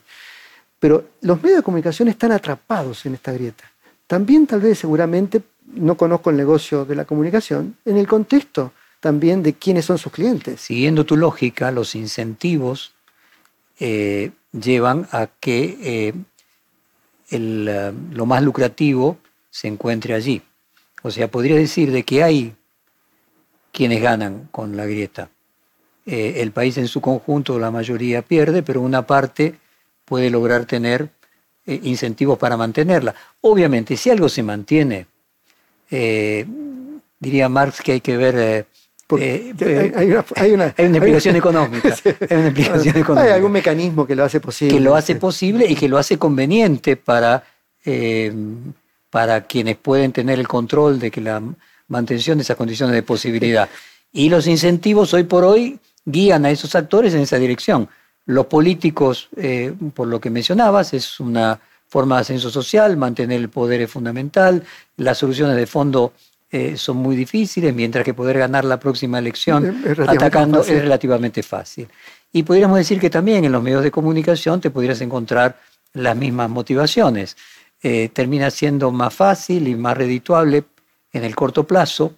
Pero 0.78 1.04
los 1.22 1.42
medios 1.42 1.58
de 1.58 1.62
comunicación 1.62 2.08
están 2.08 2.32
atrapados 2.32 3.06
en 3.06 3.14
esta 3.14 3.32
grieta. 3.32 3.64
También 4.06 4.46
tal 4.46 4.60
vez 4.60 4.78
seguramente, 4.78 5.40
no 5.66 5.96
conozco 5.96 6.28
el 6.28 6.36
negocio 6.36 6.84
de 6.84 6.94
la 6.94 7.06
comunicación, 7.06 7.76
en 7.86 7.96
el 7.96 8.06
contexto 8.06 8.72
también 9.00 9.42
de 9.42 9.54
quiénes 9.54 9.86
son 9.86 9.96
sus 9.96 10.12
clientes. 10.12 10.60
Siguiendo 10.60 11.04
tu 11.04 11.16
lógica, 11.16 11.70
los 11.70 11.94
incentivos 11.94 12.92
eh, 13.80 14.30
llevan 14.52 15.08
a 15.10 15.28
que 15.40 16.14
lo 17.30 18.26
más 18.26 18.42
lucrativo 18.42 19.16
se 19.50 19.68
encuentre 19.68 20.14
allí. 20.14 20.42
O 21.02 21.10
sea, 21.10 21.30
podría 21.30 21.56
decir 21.56 21.90
de 21.90 22.02
que 22.02 22.22
hay 22.22 22.54
quienes 23.74 24.00
ganan 24.00 24.48
con 24.52 24.76
la 24.76 24.86
grieta. 24.86 25.28
Eh, 26.06 26.34
el 26.42 26.52
país 26.52 26.78
en 26.78 26.86
su 26.86 27.00
conjunto, 27.00 27.58
la 27.58 27.70
mayoría 27.70 28.22
pierde, 28.22 28.62
pero 28.62 28.80
una 28.80 29.02
parte 29.06 29.54
puede 30.04 30.30
lograr 30.30 30.64
tener 30.64 31.08
eh, 31.66 31.80
incentivos 31.82 32.38
para 32.38 32.56
mantenerla. 32.56 33.14
Obviamente, 33.40 33.96
si 33.96 34.10
algo 34.10 34.28
se 34.28 34.42
mantiene, 34.42 35.06
eh, 35.90 36.46
diría 37.18 37.48
Marx 37.48 37.80
que 37.82 37.92
hay 37.92 38.00
que 38.00 38.16
ver... 38.16 38.66
Porque 39.06 39.52
eh, 39.60 39.92
hay, 39.96 40.10
una, 40.12 40.24
hay 40.36 40.52
una- 40.52 40.74
hay 40.78 40.86
una 40.86 40.96
explicación 40.98 41.34
hay- 41.34 41.38
económica. 41.40 41.94
Sí. 41.96 42.10
Hay 42.30 43.02
una 43.08 43.34
algún 43.34 43.52
mecanismo 43.52 44.06
que 44.06 44.14
lo 44.14 44.24
hace 44.24 44.40
posible. 44.40 44.74
que 44.74 44.80
lo 44.80 44.94
hace 44.94 45.14
Sí. 45.14 45.18
posible 45.18 45.66
y 45.68 45.74
que 45.74 45.88
lo 45.88 45.98
hace 45.98 46.16
conveniente 46.18 46.96
para, 46.96 47.44
eh, 47.84 48.32
para 49.10 49.42
quienes 49.46 49.76
pueden 49.76 50.12
tener 50.12 50.38
el 50.38 50.48
control 50.48 50.98
de 50.98 51.10
que 51.10 51.20
la 51.20 51.42
mantención 51.88 52.38
de 52.38 52.42
esas 52.42 52.56
condiciones 52.56 52.94
de 52.94 53.02
posibilidad. 53.02 53.68
Y 54.12 54.28
los 54.28 54.46
incentivos 54.46 55.12
hoy 55.14 55.24
por 55.24 55.44
hoy 55.44 55.78
guían 56.04 56.44
a 56.44 56.50
esos 56.50 56.74
actores 56.74 57.14
en 57.14 57.20
esa 57.20 57.38
dirección. 57.38 57.88
Los 58.26 58.46
políticos, 58.46 59.28
eh, 59.36 59.72
por 59.94 60.06
lo 60.08 60.20
que 60.20 60.30
mencionabas, 60.30 60.94
es 60.94 61.20
una 61.20 61.60
forma 61.88 62.16
de 62.16 62.20
ascenso 62.22 62.50
social, 62.50 62.96
mantener 62.96 63.40
el 63.40 63.48
poder 63.50 63.82
es 63.82 63.90
fundamental, 63.90 64.62
las 64.96 65.18
soluciones 65.18 65.56
de 65.56 65.66
fondo 65.66 66.12
eh, 66.50 66.76
son 66.76 66.96
muy 66.98 67.16
difíciles, 67.16 67.74
mientras 67.74 68.04
que 68.04 68.14
poder 68.14 68.38
ganar 68.38 68.64
la 68.64 68.78
próxima 68.78 69.18
elección 69.18 69.82
Es- 69.84 69.98
atacando 69.98 70.58
fácil. 70.58 70.74
es 70.76 70.82
relativamente 70.82 71.42
fácil. 71.42 71.88
Y 72.32 72.42
podríamos 72.44 72.78
decir 72.78 72.98
que 72.98 73.10
también 73.10 73.44
en 73.44 73.52
los 73.52 73.62
medios 73.62 73.82
de 73.82 73.90
comunicación 73.90 74.60
te 74.60 74.70
podrías 74.70 75.00
encontrar 75.00 75.58
las 75.92 76.16
mismas 76.16 76.48
motivaciones. 76.50 77.36
Eh, 77.82 78.08
termina 78.12 78.50
siendo 78.50 78.90
más 78.90 79.12
fácil 79.14 79.68
y 79.68 79.74
más 79.74 79.96
redituable 79.96 80.64
en 81.14 81.24
el 81.24 81.34
corto 81.34 81.64
plazo 81.64 82.12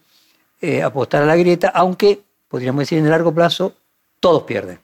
eh, 0.60 0.82
apostar 0.82 1.22
a 1.22 1.26
la 1.26 1.36
grieta, 1.36 1.68
aunque 1.68 2.20
podríamos 2.48 2.80
decir 2.80 2.98
en 2.98 3.04
el 3.04 3.10
largo 3.10 3.32
plazo 3.32 3.74
todos 4.18 4.42
pierden. 4.42 4.80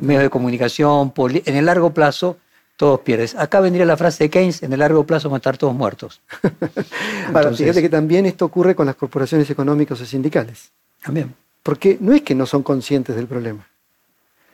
Medios 0.00 0.24
de 0.24 0.30
comunicación, 0.30 1.14
en 1.16 1.56
el 1.56 1.64
largo 1.64 1.94
plazo, 1.94 2.36
todos 2.76 3.00
pierden. 3.00 3.28
Acá 3.38 3.60
vendría 3.60 3.86
la 3.86 3.96
frase 3.96 4.24
de 4.24 4.30
Keynes, 4.30 4.62
en 4.62 4.72
el 4.72 4.80
largo 4.80 5.04
plazo 5.04 5.30
van 5.30 5.36
a 5.36 5.38
estar 5.38 5.56
todos 5.56 5.74
muertos. 5.74 6.20
Ahora, 7.32 7.52
fíjate 7.52 7.80
que 7.80 7.88
también 7.88 8.26
esto 8.26 8.44
ocurre 8.44 8.74
con 8.74 8.84
las 8.84 8.96
corporaciones 8.96 9.48
económicas 9.48 10.00
o 10.00 10.04
sindicales. 10.04 10.72
También. 11.02 11.34
Porque 11.62 11.96
no 12.00 12.12
es 12.12 12.22
que 12.22 12.34
no 12.34 12.44
son 12.44 12.62
conscientes 12.62 13.14
del 13.16 13.28
problema. 13.28 13.66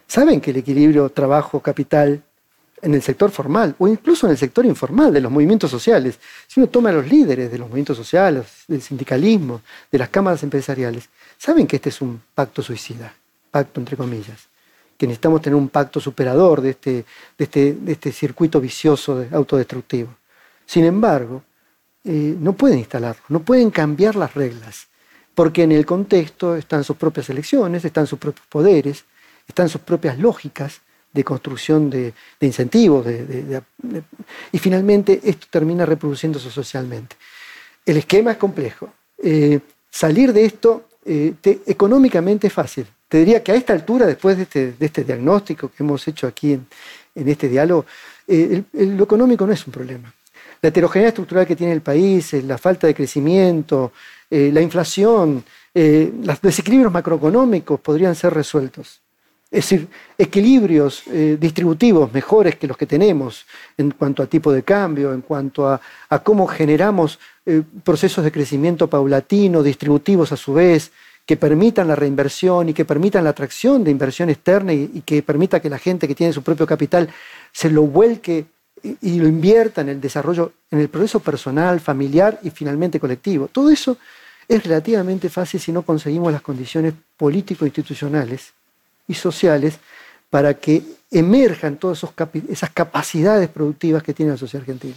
Saben 0.07 0.41
que 0.41 0.51
el 0.51 0.59
equilibrio 0.59 1.09
trabajo-capital 1.09 2.23
en 2.83 2.95
el 2.95 3.03
sector 3.03 3.31
formal 3.31 3.75
o 3.79 3.89
incluso 3.89 4.27
en 4.27 4.33
el 4.33 4.39
sector 4.39 4.65
informal 4.65 5.13
de 5.13 5.21
los 5.21 5.33
movimientos 5.33 5.71
sociales, 5.71 6.19
si 6.47 6.61
uno 6.61 6.69
toma 6.69 6.91
a 6.91 6.93
los 6.93 7.07
líderes 7.09 7.51
de 7.51 7.59
los 7.59 7.69
movimientos 7.69 7.97
sociales, 7.97 8.47
del 8.67 8.83
sindicalismo, 8.83 9.63
de 9.91 9.99
las 9.99 10.09
cámaras 10.09 10.43
empresariales, 10.43 11.09
saben 11.37 11.67
que 11.67 11.77
este 11.77 11.89
es 11.89 12.01
un 12.01 12.21
pacto 12.35 12.63
suicida, 12.63 13.13
pacto 13.51 13.81
entre 13.81 13.97
comillas, 13.97 14.49
que 14.97 15.07
necesitamos 15.07 15.43
tener 15.43 15.57
un 15.57 15.69
pacto 15.69 16.01
superador 16.01 16.61
de 16.61 16.71
este, 16.71 17.05
de 17.37 17.45
este, 17.45 17.73
de 17.75 17.93
este 17.93 18.13
circuito 18.13 18.61
vicioso 18.61 19.25
autodestructivo. 19.33 20.15
Sin 20.67 20.85
embargo, 20.85 21.43
eh, 22.05 22.37
no 22.39 22.53
pueden 22.53 22.79
instalarlo, 22.79 23.23
no 23.29 23.41
pueden 23.41 23.71
cambiar 23.71 24.17
las 24.17 24.35
reglas, 24.35 24.89
porque 25.35 25.63
en 25.63 25.73
el 25.73 25.87
contexto 25.87 26.57
están 26.57 26.83
sus 26.85 26.97
propias 26.97 27.31
elecciones, 27.31 27.85
están 27.85 28.07
sus 28.07 28.19
propios 28.19 28.47
poderes, 28.49 29.05
están 29.47 29.69
sus 29.69 29.81
propias 29.81 30.19
lógicas, 30.19 30.81
de 31.19 31.25
construcción 31.25 31.91
de, 31.91 32.15
incentivos, 32.41 33.05
y 34.53 34.59
finalmente 34.59 35.21
esto 35.25 35.49
termina 35.51 35.85
reproduciéndose 35.85 36.49
socialmente. 36.49 37.17
El 37.85 37.97
esquema 37.97 38.31
es 38.31 38.37
complejo. 38.37 38.89
Eh, 39.21 39.59
salir 39.91 40.33
de 40.33 40.45
esto 40.45 40.85
eh, 41.05 41.35
económicamente 41.67 42.47
es 42.47 42.53
fácil. 42.53 42.87
Te 43.09 43.19
diría 43.19 43.43
que 43.43 43.51
a 43.51 43.57
esta 43.57 43.73
altura, 43.73 44.07
después 44.07 44.37
de 44.37 44.45
este, 44.45 44.75
este 44.79 45.03
diagnóstico 45.03 45.71
que 45.71 45.83
hemos 45.83 46.07
hecho 46.07 46.29
aquí 46.29 46.53
en, 46.53 46.67
este 47.15 47.49
diálogo, 47.49 47.85
eh, 48.29 48.63
lo 48.73 49.03
económico 49.03 49.45
no 49.45 49.53
es 49.53 49.67
un 49.67 49.73
problema. 49.73 50.15
La 50.63 50.69
heterogeneidad 50.69 51.09
estructural 51.09 51.47
que 51.47 51.57
tiene 51.57 51.73
el 51.73 51.81
país, 51.81 52.33
la 52.45 52.59
falta 52.59 52.87
de 52.87 52.95
crecimiento, 52.95 53.93
la 54.31 54.61
inflación, 54.61 55.45
los 55.73 56.41
desequilibrios 56.41 56.93
macroeconómicos 56.93 57.81
podrían 57.81 58.15
ser 58.15 58.35
resueltos. 58.35 59.01
Es 59.51 59.71
decir, 59.71 59.89
equilibrios 60.19 61.05
eh, 61.07 61.39
distributivos 61.41 62.13
mejores 62.13 62.57
que 62.57 62.67
los 62.67 62.77
que 62.77 62.85
tenemos 62.85 63.47
en 63.79 63.93
cuanto 63.93 64.23
a 64.23 64.27
tipo 64.27 64.53
de 64.53 64.63
cambio, 64.63 65.15
en 65.15 65.23
cuanto 65.23 65.67
a, 65.67 65.81
cómo 66.23 66.47
generamos 66.47 67.19
eh, 67.47 67.63
procesos 67.83 68.25
de 68.25 68.31
crecimiento 68.31 68.89
paulatino, 68.91 69.63
distributivos 69.63 70.33
a 70.33 70.37
su 70.37 70.53
vez, 70.53 70.93
que 71.25 71.39
permitan 71.39 71.89
la 71.89 71.97
reinversión 71.97 72.69
y 72.69 72.75
que 72.75 72.85
permitan 72.85 73.25
la 73.25 73.31
atracción 73.31 73.85
de 73.85 73.91
inversión 73.91 74.29
externa 74.29 74.75
y, 74.75 75.03
que 75.05 75.23
permita 75.23 75.61
que 75.61 75.71
la 75.71 75.79
gente 75.79 76.07
que 76.07 76.15
tiene 76.15 76.33
su 76.35 76.43
propio 76.43 76.67
capital 76.67 77.09
se 77.51 77.71
lo 77.71 77.83
vuelque 77.83 78.47
y, 78.83 78.99
y 79.01 79.19
lo 79.19 79.29
invierta 79.29 79.81
en 79.81 79.89
el 79.89 80.01
desarrollo, 80.01 80.53
en 80.71 80.81
el 80.81 80.91
proceso 80.91 81.21
personal, 81.21 81.81
familiar 81.81 82.39
y 82.43 82.51
finalmente 82.51 83.01
colectivo. 83.01 83.49
Todo 83.49 83.71
eso 83.71 83.97
es 84.47 84.63
relativamente 84.63 85.31
fácil 85.31 85.59
si 85.59 85.73
no 85.73 85.83
conseguimos 85.83 86.33
las 86.33 86.43
condiciones 86.43 86.93
político-institucionales 87.17 88.53
y 89.09 89.15
sociales 89.15 89.79
para 90.31 90.55
que 90.55 90.83
emerjan 91.11 91.79
todas 91.79 92.05
esas 92.49 92.71
capacidades 92.71 93.49
productivas 93.49 94.03
que 94.03 94.15
tiene 94.15 94.33
la 94.33 94.39
sociedad 94.39 94.63
argentina. 94.63 94.95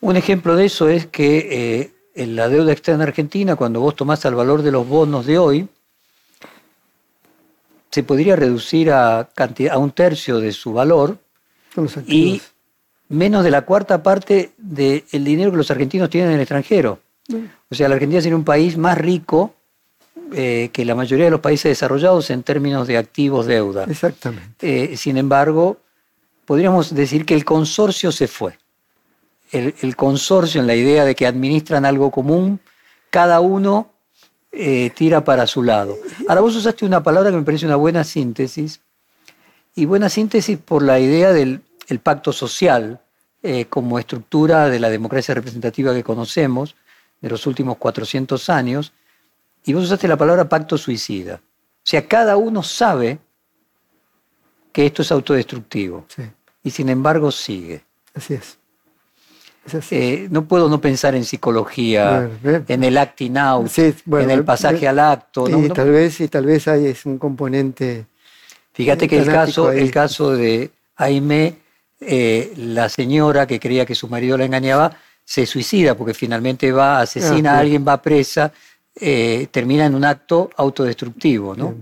Un 0.00 0.16
ejemplo 0.16 0.56
de 0.56 0.64
eso 0.64 0.88
es 0.88 1.06
que 1.06 1.48
eh, 1.50 1.92
en 2.14 2.36
la 2.36 2.48
deuda 2.48 2.72
externa 2.72 3.04
argentina, 3.04 3.56
cuando 3.56 3.80
vos 3.80 3.94
tomás 3.94 4.24
el 4.24 4.34
valor 4.34 4.62
de 4.62 4.72
los 4.72 4.88
bonos 4.88 5.26
de 5.26 5.38
hoy, 5.38 5.68
se 7.90 8.02
podría 8.02 8.36
reducir 8.36 8.90
a, 8.90 9.20
a 9.20 9.78
un 9.78 9.90
tercio 9.92 10.38
de 10.40 10.52
su 10.52 10.72
valor 10.72 11.18
y 12.06 12.40
menos 13.08 13.44
de 13.44 13.50
la 13.50 13.62
cuarta 13.62 14.02
parte 14.02 14.52
del 14.58 15.24
dinero 15.24 15.50
que 15.50 15.56
los 15.56 15.70
argentinos 15.70 16.10
tienen 16.10 16.30
en 16.30 16.36
el 16.36 16.42
extranjero. 16.42 17.00
O 17.70 17.74
sea, 17.74 17.88
la 17.88 17.94
Argentina 17.94 18.20
sería 18.20 18.36
un 18.36 18.44
país 18.44 18.76
más 18.76 18.96
rico 18.96 19.54
eh, 20.32 20.70
que 20.72 20.84
la 20.84 20.94
mayoría 20.94 21.24
de 21.24 21.30
los 21.30 21.40
países 21.40 21.70
desarrollados 21.70 22.28
en 22.30 22.42
términos 22.42 22.86
de 22.86 22.98
activos 22.98 23.46
deuda. 23.46 23.84
Exactamente. 23.84 24.92
Eh, 24.92 24.96
sin 24.96 25.16
embargo, 25.16 25.78
podríamos 26.44 26.94
decir 26.94 27.24
que 27.24 27.34
el 27.34 27.44
consorcio 27.44 28.12
se 28.12 28.28
fue. 28.28 28.58
El, 29.50 29.96
consorcio 29.96 30.60
en 30.60 30.66
la 30.66 30.74
idea 30.74 31.06
de 31.06 31.14
que 31.14 31.26
administran 31.26 31.86
algo 31.86 32.10
común, 32.10 32.60
cada 33.08 33.40
uno 33.40 33.90
eh, 34.52 34.90
tira 34.94 35.24
para 35.24 35.46
su 35.46 35.62
lado. 35.62 35.96
Ahora 36.28 36.42
vos 36.42 36.54
usaste 36.54 36.84
una 36.84 37.02
palabra 37.02 37.30
que 37.30 37.36
me 37.38 37.42
parece 37.42 37.64
una 37.64 37.76
buena 37.76 38.04
síntesis, 38.04 38.80
y 39.74 39.86
buena 39.86 40.10
síntesis 40.10 40.58
por 40.58 40.82
la 40.82 41.00
idea 41.00 41.32
del 41.32 41.62
pacto 42.02 42.32
social 42.32 43.00
como 43.70 43.98
estructura 43.98 44.68
de 44.68 44.80
la 44.80 44.90
democracia 44.90 45.34
representativa 45.34 45.94
que 45.94 46.02
conocemos 46.02 46.74
de 47.20 47.30
los 47.30 47.46
últimos 47.46 47.76
400 47.78 48.50
años, 48.50 48.92
y 49.64 49.72
vos 49.72 49.84
usaste 49.84 50.08
la 50.08 50.16
palabra 50.16 50.48
pacto 50.48 50.78
suicida. 50.78 51.36
O 51.36 51.90
sea, 51.90 52.06
cada 52.06 52.36
uno 52.36 52.62
sabe 52.62 53.18
que 54.72 54.86
esto 54.86 55.02
es 55.02 55.10
autodestructivo. 55.10 56.06
Y 56.62 56.70
sin 56.70 56.88
embargo 56.88 57.30
sigue. 57.30 57.82
Así 58.14 58.34
es. 58.34 58.58
Eh, 59.90 60.28
no 60.30 60.46
puedo 60.46 60.68
no 60.68 60.80
pensar 60.80 61.14
en 61.14 61.24
psicología, 61.24 62.30
en 62.42 62.84
el 62.84 62.96
acting 62.96 63.36
out, 63.36 63.70
en 63.76 64.30
el 64.30 64.44
pasaje 64.44 64.88
al 64.88 64.98
acto. 64.98 65.48
Y 65.48 65.68
tal 65.68 65.90
vez, 65.90 66.20
y 66.20 66.28
tal 66.28 66.46
vez 66.46 66.68
hay 66.68 66.86
es 66.86 67.04
un 67.06 67.18
componente. 67.18 68.06
Fíjate 68.72 69.08
que 69.08 69.18
el 69.18 69.26
caso, 69.26 69.72
el 69.72 69.90
caso 69.90 70.32
de 70.32 70.70
Aime, 70.96 71.56
eh, 72.00 72.52
la 72.56 72.88
señora 72.88 73.46
que 73.46 73.60
creía 73.60 73.84
que 73.84 73.94
su 73.94 74.08
marido 74.08 74.38
la 74.38 74.44
engañaba, 74.44 74.96
se 75.24 75.44
suicida 75.44 75.94
porque 75.94 76.14
finalmente 76.14 76.72
va, 76.72 77.00
asesina 77.00 77.54
a 77.54 77.58
alguien, 77.58 77.84
va 77.86 78.00
presa 78.00 78.52
eh, 79.00 79.46
termina 79.52 79.86
en 79.86 79.94
un 79.94 80.04
acto 80.04 80.50
autodestructivo. 80.56 81.54
¿no? 81.54 81.74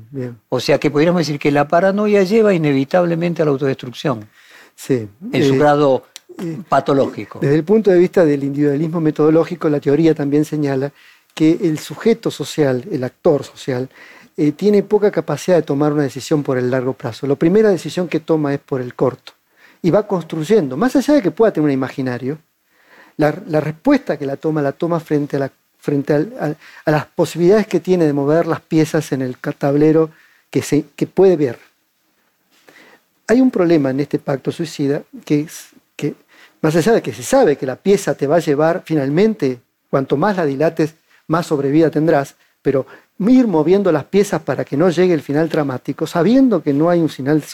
O 0.50 0.60
sea 0.60 0.78
que 0.78 0.90
podríamos 0.90 1.20
decir 1.20 1.38
que 1.38 1.50
la 1.50 1.66
paranoia 1.66 2.22
lleva 2.24 2.52
inevitablemente 2.52 3.40
a 3.40 3.44
la 3.46 3.52
autodestrucción. 3.52 4.28
Sí. 4.74 5.08
En 5.32 5.44
su 5.44 5.54
eh, 5.54 5.58
grado 5.58 6.04
eh, 6.38 6.58
patológico. 6.68 7.38
Desde 7.40 7.54
el 7.54 7.64
punto 7.64 7.90
de 7.90 7.98
vista 7.98 8.24
del 8.24 8.44
individualismo 8.44 9.00
metodológico, 9.00 9.70
la 9.70 9.80
teoría 9.80 10.14
también 10.14 10.44
señala 10.44 10.92
que 11.34 11.58
el 11.62 11.78
sujeto 11.78 12.30
social, 12.30 12.84
el 12.90 13.04
actor 13.04 13.44
social, 13.44 13.88
tiene 14.54 14.82
poca 14.82 15.10
capacidad 15.10 15.56
de 15.56 15.62
tomar 15.62 15.94
una 15.94 16.02
decisión 16.02 16.42
por 16.42 16.58
el 16.58 16.70
largo 16.70 16.92
plazo. 16.92 17.26
La 17.26 17.36
primera 17.36 17.70
decisión 17.70 18.06
que 18.06 18.20
toma 18.20 18.52
es 18.52 18.60
por 18.60 18.82
el 18.82 18.94
corto. 18.94 19.32
Y 19.80 19.90
va 19.90 20.06
construyendo, 20.06 20.76
más 20.76 20.94
allá 20.94 21.14
de 21.14 21.22
que 21.22 21.30
pueda 21.30 21.52
tener 21.54 21.64
un 21.64 21.72
imaginario, 21.72 22.38
la, 23.16 23.34
la 23.48 23.60
respuesta 23.60 24.18
que 24.18 24.26
la 24.26 24.36
toma 24.36 24.60
la 24.60 24.72
toma 24.72 25.00
frente 25.00 25.36
a 25.36 25.40
la 25.40 25.52
frente 25.86 26.12
a, 26.12 26.90
las 26.90 27.06
posibilidades 27.06 27.68
que 27.68 27.78
tiene 27.78 28.06
de 28.06 28.12
mover 28.12 28.48
las 28.48 28.60
piezas 28.60 29.12
en 29.12 29.22
el 29.22 29.36
tablero 29.38 30.10
que, 30.50 30.60
se, 30.60 30.86
que 30.96 31.06
puede 31.06 31.36
ver. 31.36 31.60
Hay 33.28 33.40
un 33.40 33.52
problema 33.52 33.90
en 33.90 34.00
este 34.00 34.18
pacto 34.18 34.50
suicida 34.50 35.02
que 35.24 35.42
es 35.42 35.68
que, 35.94 36.16
más 36.60 36.74
allá 36.74 36.92
de 36.94 37.02
que 37.02 37.14
se 37.14 37.22
sabe 37.22 37.56
que 37.56 37.66
la 37.66 37.76
pieza 37.76 38.14
te 38.14 38.26
va 38.26 38.36
a 38.36 38.40
llevar 38.40 38.82
finalmente, 38.84 39.60
cuanto 39.88 40.16
más 40.16 40.36
la 40.36 40.44
dilates, 40.44 40.96
más 41.28 41.46
sobrevida 41.46 41.88
tendrás, 41.88 42.34
pero 42.62 42.84
ir 43.20 43.46
moviendo 43.46 43.92
las 43.92 44.04
piezas 44.04 44.42
para 44.42 44.64
que 44.64 44.76
no 44.76 44.90
llegue 44.90 45.14
el 45.14 45.22
final 45.22 45.48
dramático, 45.48 46.04
sabiendo 46.08 46.64
que 46.64 46.72
no 46.72 46.90
hay 46.90 47.00
un 47.00 47.08
final, 47.08 47.44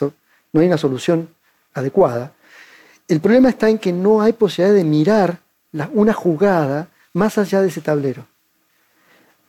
no 0.52 0.60
hay 0.60 0.66
una 0.66 0.78
solución 0.78 1.28
adecuada, 1.74 2.32
el 3.08 3.20
problema 3.20 3.50
está 3.50 3.68
en 3.68 3.76
que 3.76 3.92
no 3.92 4.22
hay 4.22 4.32
posibilidad 4.32 4.74
de 4.74 4.84
mirar 4.84 5.38
una 5.92 6.14
jugada 6.14 6.88
más 7.12 7.38
allá 7.38 7.60
de 7.60 7.68
ese 7.68 7.80
tablero. 7.80 8.26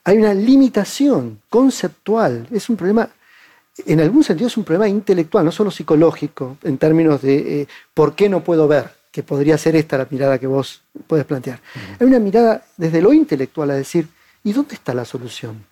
Hay 0.04 0.18
una 0.18 0.34
limitación 0.34 1.40
conceptual, 1.48 2.46
es 2.50 2.68
un 2.68 2.76
problema, 2.76 3.08
en 3.86 4.00
algún 4.00 4.22
sentido 4.22 4.48
es 4.48 4.56
un 4.56 4.64
problema 4.64 4.88
intelectual, 4.88 5.44
no 5.44 5.52
solo 5.52 5.70
psicológico, 5.70 6.58
en 6.62 6.76
términos 6.78 7.22
de 7.22 7.62
eh, 7.62 7.68
por 7.94 8.14
qué 8.14 8.28
no 8.28 8.44
puedo 8.44 8.68
ver, 8.68 8.90
que 9.10 9.22
podría 9.22 9.56
ser 9.56 9.76
esta 9.76 9.96
la 9.96 10.06
mirada 10.10 10.38
que 10.38 10.46
vos 10.46 10.82
puedes 11.06 11.24
plantear. 11.24 11.60
Hay 11.98 12.06
una 12.06 12.18
mirada 12.18 12.64
desde 12.76 13.00
lo 13.00 13.12
intelectual 13.12 13.70
a 13.70 13.74
decir, 13.74 14.08
¿y 14.42 14.52
dónde 14.52 14.74
está 14.74 14.92
la 14.92 15.04
solución? 15.04 15.64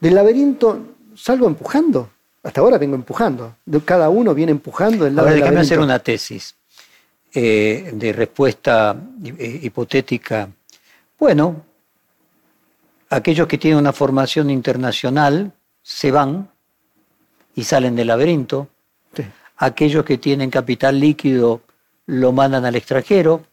Del 0.00 0.14
laberinto 0.14 0.94
salgo 1.14 1.46
empujando. 1.46 2.10
Hasta 2.42 2.60
ahora 2.60 2.76
vengo 2.76 2.94
empujando. 2.94 3.56
Cada 3.84 4.10
uno 4.10 4.34
viene 4.34 4.52
empujando 4.52 5.04
del 5.04 5.14
lado 5.14 5.28
del 5.28 5.40
déjame 5.40 5.60
hacer 5.60 5.78
una 5.78 5.98
tesis 5.98 6.54
eh, 7.32 7.90
de 7.94 8.12
respuesta 8.12 8.96
eh, 9.24 9.60
hipotética 9.62 10.48
bueno, 11.18 11.64
aquellos 13.10 13.46
que 13.46 13.58
tienen 13.58 13.78
una 13.78 13.92
formación 13.92 14.50
internacional 14.50 15.52
se 15.82 16.10
van 16.10 16.50
y 17.54 17.64
salen 17.64 17.96
del 17.96 18.08
laberinto. 18.08 18.68
Aquellos 19.56 20.04
que 20.04 20.18
tienen 20.18 20.50
capital 20.50 20.98
líquido 20.98 21.62
lo 22.06 22.32
mandan 22.32 22.64
al 22.64 22.74
extranjero 22.74 23.44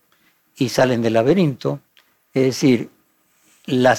y 0.55 0.69
salen 0.69 1.01
del 1.01 1.13
laberinto. 1.13 1.79
Es 2.33 2.43
decir, 2.43 2.89
la 3.65 3.97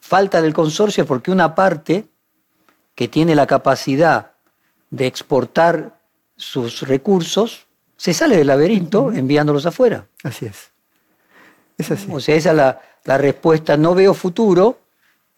falta 0.00 0.40
del 0.40 0.54
consorcio 0.54 1.02
es 1.02 1.08
porque 1.08 1.30
una 1.30 1.54
parte 1.54 2.06
que 2.94 3.08
tiene 3.08 3.34
la 3.34 3.46
capacidad 3.46 4.32
de 4.90 5.06
exportar 5.06 5.98
sus 6.36 6.82
recursos, 6.82 7.66
se 7.96 8.12
sale 8.12 8.36
del 8.36 8.48
laberinto 8.48 9.12
enviándolos 9.12 9.64
afuera. 9.66 10.06
Así 10.22 10.46
es. 10.46 10.71
Es 11.78 11.90
así. 11.90 12.08
O 12.10 12.20
sea, 12.20 12.36
esa 12.36 12.50
es 12.50 12.56
la, 12.56 12.80
la 13.04 13.18
respuesta. 13.18 13.76
No 13.76 13.94
veo 13.94 14.14
futuro 14.14 14.78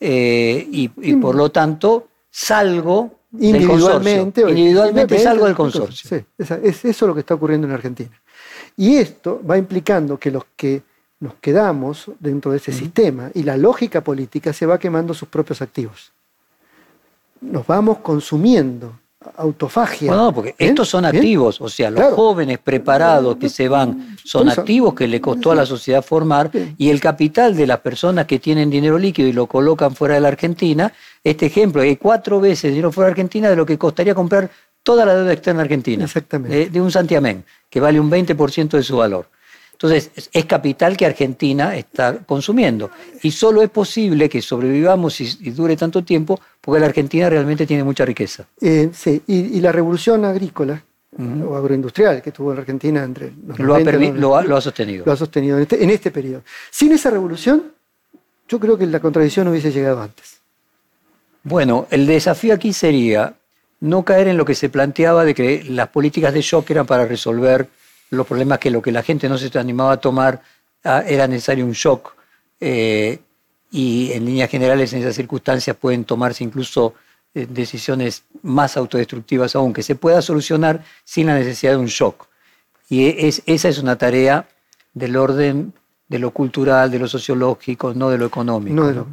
eh, 0.01 0.67
y, 0.71 0.91
y 0.97 1.17
por 1.17 1.35
lo 1.35 1.51
tanto 1.51 2.09
salgo 2.31 3.21
del 3.31 3.57
individualmente, 3.57 4.43
consorcio. 4.43 4.49
Individualmente 4.51 5.19
salgo 5.19 5.47
del 5.47 5.55
consorcio. 5.55 6.09
Sí, 6.09 6.25
es 6.63 6.85
eso 6.85 7.07
lo 7.07 7.15
que 7.15 7.21
está 7.21 7.35
ocurriendo 7.35 7.67
en 7.67 7.73
Argentina. 7.73 8.21
Y 8.77 8.97
esto 8.97 9.41
va 9.49 9.57
implicando 9.57 10.19
que 10.19 10.31
los 10.31 10.45
que 10.57 10.83
nos 11.21 11.35
quedamos 11.37 12.11
dentro 12.19 12.51
de 12.51 12.59
ese 12.59 12.73
sistema 12.73 13.31
y 13.33 13.45
la 13.45 13.57
lógica 13.57 14.03
política 14.03 14.53
se 14.53 14.67
va 14.67 14.79
quemando 14.79 15.15
sus 15.15 15.29
propios 15.29 15.63
activos. 15.63 16.13
Nos 17.41 17.67
vamos 17.67 17.99
consumiendo 17.99 18.99
autofagia. 19.37 20.09
Bueno, 20.09 20.25
no, 20.25 20.35
porque 20.35 20.55
¿Bien? 20.59 20.71
estos 20.71 20.89
son 20.89 21.03
¿Bien? 21.03 21.17
activos, 21.17 21.61
o 21.61 21.69
sea, 21.69 21.91
los 21.91 22.01
Claro. 22.01 22.17
jóvenes 22.17 22.59
preparados 22.59 23.37
que 23.37 23.49
se 23.49 23.69
van 23.69 24.17
son 24.25 24.49
activos 24.49 24.95
que 24.95 25.07
le 25.09 25.21
costó 25.21 25.53
a 25.53 25.55
la 25.55 25.67
sociedad 25.67 26.03
formar 26.05 26.51
y 26.79 26.91
el 26.91 27.01
capital 27.01 27.57
de 27.57 27.67
las 27.67 27.81
personas 27.81 28.27
que 28.27 28.39
tienen 28.39 28.71
dinero 28.71 28.99
líquido 28.99 29.29
y 29.29 29.33
lo 29.33 29.47
colocan 29.47 29.95
fuera 29.95 30.15
de 30.15 30.21
la 30.21 30.29
Argentina, 30.29 30.93
este 31.23 31.47
ejemplo, 31.47 31.83
hay 31.83 31.97
cuatro 31.97 32.41
veces 32.41 32.71
dinero 32.71 32.93
fuera 32.93 33.07
de 33.07 33.13
Argentina 33.13 33.49
de 33.51 33.57
lo 33.57 33.67
que 33.67 33.79
costaría 33.79 34.15
comprar 34.15 34.51
toda 34.83 35.07
la 35.07 35.15
deuda 35.15 35.33
externa 35.33 35.63
argentina. 35.63 36.05
Exactamente. 36.05 36.57
De, 36.57 36.67
de 36.71 36.81
un 36.81 36.91
santiamén, 36.91 37.45
que 37.71 37.81
vale 37.81 37.99
un 37.99 38.11
20% 38.11 38.69
de 38.71 38.83
su 38.83 38.97
valor. 38.99 39.27
Entonces, 39.85 40.11
es- 40.33 40.45
capital 40.47 40.97
que 40.97 41.05
Argentina 41.05 41.77
está 41.77 42.19
consumiendo. 42.25 42.91
Y 43.23 43.31
solo 43.31 43.61
es 43.63 43.69
posible 43.69 44.29
que 44.31 44.41
sobrevivamos 44.41 45.21
y, 45.21 45.25
y 45.41 45.51
dure 45.51 45.77
tanto 45.77 46.03
tiempo 46.03 46.41
porque 46.61 46.81
la 46.81 46.87
Argentina 46.87 47.29
realmente 47.29 47.67
tiene 47.67 47.85
mucha 47.85 48.05
riqueza. 48.07 48.47
Eh, 48.63 48.91
sí, 48.95 49.21
y, 49.27 49.59
y 49.59 49.61
la 49.61 49.73
revolución 49.73 50.25
agrícola 50.25 50.83
o 51.47 51.55
agroindustrial 51.55 52.23
que 52.23 52.33
tuvo 52.33 52.55
la 52.55 52.61
Argentina 52.61 53.05
entre 53.05 53.33
los 53.47 53.59
Lo 53.59 53.75
ha, 53.75 53.79
90 53.81 53.91
y 53.91 53.95
permi- 53.95 54.13
los- 54.13 54.21
lo 54.21 54.37
ha- 54.37 54.43
lo 54.45 54.57
ha 54.57 54.61
sostenido. 54.63 55.05
lo 55.05 55.13
ha 55.13 55.17
sostenido 55.17 55.57
en 55.59 55.63
este, 55.65 55.85
en 55.85 55.91
este 55.91 56.11
periodo. 56.11 56.43
Sin 56.71 56.91
esa 56.93 57.11
revolución, 57.11 57.65
yo 58.49 58.59
creo 58.59 58.79
que 58.79 58.87
la 58.87 59.01
contradicción 59.01 59.49
hubiese 59.49 59.71
llegado 59.71 60.01
antes. 60.03 60.39
Bueno, 61.43 61.87
el 61.91 62.07
desafío 62.07 62.55
aquí 62.55 62.73
sería 62.73 63.35
no 63.81 64.03
caer 64.03 64.29
en 64.29 64.39
lo 64.39 64.45
que 64.47 64.55
se 64.55 64.71
planteaba 64.71 65.25
de 65.27 65.35
que 65.35 65.63
las 65.69 65.89
políticas 65.89 66.33
de 66.33 66.41
shock 66.41 66.71
eran 66.71 66.87
para 66.87 67.05
resolver 67.07 67.69
los 68.11 68.27
problemas 68.27 68.59
que 68.59 68.71
lo 68.71 68.83
que 68.83 68.93
la 68.93 69.03
gente 69.03 69.29
no 69.29 69.39
se 69.39 69.57
animaba 69.59 69.93
a 69.93 69.97
tomar 69.99 70.43
ah, 70.85 71.03
era 71.07 71.27
necesario 71.27 71.65
un 71.65 71.73
shock 71.73 72.15
eh, 72.61 73.19
y 73.71 74.13
en 74.13 74.25
líneas 74.25 74.51
generales 74.51 74.93
en 74.93 75.01
esas 75.01 75.17
circunstancias 75.17 75.77
pueden 75.77 76.05
tomarse 76.05 76.45
incluso 76.45 76.95
eh, 77.35 77.47
decisiones 77.51 78.23
más 78.43 78.77
autodestructivas 78.77 79.57
aún, 79.57 79.73
que 79.73 79.83
se 79.83 79.97
pueda 79.97 80.23
solucionar 80.23 80.85
sin 81.05 81.27
la 81.27 81.35
necesidad 81.35 81.73
de 81.73 81.79
un 81.79 81.87
shock. 81.87 82.29
Y 82.89 83.07
e- 83.07 83.27
es, 83.27 83.43
esa 83.47 83.69
es 83.69 83.79
una 83.79 83.97
tarea 83.97 84.47
del 84.93 85.17
orden 85.17 85.73
de 86.09 86.19
lo 86.21 86.31
cultural, 86.31 86.91
de 86.91 87.01
lo 87.01 87.09
sociológico, 87.09 87.93
no 87.93 88.11
de 88.11 88.19
lo 88.19 88.27
económico. 88.27 88.77
No 88.77 89.07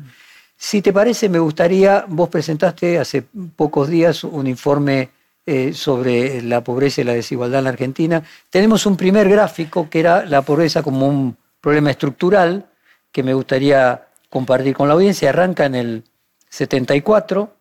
Si 0.55 0.83
te 0.83 0.93
parece, 0.93 1.29
me 1.29 1.39
gustaría, 1.39 2.05
vos 2.07 2.29
presentaste 2.29 2.99
hace 2.99 3.23
pocos 3.55 3.89
días 3.89 4.23
un 4.23 4.45
informe 4.45 5.09
eh, 5.45 5.73
sobre 5.73 6.41
la 6.41 6.63
pobreza 6.63 7.01
y 7.01 7.03
la 7.03 7.13
desigualdad 7.13 7.59
en 7.59 7.63
la 7.65 7.69
Argentina. 7.71 8.23
Tenemos 8.49 8.85
un 8.85 8.95
primer 8.97 9.27
gráfico 9.29 9.89
que 9.89 9.99
era 9.99 10.25
la 10.25 10.41
pobreza 10.43 10.83
como 10.83 11.07
un 11.07 11.35
problema 11.59 11.91
estructural 11.91 12.65
que 13.11 13.23
me 13.23 13.33
gustaría 13.33 14.07
compartir 14.29 14.75
con 14.75 14.87
la 14.87 14.93
audiencia. 14.93 15.29
Arranca 15.29 15.65
en 15.65 15.75
el 15.75 16.03
74 16.49 17.53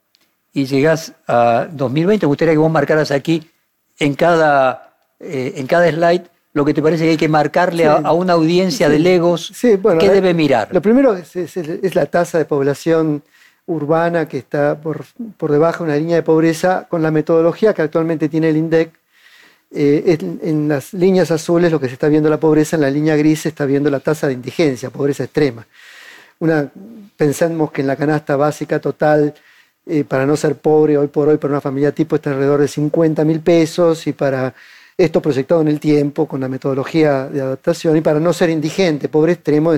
y 0.53 0.67
llegás 0.67 1.15
a 1.27 1.67
2020. 1.71 2.27
Me 2.27 2.29
gustaría 2.29 2.55
que 2.55 2.59
vos 2.59 2.71
marcaras 2.71 3.11
aquí 3.11 3.49
en 3.99 4.15
cada, 4.15 4.95
eh, 5.19 5.55
en 5.57 5.67
cada 5.67 5.91
slide 5.91 6.23
lo 6.53 6.65
que 6.65 6.75
te 6.75 6.83
parece 6.83 7.05
que 7.05 7.11
hay 7.11 7.17
que 7.17 7.29
marcarle 7.29 7.87
a, 7.87 7.99
Sí. 7.99 8.03
a 8.05 8.13
una 8.13 8.33
audiencia 8.33 8.87
Sí. 8.89 8.93
de 8.93 8.99
legos 8.99 9.53
Sí, 9.55 9.77
bueno, 9.77 10.01
que 10.01 10.09
la- 10.09 10.13
debe 10.15 10.35
mirar. 10.35 10.69
Lo 10.73 10.83
primero 10.83 11.15
es, 11.17 11.35
es- 11.37 11.57
es 11.57 11.95
la 11.95 12.07
tasa 12.07 12.39
de 12.39 12.45
población 12.45 13.23
urbana 13.71 14.29
que 14.29 14.39
está 14.39 14.81
por, 14.81 15.05
por 15.37 15.53
debajo 15.53 15.85
de 15.85 15.91
una 15.91 15.99
línea 15.99 16.17
de 16.17 16.23
pobreza 16.23 16.87
con 16.89 17.03
la 17.03 17.11
metodología 17.11 17.73
que 17.73 17.83
actualmente 17.83 18.29
tiene 18.29 18.51
el 18.51 18.57
INDEC. 18.57 18.93
Eh, 19.73 20.19
en, 20.43 20.69
las 20.69 20.93
líneas 20.93 21.31
azules 21.31 21.71
lo 21.71 21.79
que 21.79 21.87
se 21.87 21.93
está 21.93 22.09
viendo 22.09 22.29
la 22.29 22.41
pobreza, 22.41 22.75
en 22.75 22.83
la 22.83 22.91
línea 22.91 23.15
gris 23.15 23.43
se 23.43 23.51
está 23.51 23.67
viendo 23.67 23.89
la 23.89 24.01
tasa 24.01 24.27
de 24.27 24.33
indigencia, 24.33 24.91
pobreza 24.91 25.25
extrema. 25.25 25.65
Una, 26.41 26.69
pensamos 27.17 27.71
que 27.71 27.83
en 27.83 27.87
la 27.87 27.95
canasta 27.95 28.35
básica 28.35 28.81
total, 28.81 29.33
eh, 29.87 30.03
para 30.05 30.27
no 30.27 30.37
ser 30.37 30.57
pobre 30.57 30.99
hoy 30.99 31.07
por 31.07 31.29
hoy 31.29 31.39
para 31.39 31.53
una 31.53 31.61
familia 31.61 31.93
tipo 31.93 32.17
está 32.17 32.31
alrededor 32.31 32.61
de 32.61 32.69
50 32.69 33.25
mil 33.25 33.41
pesos 33.41 34.07
y 34.07 34.13
para 34.13 34.53
esto 34.99 35.23
proyectado 35.23 35.61
en 35.61 35.69
el 35.69 35.79
tiempo 35.79 36.27
con 36.27 36.41
la 36.41 36.49
metodología 36.49 37.29
de 37.29 37.41
adaptación 37.41 37.97
y 37.97 38.01
para 38.01 38.19
no 38.19 38.33
ser 38.33 38.51
indigente, 38.51 39.09
pobre 39.09 39.33
extremo, 39.33 39.73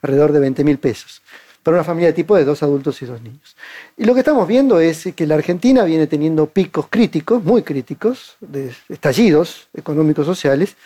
alrededor 0.00 0.32
de 0.32 0.40
20 0.40 0.64
mil 0.64 0.78
pesos. 0.78 1.23
Para 1.64 1.78
una 1.78 1.84
familia 1.84 2.14
tipo 2.14 2.36
de 2.36 2.44
dos 2.44 2.62
adultos 2.62 3.00
y 3.00 3.06
dos 3.06 3.22
niños. 3.22 3.56
Y 3.96 4.04
lo 4.04 4.12
que 4.12 4.20
estamos 4.20 4.46
viendo 4.46 4.78
es 4.78 5.08
que 5.16 5.26
la 5.26 5.34
Argentina 5.34 5.82
viene 5.84 6.06
teniendo 6.06 6.46
picos 6.46 6.86
críticos, 6.90 7.42
muy 7.42 7.62
críticos, 7.62 8.36
de 8.40 8.70
estallidos 8.88 9.68
económicos 9.74 10.26
sociales, 10.26 10.76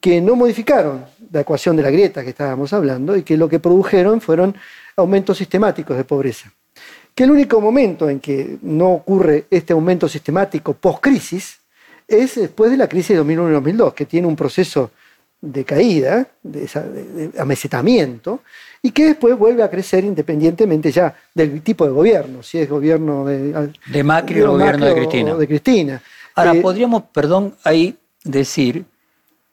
que 0.00 0.20
no 0.22 0.34
modificaron 0.34 1.04
la 1.30 1.42
ecuación 1.42 1.76
de 1.76 1.82
la 1.82 1.90
grieta 1.90 2.22
que 2.22 2.30
estábamos 2.30 2.72
hablando 2.72 3.14
y 3.14 3.22
que 3.22 3.36
lo 3.36 3.48
que 3.48 3.60
produjeron 3.60 4.22
fueron 4.22 4.56
aumentos 4.96 5.36
sistemáticos 5.36 5.96
de 5.96 6.04
pobreza. 6.04 6.50
Que 7.14 7.24
el 7.24 7.30
único 7.30 7.60
momento 7.60 8.08
en 8.08 8.18
que 8.18 8.58
no 8.62 8.92
ocurre 8.92 9.46
este 9.50 9.74
aumento 9.74 10.08
sistemático 10.08 10.72
post-crisis 10.74 11.58
es 12.08 12.36
después 12.36 12.70
de 12.70 12.78
la 12.78 12.88
crisis 12.88 13.10
de 13.10 13.16
2001 13.16 13.50
y 13.50 13.52
2002, 13.52 13.94
que 13.94 14.06
tiene 14.06 14.26
un 14.26 14.36
proceso 14.36 14.90
de 15.40 15.64
caída, 15.64 16.26
de, 16.42 16.64
esa- 16.64 16.82
de- 16.82 17.28
de 17.28 17.40
amesetamiento, 17.40 18.40
y 18.82 18.90
que 18.90 19.06
después 19.06 19.36
vuelve 19.38 19.62
a 19.62 19.70
crecer 19.70 20.04
independientemente 20.04 20.90
ya 20.90 21.14
del 21.34 21.60
tipo 21.62 21.84
de 21.84 21.90
gobierno, 21.92 22.42
si 22.42 22.58
es 22.58 22.68
gobierno 22.68 23.24
de, 23.24 23.70
De 23.86 24.02
Macri 24.04 24.40
o 24.42 24.52
gobierno 24.52 24.86
de 24.86 24.94
Cristina. 24.94 25.34
o 25.34 25.38
de 25.38 25.46
Cristina. 25.48 26.02
Ahora, 26.34 26.54
Eh, 26.54 26.60
podríamos, 26.60 27.04
perdón, 27.12 27.54
ahí 27.64 27.96
decir 28.24 28.84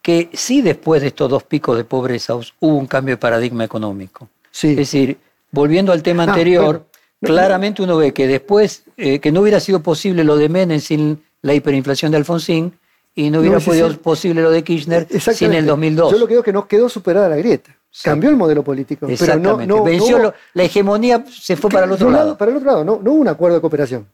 que 0.01 0.29
sí 0.33 0.61
después 0.61 1.01
de 1.01 1.07
estos 1.07 1.29
dos 1.29 1.43
picos 1.43 1.77
de 1.77 1.83
pobreza 1.85 2.35
hubo 2.35 2.77
un 2.77 2.87
cambio 2.87 3.13
de 3.13 3.17
paradigma 3.17 3.63
económico. 3.63 4.29
Sí. 4.51 4.71
Es 4.71 4.75
decir, 4.77 5.17
volviendo 5.51 5.91
al 5.93 6.03
tema 6.03 6.23
Ah, 6.23 6.27
anterior, 6.31 6.85
claramente 7.21 7.81
uno 7.81 7.95
ve 7.97 8.13
que 8.13 8.27
después, 8.27 8.83
eh, 8.97 9.19
que 9.19 9.31
no 9.31 9.41
hubiera 9.41 9.59
sido 9.59 9.81
posible 9.81 10.23
lo 10.23 10.35
de 10.35 10.49
Menem 10.49 10.79
sin 10.79 11.23
la 11.41 11.53
hiperinflación 11.53 12.11
de 12.11 12.17
Alfonsín 12.17 12.73
y 13.15 13.29
no 13.29 13.39
hubiera 13.41 13.59
sí, 13.59 13.65
podido 13.67 13.91
sí. 13.91 13.97
posible 13.97 14.41
lo 14.41 14.49
de 14.51 14.63
Kirchner 14.63 15.07
sin 15.07 15.17
Exactamente. 15.17 15.59
el 15.59 15.65
2002. 15.67 16.11
Yo 16.11 16.17
lo 16.17 16.25
que 16.27 16.31
digo 16.33 16.41
es 16.41 16.45
que 16.45 16.53
no 16.53 16.67
quedó 16.67 16.89
superada 16.89 17.29
la 17.29 17.35
grieta. 17.37 17.75
Cambió 18.03 18.29
el 18.31 18.35
modelo 18.35 18.63
político. 18.63 19.05
Pero 19.05 19.09
no, 19.09 19.13
Exactamente. 19.13 19.67
no, 19.67 19.77
no 19.77 19.83
Venció 19.83 20.17
hubo- 20.17 20.33
la 20.53 20.63
hegemonía, 20.63 21.23
se 21.29 21.55
fue 21.55 21.69
para 21.69 21.85
el 21.85 21.91
otro 21.91 22.09
lado. 22.09 22.35
Para 22.37 22.49
el 22.51 22.57
otro 22.57 22.67
lado, 22.71 22.83
no, 22.83 22.99
no 23.03 23.11
hubo 23.11 23.21
un 23.21 23.27
acuerdo 23.27 23.55
de 23.57 23.61
cooperación. 23.61 24.07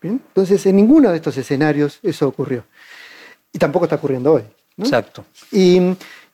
¿Bien? 0.00 0.20
Entonces, 0.28 0.64
en 0.66 0.76
ninguno 0.76 1.10
de 1.10 1.16
estos 1.16 1.36
escenarios 1.36 1.98
eso 2.04 2.28
ocurrió. 2.28 2.64
Y 3.52 3.58
tampoco 3.58 3.86
está 3.86 3.96
ocurriendo 3.96 4.34
hoy. 4.34 4.42
¿no? 4.76 4.84
Exacto. 4.84 5.24
Y, 5.50 5.80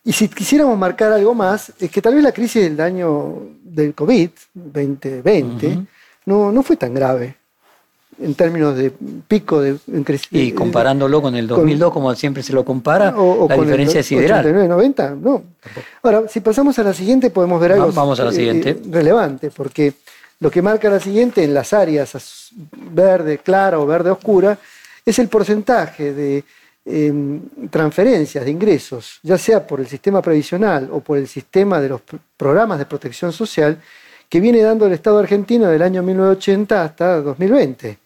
y 0.04 0.12
si 0.12 0.28
quisiéramos 0.28 0.78
marcar 0.78 1.12
algo 1.12 1.34
más, 1.34 1.72
es 1.80 1.90
que 1.90 2.02
tal 2.02 2.14
vez 2.14 2.22
la 2.22 2.32
crisis 2.32 2.62
del 2.62 2.78
año 2.78 3.38
del 3.62 3.94
COVID, 3.94 4.28
2020, 4.52 5.78
no, 6.26 6.52
no 6.52 6.62
fue 6.62 6.76
tan 6.76 6.92
grave 6.92 7.36
en 8.20 8.34
términos 8.34 8.76
de 8.76 8.90
pico 9.26 9.60
de 9.60 9.70
en 9.92 10.04
crec- 10.04 10.26
Y 10.30 10.48
eh, 10.50 10.54
comparándolo 10.54 11.20
con 11.22 11.34
el 11.36 11.46
con- 11.48 11.58
2002, 11.58 11.92
como 11.92 12.14
siempre 12.14 12.42
se 12.42 12.52
lo 12.52 12.64
compara, 12.64 13.14
o- 13.16 13.44
o 13.44 13.48
la 13.48 13.56
con 13.56 13.64
diferencia 13.64 14.00
es 14.00 14.06
sideral. 14.06 14.40
89, 14.40 14.68
90, 14.68 15.14
no. 15.20 15.42
Ahora, 16.02 16.24
si 16.28 16.40
pasamos 16.40 16.78
a 16.78 16.82
la 16.84 16.92
siguiente, 16.94 17.30
podemos 17.30 17.60
ver 17.60 17.72
algo 17.72 17.86
Va- 17.86 17.92
vamos 17.92 18.20
a 18.20 18.24
la 18.24 18.30
eh, 18.30 18.34
siguiente. 18.34 18.70
eh, 18.70 18.80
relevante, 18.90 19.50
porque 19.50 19.94
lo 20.40 20.50
que 20.50 20.62
marca 20.62 20.88
la 20.90 21.00
siguiente 21.00 21.42
en 21.44 21.54
las 21.54 21.72
áreas 21.72 22.50
verde 22.92 23.38
clara 23.38 23.78
o 23.80 23.86
verde 23.86 24.10
oscura 24.10 24.58
es 25.04 25.18
el 25.18 25.28
porcentaje 25.28 26.12
de 26.12 26.44
em, 26.86 27.40
transferencias 27.70 28.44
de 28.44 28.50
ingresos, 28.50 29.18
ya 29.22 29.38
sea 29.38 29.66
por 29.66 29.80
el 29.80 29.86
sistema 29.86 30.20
previsional 30.20 30.90
o 30.92 31.00
por 31.00 31.16
el 31.16 31.26
sistema 31.28 31.80
de 31.80 31.88
los 31.88 32.00
pr- 32.02 32.18
programas 32.36 32.78
de 32.78 32.84
protección 32.84 33.32
social, 33.32 33.78
que 34.28 34.38
viene 34.38 34.60
dando 34.60 34.84
el 34.84 34.92
Estado 34.92 35.18
argentino 35.18 35.66
del 35.68 35.80
año 35.80 36.02
1980 36.02 36.84
hasta 36.84 37.22
2020. 37.22 37.96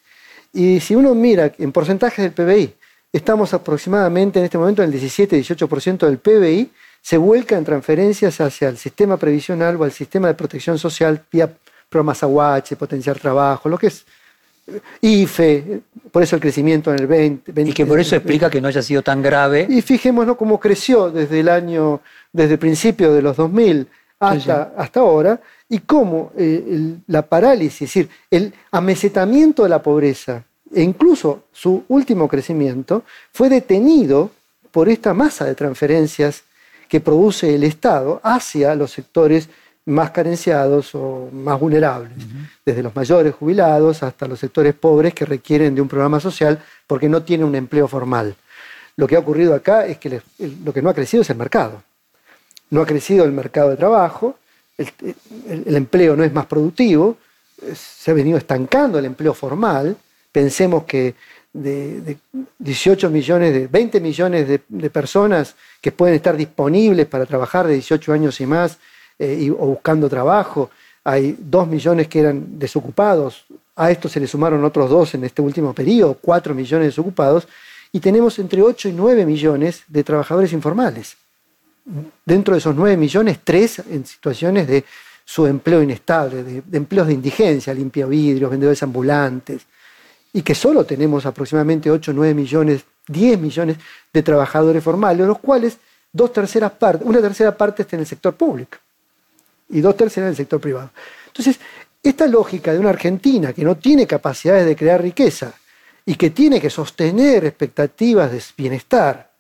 Y 0.59 0.81
si 0.81 0.97
uno 0.97 1.15
mira 1.15 1.53
en 1.57 1.71
porcentajes 1.71 2.19
del 2.25 2.33
PBI, 2.33 2.75
estamos 3.13 3.55
aproximadamente 3.55 4.41
en 4.41 4.47
este 4.47 4.59
momento 4.59 4.83
en 4.83 4.93
el 4.93 5.01
17-18% 5.01 5.99
del 5.99 6.19
PBI 6.19 6.73
se 7.01 7.17
vuelca 7.17 7.57
en 7.57 7.65
transferencias 7.65 8.41
hacia 8.41 8.69
el 8.69 8.77
sistema 8.77 9.17
previsional 9.17 9.77
o 9.77 9.85
al 9.85 9.93
sistema 9.93 10.27
de 10.27 10.35
protección 10.35 10.77
social 10.77 11.23
vía 11.31 11.49
programas 11.89 12.25
AUH, 12.25 12.75
potenciar 12.77 13.21
trabajo, 13.21 13.69
lo 13.69 13.79
que 13.79 13.87
es 13.87 14.05
eh, 14.67 14.81
IFE, 15.01 15.81
por 16.11 16.25
eso 16.25 16.35
el 16.35 16.43
crecimiento 16.43 16.93
en 16.93 16.99
el 16.99 17.07
20. 17.07 17.63
Y 17.63 17.73
que 17.73 17.87
por 17.87 18.01
eso 18.01 18.17
explica 18.17 18.51
que 18.51 18.61
no 18.61 18.67
haya 18.67 18.83
sido 18.83 19.01
tan 19.01 19.23
grave. 19.23 19.65
Y 19.71 19.81
fijémonos 19.81 20.37
cómo 20.37 20.59
creció 20.59 21.09
desde 21.09 21.39
el 21.39 21.51
año, 21.51 22.01
desde 22.33 22.55
el 22.55 22.59
principio 22.59 23.15
de 23.15 23.23
los 23.23 23.37
2000 23.37 23.87
hasta, 24.19 24.65
Sí, 24.65 24.71
hasta 24.77 24.99
ahora, 24.99 25.41
y 25.69 25.79
cómo 25.79 26.33
eh, 26.37 26.97
la 27.07 27.23
parálisis, 27.23 27.83
es 27.83 27.95
decir, 27.95 28.09
el 28.29 28.53
amesetamiento 28.73 29.63
de 29.63 29.69
la 29.69 29.81
pobreza 29.81 30.43
e 30.75 30.83
incluso 30.83 31.45
su 31.53 31.85
último 31.89 32.29
crecimiento 32.29 33.03
fue 33.33 33.49
detenido 33.49 34.31
por 34.71 34.89
esta 34.89 35.14
masa 35.14 35.45
de 35.45 35.55
transferencias 35.55 36.43
que 36.89 37.01
produce 37.01 37.55
el 37.55 37.64
Estado 37.64 38.21
hacia 38.23 38.75
los 38.75 38.93
sectores 38.93 39.49
más 39.87 40.11
carenciados 40.11 40.95
o 40.95 41.31
más 41.33 41.59
vulnerables, 41.59 42.12
desde 42.64 42.83
los 42.83 42.95
mayores 42.95 43.35
jubilados 43.35 44.03
hasta 44.03 44.27
los 44.27 44.39
sectores 44.39 44.75
pobres 44.75 45.14
que 45.14 45.25
requieren 45.25 45.75
de 45.75 45.81
un 45.81 45.89
programa 45.89 46.21
social 46.21 46.62
porque 46.87 47.09
no 47.09 47.23
tienen 47.23 47.47
un 47.47 47.55
empleo 47.55 47.89
formal. 47.89 48.37
Lo 48.97 49.07
que 49.07 49.16
ha 49.16 49.21
ocurrido 49.21 49.55
acá 49.55 49.87
es 49.87 49.99
que 49.99 50.21
lo 50.64 50.73
que 50.73 50.83
no 50.83 50.91
ha 50.91 50.95
crecido 50.95 51.23
es 51.23 51.31
el 51.31 51.37
mercado. 51.37 51.83
No 52.71 52.83
ha 52.83 52.87
crecido 52.87 53.25
el 53.25 53.33
mercado 53.33 53.71
de 53.71 53.77
trabajo, 53.77 54.37
el, 54.77 55.75
empleo 55.75 56.16
no 56.16 56.25
es 56.25 56.33
más 56.33 56.47
productivo, 56.47 57.16
se 57.75 58.11
ha 58.11 58.14
venido 58.14 58.37
estancando 58.37 58.99
el 58.99 59.07
empleo 59.07 59.35
formal. 59.35 59.97
Pensemos 60.33 60.85
que 60.85 61.14
de, 61.53 62.16
18 62.59 63.11
millones, 63.11 63.53
de 63.53 63.66
20 63.66 64.01
millones 64.01 64.49
de, 64.49 64.91
personas 64.91 65.55
que 65.81 65.93
pueden 65.93 66.14
estar 66.14 66.37
disponibles 66.37 67.07
para 67.07 67.26
trabajar 67.26 67.66
de 67.66 67.74
18 67.74 68.12
años 68.12 68.41
y 68.41 68.47
más 68.47 68.79
eh, 69.18 69.51
o 69.51 69.66
buscando 69.66 70.09
trabajo, 70.09 70.70
hay 71.05 71.37
2 71.39 71.68
millones 71.68 72.09
que 72.09 72.20
eran 72.20 72.59
desocupados, 72.59 73.47
a 73.76 73.91
esto 73.91 74.09
se 74.09 74.20
le 74.20 74.26
sumaron 74.26 74.64
otros 74.64 74.91
dos 74.91 75.14
en 75.14 75.24
este 75.24 75.41
último 75.41 75.72
periodo, 75.72 76.18
4 76.20 76.55
millones 76.55 76.89
desocupados, 76.89 77.47
y 77.93 78.01
tenemos 78.01 78.39
entre 78.39 78.61
8 78.61 78.89
y 78.89 78.93
9 78.93 79.24
millones 79.24 79.85
de 79.89 80.05
trabajadores 80.05 80.53
informales. 80.53 81.16
Dentro 82.26 82.55
de 82.55 82.59
esos 82.59 82.74
9 82.74 82.97
millones, 82.97 83.39
3 83.43 83.83
en 83.91 84.05
situaciones 84.05 84.66
de 84.66 84.85
su 85.24 85.47
empleo 85.47 85.83
inestable, 85.83 86.43
de, 86.43 86.76
empleos 86.76 87.07
de 87.07 87.14
indigencia, 87.14 87.72
limpia 87.72 88.07
vidrios, 88.07 88.51
vendedores 88.51 88.83
ambulantes, 88.83 89.62
y 90.39 90.43
que 90.43 90.55
solo 90.55 90.84
tenemos 90.84 91.26
aproximadamente 91.26 91.91
8 91.91 92.12
o 92.12 92.14
9 92.14 92.32
millones, 92.32 92.84
10 93.09 93.41
millones 93.41 93.76
de 94.12 94.22
trabajadores 94.22 94.84
formales, 94.84 95.18
de 95.18 95.26
los 95.26 95.41
cuales 95.41 95.78
dos 96.12 96.32
terceras 96.32 96.70
partes, 96.70 97.05
una 97.05 97.20
tercera 97.20 97.57
parte 97.57 97.82
está 97.82 97.97
en 97.97 98.03
el 98.03 98.07
sector 98.07 98.36
público 98.36 98.78
y 99.68 99.80
dos 99.80 99.97
terceras 99.97 100.28
en 100.28 100.30
el 100.30 100.36
sector 100.36 100.61
privado. 100.61 100.91
Entonces, 101.26 101.59
esta 102.01 102.28
lógica 102.28 102.72
de 102.72 102.78
una 102.78 102.91
Argentina 102.91 103.53
que 103.53 103.64
no 103.64 103.78
tiene 103.78 104.07
capacidades 104.07 104.64
de 104.64 104.76
crear 104.76 105.03
riqueza 105.03 105.55
y 106.07 106.14
que 106.14 106.30
tiene 106.30 106.61
que 106.61 106.70
sostener 106.70 107.45
expectativas 107.45 108.30
de 108.30 108.41
bienestar 108.57 109.32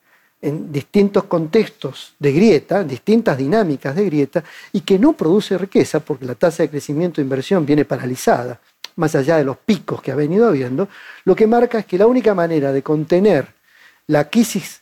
en 0.42 0.72
distintos 0.72 1.24
contextos 1.24 2.14
de 2.18 2.32
grieta, 2.32 2.82
distintas 2.82 3.38
dinámicas 3.38 3.94
de 3.94 4.04
grieta, 4.04 4.42
y 4.72 4.80
que 4.80 4.98
no 4.98 5.12
produce 5.12 5.56
riqueza 5.58 6.00
porque 6.00 6.26
la 6.26 6.34
tasa 6.34 6.64
de 6.64 6.70
crecimiento 6.70 7.20
e 7.20 7.24
inversión 7.24 7.64
viene 7.64 7.84
paralizada, 7.84 8.58
más 8.98 9.14
allá 9.14 9.36
de 9.36 9.44
los 9.44 9.56
picos 9.56 10.02
que 10.02 10.10
ha 10.10 10.16
venido 10.16 10.48
habiendo, 10.48 10.88
lo 11.24 11.34
que 11.34 11.46
marca 11.46 11.78
es 11.78 11.86
que 11.86 11.96
la 11.96 12.06
única 12.06 12.34
manera 12.34 12.72
de 12.72 12.82
contener 12.82 13.46
la 14.08 14.28
crisis, 14.28 14.80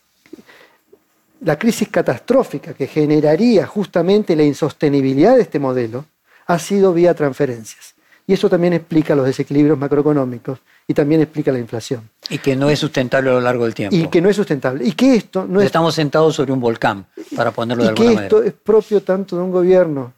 la 1.42 1.58
crisis 1.58 1.88
catastrófica 1.88 2.72
que 2.72 2.86
generaría 2.86 3.66
justamente 3.66 4.34
la 4.34 4.42
insostenibilidad 4.42 5.36
de 5.36 5.42
este 5.42 5.58
modelo 5.58 6.06
ha 6.46 6.58
sido 6.58 6.94
vía 6.94 7.14
transferencias. 7.14 7.94
Y 8.26 8.32
eso 8.32 8.48
también 8.48 8.72
explica 8.72 9.14
los 9.14 9.26
desequilibrios 9.26 9.78
macroeconómicos 9.78 10.58
y 10.88 10.94
también 10.94 11.20
explica 11.20 11.52
la 11.52 11.58
inflación. 11.58 12.08
Y 12.28 12.38
que 12.38 12.56
no 12.56 12.70
es 12.70 12.78
sustentable 12.78 13.30
a 13.30 13.34
lo 13.34 13.40
largo 13.40 13.64
del 13.64 13.74
tiempo. 13.74 13.94
Y 13.94 14.08
que 14.08 14.20
no 14.20 14.28
es 14.28 14.36
sustentable. 14.36 14.84
Y 14.84 14.92
que 14.92 15.14
esto 15.14 15.46
no 15.46 15.60
es... 15.60 15.66
Estamos 15.66 15.94
sentados 15.94 16.34
sobre 16.34 16.52
un 16.52 16.58
volcán, 16.58 17.06
para 17.36 17.52
ponerlo 17.52 17.84
de 17.84 17.90
alguna 17.90 18.06
manera. 18.06 18.26
Y 18.26 18.28
que 18.28 18.36
esto 18.36 18.42
es 18.42 18.52
propio 18.52 19.02
tanto 19.02 19.36
de 19.36 19.42
un 19.42 19.52
gobierno 19.52 20.12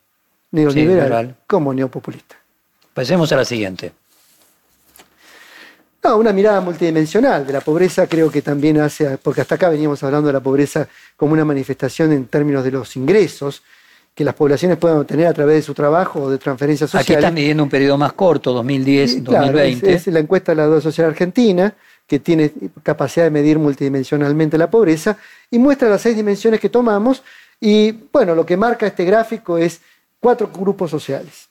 neoliberal 0.53 1.37
como 1.47 1.75
neopopulista. 1.75 2.37
Pasemos 2.99 3.31
a 3.31 3.37
la 3.37 3.45
siguiente. 3.45 3.93
No, 6.03 6.17
una 6.17 6.33
mirada 6.33 6.61
multidimensional 6.61 7.47
de 7.47 7.53
la 7.53 7.61
pobreza 7.61 8.09
creo 8.09 8.29
que 8.29 8.43
también 8.43 8.81
hace, 8.81 9.19
porque 9.19 9.41
hasta 9.41 9.55
acá 9.55 9.69
veníamos 9.69 10.03
hablando 10.03 10.27
de 10.27 10.33
la 10.33 10.41
pobreza 10.41 10.89
como 11.17 11.33
una 11.33 11.45
manifestación 11.45 12.11
en 12.11 12.27
términos 12.27 12.65
de 12.65 12.73
los 12.73 12.97
ingresos 12.97 13.63
que 14.17 14.25
las 14.25 14.35
poblaciones 14.35 14.79
puedan 14.79 14.99
obtener 14.99 15.29
a 15.29 15.33
través 15.33 15.55
de 15.55 15.63
su 15.63 15.75
trabajo 15.75 16.23
o 16.23 16.31
de 16.31 16.39
transferencias 16.39 16.91
sociales. 16.91 17.09
Aquí 17.09 17.25
están 17.25 17.35
midiendo 17.35 17.63
un 17.63 17.69
periodo 17.69 17.99
más 17.99 18.15
corto, 18.15 18.65
2010-2020. 18.65 19.87
es, 19.87 20.07
la 20.09 20.19
encuesta 20.19 20.51
de 20.51 20.57
la 20.57 20.65
Deuda 20.65 20.81
Social 20.81 21.07
Argentina, 21.07 21.73
que 22.05 22.19
tiene 22.19 22.51
capacidad 22.83 23.27
de 23.27 23.31
medir 23.31 23.61
multidimensionalmente 23.61 24.59
la 24.59 24.69
pobreza, 24.69 25.19
y 25.53 25.61
muestra 25.61 25.89
las 25.89 26.03
seis 26.03 26.17
dimensiones 26.17 26.59
que 26.59 26.69
tomamos, 26.69 27.23
y 27.61 27.93
bueno, 28.13 28.35
lo 28.35 28.45
que 28.45 28.57
marca 28.57 28.89
este 28.89 29.05
gráfico 29.05 29.57
es 29.57 29.83
cuatro 30.19 30.51
grupos 30.53 30.91
sociales 30.91 31.48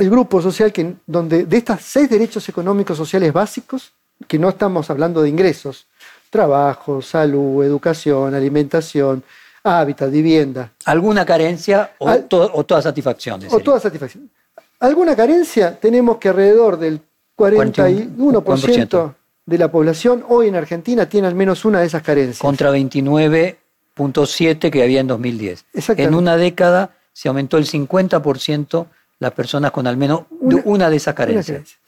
el 0.00 0.10
grupo 0.10 0.40
social 0.40 0.72
que, 0.72 0.94
donde 1.06 1.44
de 1.44 1.56
estos 1.58 1.82
seis 1.82 2.08
derechos 2.08 2.48
económicos 2.48 2.96
sociales 2.96 3.32
básicos, 3.32 3.92
que 4.26 4.38
no 4.38 4.48
estamos 4.48 4.88
hablando 4.90 5.20
de 5.22 5.28
ingresos, 5.28 5.86
trabajo, 6.30 7.02
salud, 7.02 7.62
educación, 7.64 8.34
alimentación, 8.34 9.22
hábitat, 9.62 10.10
vivienda. 10.10 10.72
¿Alguna 10.86 11.26
carencia 11.26 11.92
o, 11.98 12.18
toda 12.64 12.80
satisfacción? 12.80 13.42
O 13.50 13.60
toda 13.60 13.78
satisfacción. 13.78 14.30
¿Alguna 14.78 15.14
carencia? 15.14 15.78
Tenemos 15.78 16.16
que 16.16 16.30
alrededor 16.30 16.78
del 16.78 17.02
41%, 17.36 19.14
de 19.44 19.58
la 19.58 19.70
población 19.70 20.24
hoy 20.28 20.48
en 20.48 20.56
Argentina 20.56 21.06
tiene 21.08 21.26
al 21.26 21.34
menos 21.34 21.64
una 21.66 21.80
de 21.80 21.86
esas 21.86 22.02
carencias. 22.02 22.38
Contra 22.38 22.72
29.7 22.72 24.70
que 24.70 24.82
había 24.82 25.00
en 25.00 25.08
2010. 25.08 25.64
En 25.96 26.14
una 26.14 26.36
década 26.36 26.96
se 27.12 27.28
aumentó 27.28 27.58
el 27.58 27.66
50% 27.66 28.86
las 29.20 29.32
personas 29.32 29.70
con 29.70 29.86
al 29.86 29.96
menos 29.96 30.22
una, 30.40 30.90
de 30.90 30.96
esas 30.96 31.14
carencias. 31.14 31.78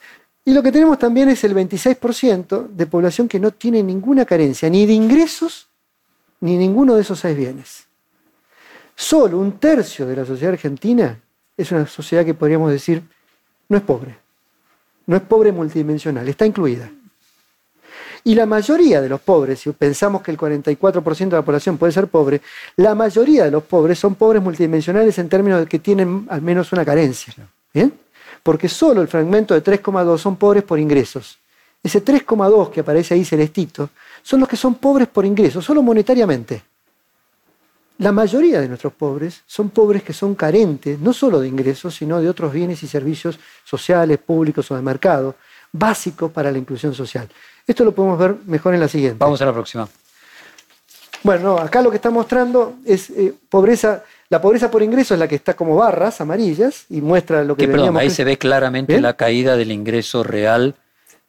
Y 0.44 0.52
lo 0.52 0.62
que 0.62 0.70
tenemos 0.70 0.98
también 0.98 1.28
es 1.28 1.42
el 1.44 1.54
26% 1.54 2.68
de 2.68 2.86
población 2.86 3.26
que 3.26 3.40
no 3.40 3.50
tiene 3.52 3.82
ninguna 3.82 4.24
carencia, 4.24 4.68
ni 4.68 4.86
de 4.86 4.92
ingresos, 4.92 5.68
ni 6.40 6.56
ninguno 6.56 6.94
de 6.94 7.02
esos 7.02 7.18
seis 7.18 7.36
bienes. 7.36 7.86
Solo 8.94 9.38
un 9.38 9.58
tercio 9.58 10.06
de 10.06 10.16
la 10.16 10.26
sociedad 10.26 10.52
argentina 10.52 11.20
es 11.56 11.72
una 11.72 11.86
sociedad 11.86 12.24
que 12.24 12.34
podríamos 12.34 12.70
decir 12.70 13.02
no 13.68 13.76
es 13.78 13.82
pobre, 13.82 14.16
no 15.06 15.16
es 15.16 15.22
pobre 15.22 15.52
multidimensional, 15.52 16.28
está 16.28 16.44
incluida. 16.44 16.90
Y 18.24 18.34
la 18.34 18.46
mayoría 18.46 19.00
de 19.00 19.08
los 19.08 19.20
pobres, 19.20 19.60
si 19.60 19.70
pensamos 19.72 20.22
que 20.22 20.30
el 20.30 20.38
44% 20.38 21.28
de 21.28 21.36
la 21.36 21.42
población 21.42 21.76
puede 21.76 21.92
ser 21.92 22.06
pobre, 22.06 22.40
la 22.76 22.94
mayoría 22.94 23.44
de 23.44 23.50
los 23.50 23.64
pobres 23.64 23.98
son 23.98 24.14
pobres 24.14 24.42
multidimensionales 24.42 25.18
en 25.18 25.28
términos 25.28 25.60
de 25.60 25.66
que 25.66 25.80
tienen 25.80 26.26
al 26.30 26.40
menos 26.40 26.72
una 26.72 26.84
carencia. 26.84 27.34
¿Bien? 27.74 27.92
Porque 28.42 28.68
solo 28.68 29.02
el 29.02 29.08
fragmento 29.08 29.54
de 29.54 29.62
3,2 29.62 30.18
son 30.18 30.36
pobres 30.36 30.62
por 30.62 30.78
ingresos. 30.78 31.38
Ese 31.82 32.04
3,2 32.04 32.70
que 32.70 32.80
aparece 32.80 33.14
ahí 33.14 33.24
celestito 33.24 33.90
son 34.22 34.40
los 34.40 34.48
que 34.48 34.56
son 34.56 34.76
pobres 34.76 35.08
por 35.08 35.26
ingresos, 35.26 35.64
solo 35.64 35.82
monetariamente. 35.82 36.62
La 37.98 38.12
mayoría 38.12 38.60
de 38.60 38.68
nuestros 38.68 38.92
pobres 38.92 39.42
son 39.46 39.70
pobres 39.70 40.02
que 40.02 40.12
son 40.12 40.34
carentes, 40.34 40.98
no 40.98 41.12
solo 41.12 41.40
de 41.40 41.48
ingresos, 41.48 41.94
sino 41.94 42.20
de 42.20 42.28
otros 42.28 42.52
bienes 42.52 42.82
y 42.82 42.88
servicios 42.88 43.38
sociales, 43.64 44.18
públicos 44.18 44.70
o 44.70 44.76
de 44.76 44.82
mercado, 44.82 45.36
básicos 45.72 46.30
para 46.30 46.50
la 46.50 46.58
inclusión 46.58 46.94
social. 46.94 47.28
Esto 47.66 47.84
lo 47.84 47.92
podemos 47.92 48.18
ver 48.18 48.36
mejor 48.46 48.74
en 48.74 48.80
la 48.80 48.88
siguiente. 48.88 49.18
Vamos 49.18 49.40
a 49.40 49.46
la 49.46 49.52
próxima. 49.52 49.88
Bueno, 51.22 51.56
acá 51.58 51.82
lo 51.82 51.90
que 51.90 51.96
está 51.96 52.10
mostrando 52.10 52.74
es 52.84 53.10
eh, 53.10 53.32
pobreza. 53.48 54.02
La 54.28 54.40
pobreza 54.40 54.70
por 54.70 54.82
ingreso 54.82 55.14
es 55.14 55.20
la 55.20 55.28
que 55.28 55.36
está 55.36 55.54
como 55.54 55.76
barras 55.76 56.20
amarillas 56.20 56.86
y 56.88 57.00
muestra 57.00 57.44
lo 57.44 57.56
que, 57.56 57.66
que 57.66 57.72
perdón, 57.72 57.96
ahí 57.96 58.10
se 58.10 58.24
ve 58.24 58.38
claramente 58.38 59.00
la 59.00 59.14
caída 59.14 59.56
del 59.56 59.70
ingreso 59.70 60.24
real 60.24 60.74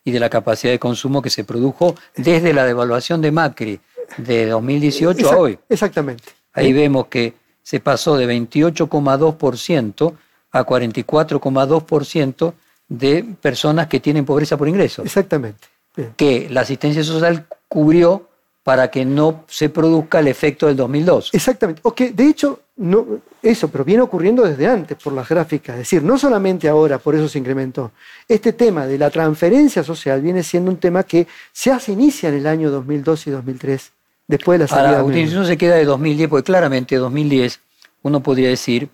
y 0.03 0.11
de 0.11 0.19
la 0.19 0.29
capacidad 0.29 0.71
de 0.71 0.79
consumo 0.79 1.21
que 1.21 1.29
se 1.29 1.43
produjo 1.43 1.95
desde 2.15 2.53
la 2.53 2.65
devaluación 2.65 3.21
de 3.21 3.31
Macri 3.31 3.79
de 4.17 4.47
2018 4.47 5.31
a 5.31 5.37
hoy. 5.37 5.59
Exactamente. 5.69 6.23
Ahí 6.53 6.73
vemos 6.73 7.07
que 7.07 7.33
se 7.61 7.79
pasó 7.79 8.17
de 8.17 8.27
28,2% 8.27 10.13
a 10.51 10.65
44,2% 10.65 12.53
de 12.87 13.25
personas 13.41 13.87
que 13.87 13.99
tienen 13.99 14.25
pobreza 14.25 14.57
por 14.57 14.67
ingreso. 14.67 15.03
Exactamente 15.03 15.72
que 16.15 16.47
la 16.49 16.61
asistencia 16.61 17.03
social 17.03 17.45
cubrió 17.67 18.27
para 18.63 18.89
que 18.89 19.03
no 19.03 19.43
se 19.47 19.69
produzca 19.69 20.19
el 20.19 20.27
efecto 20.29 20.67
del 20.67 20.77
2002. 20.77 21.31
Exactamente. 21.33 21.81
O 21.83 21.93
que, 21.93 22.11
de 22.11 22.27
hecho, 22.27 22.61
no, 22.77 23.05
eso, 23.41 23.67
pero 23.67 23.83
viene 23.83 24.01
ocurriendo 24.01 24.43
desde 24.43 24.67
antes 24.67 24.97
por 24.97 25.11
las 25.11 25.27
gráficas. 25.27 25.73
Es 25.73 25.79
decir, 25.79 26.01
no 26.01 26.17
solamente 26.17 26.69
ahora, 26.69 26.97
por 26.97 27.13
eso 27.13 27.27
se 27.27 27.39
incrementó. 27.39 27.91
Este 28.27 28.53
tema 28.53 28.87
de 28.87 28.97
la 28.97 29.09
transferencia 29.09 29.83
social 29.83 30.21
viene 30.21 30.43
siendo 30.43 30.71
un 30.71 30.77
tema 30.77 31.03
que 31.03 31.27
se 31.51 31.71
hace 31.71 31.91
inicia 31.91 32.29
en 32.29 32.35
el 32.35 32.47
año 32.47 32.71
2002 32.71 33.27
y 33.27 33.31
2003, 33.31 33.91
después 34.27 34.57
de 34.57 34.63
la 34.63 34.67
salida 34.69 34.99
Ahora, 34.99 35.13
de 35.13 35.25
no 35.25 35.45
se 35.45 35.57
queda 35.57 35.75
de 35.75 35.85
2010, 35.85 36.29
porque 36.29 36.45
claramente 36.45 36.95
2010, 36.95 37.59
uno 38.03 38.23
podría 38.23 38.47
decir, 38.47 38.89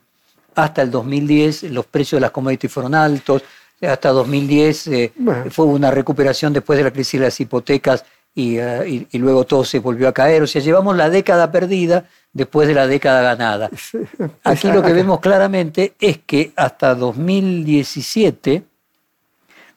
hasta 0.56 0.82
el 0.82 0.90
2010 0.90 1.64
los 1.64 1.86
precios 1.86 2.18
de 2.18 2.22
las 2.22 2.32
commodities 2.32 2.72
fueron 2.72 2.96
altos, 2.96 3.44
hasta 3.82 4.10
2010 4.10 4.88
eh, 4.88 5.14
fue 5.50 5.66
una 5.66 5.92
recuperación 5.92 6.54
después 6.54 6.78
de 6.78 6.84
la 6.84 6.92
crisis 6.92 7.20
de 7.20 7.26
las 7.28 7.40
hipotecas 7.40 8.04
eh, 8.36 9.06
y, 9.12 9.18
luego 9.18 9.46
todo 9.46 9.64
se 9.66 9.80
volvió 9.80 10.08
a 10.08 10.14
caer. 10.14 10.42
O 10.44 10.48
sea, 10.48 10.62
llevamos 10.62 10.96
la 10.96 11.10
década 11.10 11.52
perdida 11.52 12.06
después 12.32 12.68
de 12.68 12.74
la 12.74 12.88
década 12.88 13.22
ganada. 13.22 13.70
Aquí 14.44 14.72
lo 14.72 14.82
que 14.82 14.94
vemos 14.94 15.20
claramente 15.20 15.94
es 16.00 16.20
que 16.20 16.52
hasta 16.56 16.96
2017, 16.96 18.64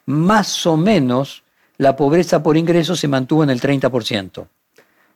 más 0.05 0.65
o 0.65 0.77
menos, 0.77 1.43
la 1.77 1.95
pobreza 1.95 2.41
por 2.43 2.55
ingreso 2.55 2.95
se 2.95 3.07
mantuvo 3.07 3.43
en 3.43 3.49
el 3.49 3.59
30%. 3.59 4.45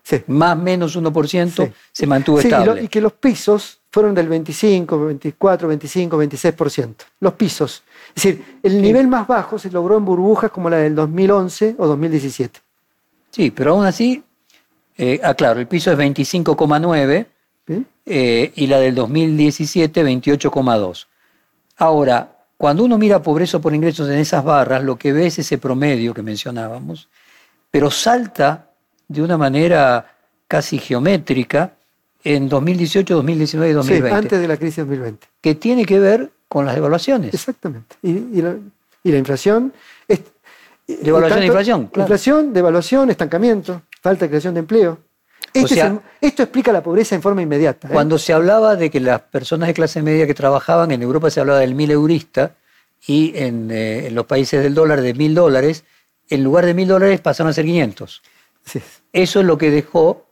Sí. 0.03 0.23
Más 0.27 0.57
o 0.57 0.61
menos 0.61 0.97
1% 0.97 1.65
Sí. 1.65 1.73
se 1.91 2.07
mantuvo 2.07 2.41
Sí, 2.41 2.47
y, 2.47 2.51
lo- 2.51 2.57
estable. 2.59 2.83
y 2.83 2.87
que 2.87 3.01
los 3.01 3.13
pisos 3.13 3.79
fueron 3.91 4.15
del 4.15 4.27
25, 4.29 5.05
24, 5.05 5.67
25, 5.67 6.17
26%. 6.17 6.95
Los 7.19 7.33
pisos. 7.33 7.83
Es 8.17 8.23
decir, 8.23 8.43
el 8.63 8.81
nivel 8.81 9.07
más 9.07 9.27
bajo 9.27 9.59
se 9.59 9.69
logró 9.69 9.95
en 9.95 10.03
burbujas 10.03 10.49
como 10.49 10.71
la 10.71 10.77
del 10.77 10.95
2011 10.95 11.75
o 11.77 11.85
2017. 11.85 12.59
Sí, 13.29 13.51
pero 13.51 13.73
aún 13.73 13.85
así, 13.85 14.23
eh, 14.97 15.19
ah, 15.23 15.35
claro, 15.35 15.59
el 15.59 15.67
piso 15.67 15.91
es 15.91 15.97
25,9 15.99 17.27
¿Bien? 17.67 17.85
eh, 18.07 18.51
y 18.55 18.65
la 18.65 18.79
del 18.79 18.95
2017 18.95 20.03
28,2. 20.03 21.05
Ahora, 21.77 22.33
cuando 22.57 22.83
uno 22.85 22.97
mira 22.97 23.21
pobreza 23.21 23.59
por 23.59 23.75
ingresos 23.75 24.09
en 24.09 24.17
esas 24.17 24.43
barras, 24.43 24.83
lo 24.83 24.97
que 24.97 25.13
ve 25.13 25.27
es 25.27 25.37
ese 25.37 25.59
promedio 25.59 26.15
que 26.15 26.23
mencionábamos, 26.23 27.09
pero 27.69 27.91
salta 27.91 28.71
de 29.07 29.21
una 29.21 29.37
manera 29.37 30.11
casi 30.47 30.79
geométrica 30.79 31.73
en 32.23 32.49
2018, 32.49 33.13
2019 33.13 33.69
y 33.69 33.73
2020, 33.73 34.09
Sí, 34.09 34.15
antes 34.25 34.41
de 34.41 34.47
la 34.47 34.57
crisis 34.57 34.77
2020. 34.77 35.27
que 35.39 35.53
tiene 35.53 35.85
que 35.85 35.99
ver 35.99 36.31
con 36.47 36.65
las 36.65 36.75
devaluaciones. 36.75 37.33
Exactamente. 37.33 37.95
Y, 38.01 38.11
y 38.11 38.41
la, 38.41 38.55
y 39.03 39.11
la 39.11 39.17
inflación. 39.17 39.73
Es, 40.07 40.21
Devaluación 40.87 41.41
e 41.43 41.45
inflación, 41.47 41.87
claro. 41.87 42.05
Inflación, 42.05 42.53
devaluación, 42.53 43.09
estancamiento, 43.09 43.81
falta 44.01 44.23
de 44.23 44.29
creación 44.29 44.53
de 44.53 44.61
empleo. 44.61 44.97
Este 45.53 45.75
sea, 45.75 45.85
es 45.87 45.91
el- 45.91 45.99
esto 46.21 46.43
explica 46.43 46.71
la 46.71 46.81
pobreza 46.81 47.13
en 47.13 47.21
forma 47.21 47.41
inmediata. 47.41 47.89
¿eh? 47.89 47.91
Cuando 47.91 48.17
se 48.17 48.31
hablaba 48.31 48.77
de 48.77 48.89
que 48.89 49.01
las 49.01 49.19
personas 49.19 49.67
de 49.67 49.73
clase 49.73 50.01
media 50.01 50.25
que 50.25 50.33
trabajaban, 50.33 50.91
en 50.91 51.01
Europa 51.01 51.29
se 51.29 51.41
hablaba 51.41 51.59
del 51.59 51.75
mil 51.75 51.91
eurista 51.91 52.55
y 53.05 53.33
en, 53.35 53.69
eh, 53.69 54.07
en 54.07 54.15
los 54.15 54.25
países 54.27 54.63
del 54.63 54.73
dólar 54.75 55.01
de 55.01 55.13
mil 55.13 55.35
dólares, 55.35 55.83
en 56.29 56.43
lugar 56.45 56.65
de 56.65 56.73
mil 56.73 56.87
dólares 56.87 57.19
pasaron 57.19 57.49
a 57.49 57.53
ser 57.53 57.65
500. 57.65 58.21
Sí. 58.63 58.81
Eso 59.11 59.39
es 59.41 59.45
lo 59.45 59.57
que 59.57 59.69
dejó, 59.71 60.25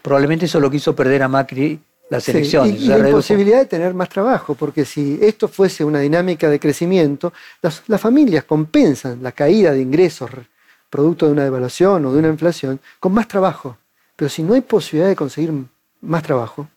probablemente 0.00 0.46
eso 0.46 0.56
es 0.56 0.62
lo 0.62 0.70
que 0.70 0.78
hizo 0.78 0.96
perder 0.96 1.22
a 1.22 1.28
Macri 1.28 1.80
las 2.10 2.24
Sí, 2.24 2.32
elecciones. 2.32 2.72
y, 2.74 2.76
o 2.76 2.80
y 2.82 2.86
la 2.88 2.94
redujo. 2.96 3.08
imposibilidad 3.10 3.58
de 3.60 3.66
tener 3.66 3.94
más 3.94 4.08
trabajo, 4.08 4.54
porque 4.54 4.84
si 4.84 5.18
esto 5.22 5.48
fuese 5.48 5.84
una 5.84 6.00
dinámica 6.00 6.50
de 6.50 6.60
crecimiento, 6.60 7.32
las, 7.62 7.82
las 7.86 8.00
familias 8.00 8.44
compensan 8.44 9.22
la 9.22 9.32
caída 9.32 9.72
de 9.72 9.80
ingresos 9.80 10.30
re- 10.30 10.42
producto 10.90 11.26
de 11.26 11.32
una 11.32 11.44
devaluación 11.44 12.04
o 12.06 12.12
de 12.12 12.18
una 12.18 12.28
inflación 12.28 12.80
con 12.98 13.12
más 13.12 13.28
trabajo. 13.28 13.78
Pero 14.16 14.28
si 14.28 14.42
no 14.42 14.54
hay 14.54 14.60
posibilidad 14.60 15.08
de 15.08 15.16
conseguir 15.16 15.52
más 16.02 16.22
trabajo, 16.22 16.68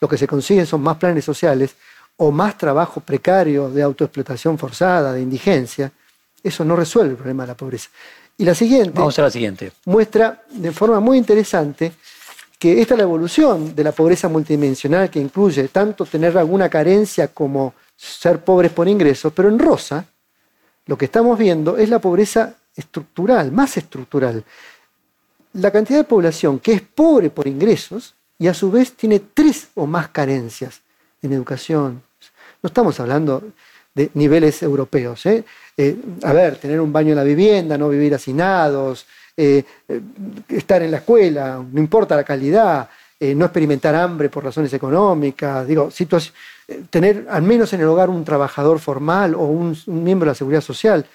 lo 0.00 0.08
que 0.08 0.18
se 0.18 0.26
consiguen 0.26 0.66
son 0.66 0.82
más 0.82 0.96
planes 0.96 1.24
sociales 1.24 1.76
o 2.16 2.30
más 2.32 2.58
trabajo 2.58 3.00
precario 3.00 3.70
de 3.70 3.82
autoexplotación 3.82 4.58
forzada, 4.58 5.12
de 5.12 5.22
indigencia, 5.22 5.92
eso 6.42 6.64
no 6.64 6.74
resuelve 6.76 7.12
el 7.12 7.16
problema 7.16 7.44
de 7.44 7.48
la 7.48 7.56
pobreza. 7.56 7.88
Y 8.36 8.44
la 8.44 8.54
siguiente 8.54 8.98
Vamos 8.98 9.16
a 9.18 9.22
la 9.22 9.30
siguiente. 9.30 9.70
muestra 9.84 10.42
de 10.50 10.72
forma 10.72 10.98
muy 10.98 11.16
interesante 11.18 11.92
que 12.62 12.80
esta 12.80 12.94
es 12.94 12.98
la 12.98 13.02
evolución 13.02 13.74
de 13.74 13.82
la 13.82 13.90
pobreza 13.90 14.28
multidimensional 14.28 15.10
que 15.10 15.18
incluye 15.18 15.66
tanto 15.66 16.06
tener 16.06 16.38
alguna 16.38 16.68
carencia 16.68 17.26
como 17.26 17.74
ser 17.96 18.38
pobres 18.44 18.70
por 18.70 18.86
ingresos, 18.86 19.32
pero 19.34 19.48
en 19.48 19.58
rosa 19.58 20.06
lo 20.86 20.96
que 20.96 21.06
estamos 21.06 21.36
viendo 21.36 21.76
es 21.76 21.88
la 21.88 21.98
pobreza 21.98 22.54
estructural, 22.76 23.50
más 23.50 23.76
estructural. 23.78 24.44
La 25.54 25.72
cantidad 25.72 25.98
de 25.98 26.04
población 26.04 26.60
que 26.60 26.74
es 26.74 26.82
pobre 26.82 27.30
por 27.30 27.48
ingresos 27.48 28.14
y 28.38 28.46
a 28.46 28.54
su 28.54 28.70
vez 28.70 28.92
tiene 28.92 29.18
tres 29.18 29.66
o 29.74 29.84
más 29.88 30.10
carencias 30.10 30.82
en 31.20 31.32
educación. 31.32 32.00
No 32.62 32.68
estamos 32.68 33.00
hablando 33.00 33.42
de 33.92 34.08
niveles 34.14 34.62
europeos. 34.62 35.26
¿eh? 35.26 35.44
Eh, 35.76 35.96
a 36.22 36.32
ver, 36.32 36.58
tener 36.58 36.80
un 36.80 36.92
baño 36.92 37.10
en 37.10 37.16
la 37.16 37.24
vivienda, 37.24 37.76
no 37.76 37.88
vivir 37.88 38.14
hacinados, 38.14 39.04
eh, 39.36 39.64
eh, 39.88 40.00
estar 40.48 40.82
en 40.82 40.90
la 40.90 40.98
escuela, 40.98 41.64
no 41.72 41.80
importa 41.80 42.16
la 42.16 42.24
calidad, 42.24 42.88
eh, 43.18 43.34
no 43.34 43.44
experimentar 43.44 43.94
hambre 43.94 44.28
por 44.28 44.44
razones 44.44 44.72
económicas, 44.72 45.66
digo, 45.66 45.90
tener 46.90 47.26
al 47.30 47.42
menos 47.42 47.72
en 47.72 47.80
el 47.80 47.86
hogar 47.86 48.10
un 48.10 48.24
trabajador 48.24 48.78
formal 48.80 49.34
o 49.34 49.44
un, 49.44 49.76
miembro 49.86 50.26
de 50.26 50.30
la 50.32 50.34
seguridad 50.34 50.60
social, 50.60 51.06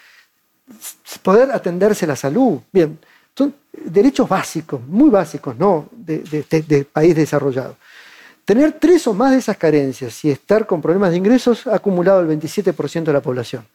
poder 1.22 1.51
atenderse 1.51 2.07
la 2.07 2.15
salud. 2.15 2.59
Bien, 2.72 2.97
son 3.36 3.53
derechos 3.72 4.28
básicos, 4.28 4.82
muy 4.88 5.09
básicos, 5.09 5.57
¿no? 5.57 5.89
De, 5.91 6.20
de- 6.20 6.86
país 6.86 7.15
desarrollado. 7.15 7.76
Tener 8.45 8.72
tres 8.80 9.05
o 9.07 9.13
más 9.13 9.32
de 9.32 9.38
esas 9.39 9.57
carencias 9.57 10.24
y 10.24 10.32
estar 10.32 10.65
con 10.65 10.82
problemas 10.82 11.11
de 11.11 11.18
ingresos 11.18 11.68
ha 11.68 11.76
acumulado 11.76 12.22
el 12.22 12.28
27% 12.39 13.03
de 13.03 13.13
la 13.13 13.22
población. 13.22 13.65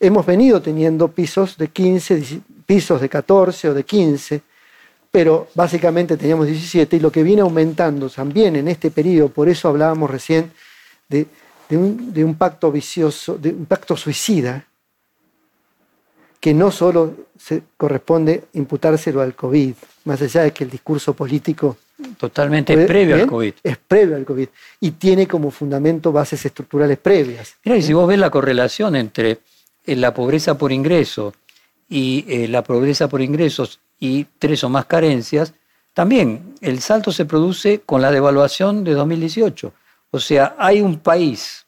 Hemos 0.00 0.26
venido 0.26 0.60
teniendo 0.60 1.08
pisos 1.08 1.56
de 1.56 1.68
15, 1.68 2.18
dieci- 2.20 2.42
pisos 2.66 3.00
de 3.00 3.08
14 3.08 3.68
o 3.70 3.74
de 3.74 3.84
15, 3.84 4.42
pero 5.10 5.48
básicamente 5.54 6.16
teníamos 6.16 6.46
17 6.46 6.96
y 6.96 7.00
lo 7.00 7.10
que 7.10 7.22
viene 7.22 7.40
aumentando 7.42 8.10
también 8.10 8.56
en 8.56 8.68
este 8.68 8.90
periodo, 8.90 9.28
por 9.30 9.48
eso 9.48 9.68
hablábamos 9.68 10.10
recién 10.10 10.52
de, 11.08 11.26
de 11.68 11.76
un, 11.76 12.12
de 12.12 12.24
un 12.24 12.34
pacto 12.34 12.70
vicioso, 12.72 13.38
de 13.38 13.50
un 13.50 13.64
pacto 13.66 13.96
suicida, 13.96 14.66
que 16.40 16.52
no 16.52 16.70
solo 16.70 17.14
se 17.38 17.62
corresponde 17.76 18.44
imputárselo 18.54 19.20
al 19.20 19.34
COVID, 19.34 19.74
más 20.04 20.20
allá 20.22 20.42
de 20.42 20.52
que 20.52 20.64
el 20.64 20.70
discurso 20.70 21.14
político 21.14 21.76
Totalmente 22.18 22.74
puede- 22.74 22.86
previo 22.86 23.14
al. 23.14 23.26
COVID. 23.26 23.54
es 23.62 23.76
previo 23.78 24.16
al 24.16 24.24
COVID 24.26 24.48
y 24.80 24.90
tiene 24.92 25.26
como 25.26 25.50
fundamento 25.50 26.12
bases 26.12 26.44
estructurales 26.44 26.98
previas. 26.98 27.54
Mira, 27.64 27.78
y 27.78 27.82
si 27.82 27.94
vos 27.94 28.06
ves 28.06 28.18
la 28.18 28.28
correlación 28.30 28.96
entre 28.96 29.38
eh, 29.86 29.96
la 29.96 30.12
pobreza 30.12 30.58
por 30.58 30.72
ingreso 30.72 31.32
y 31.88 32.24
eh, 32.28 32.48
la 32.48 32.62
pobreza 32.62 33.08
por 33.08 33.22
ingresos 33.22 33.80
y 33.98 34.26
tres 34.38 34.64
o 34.64 34.68
más 34.68 34.86
carencias, 34.86 35.54
también 35.94 36.54
el 36.60 36.80
salto 36.80 37.12
se 37.12 37.24
produce 37.24 37.80
con 37.86 38.02
la 38.02 38.10
devaluación 38.10 38.84
de 38.84 38.92
2018. 38.92 39.72
O 40.10 40.20
sea, 40.20 40.54
hay 40.58 40.80
un 40.80 40.98
país, 40.98 41.66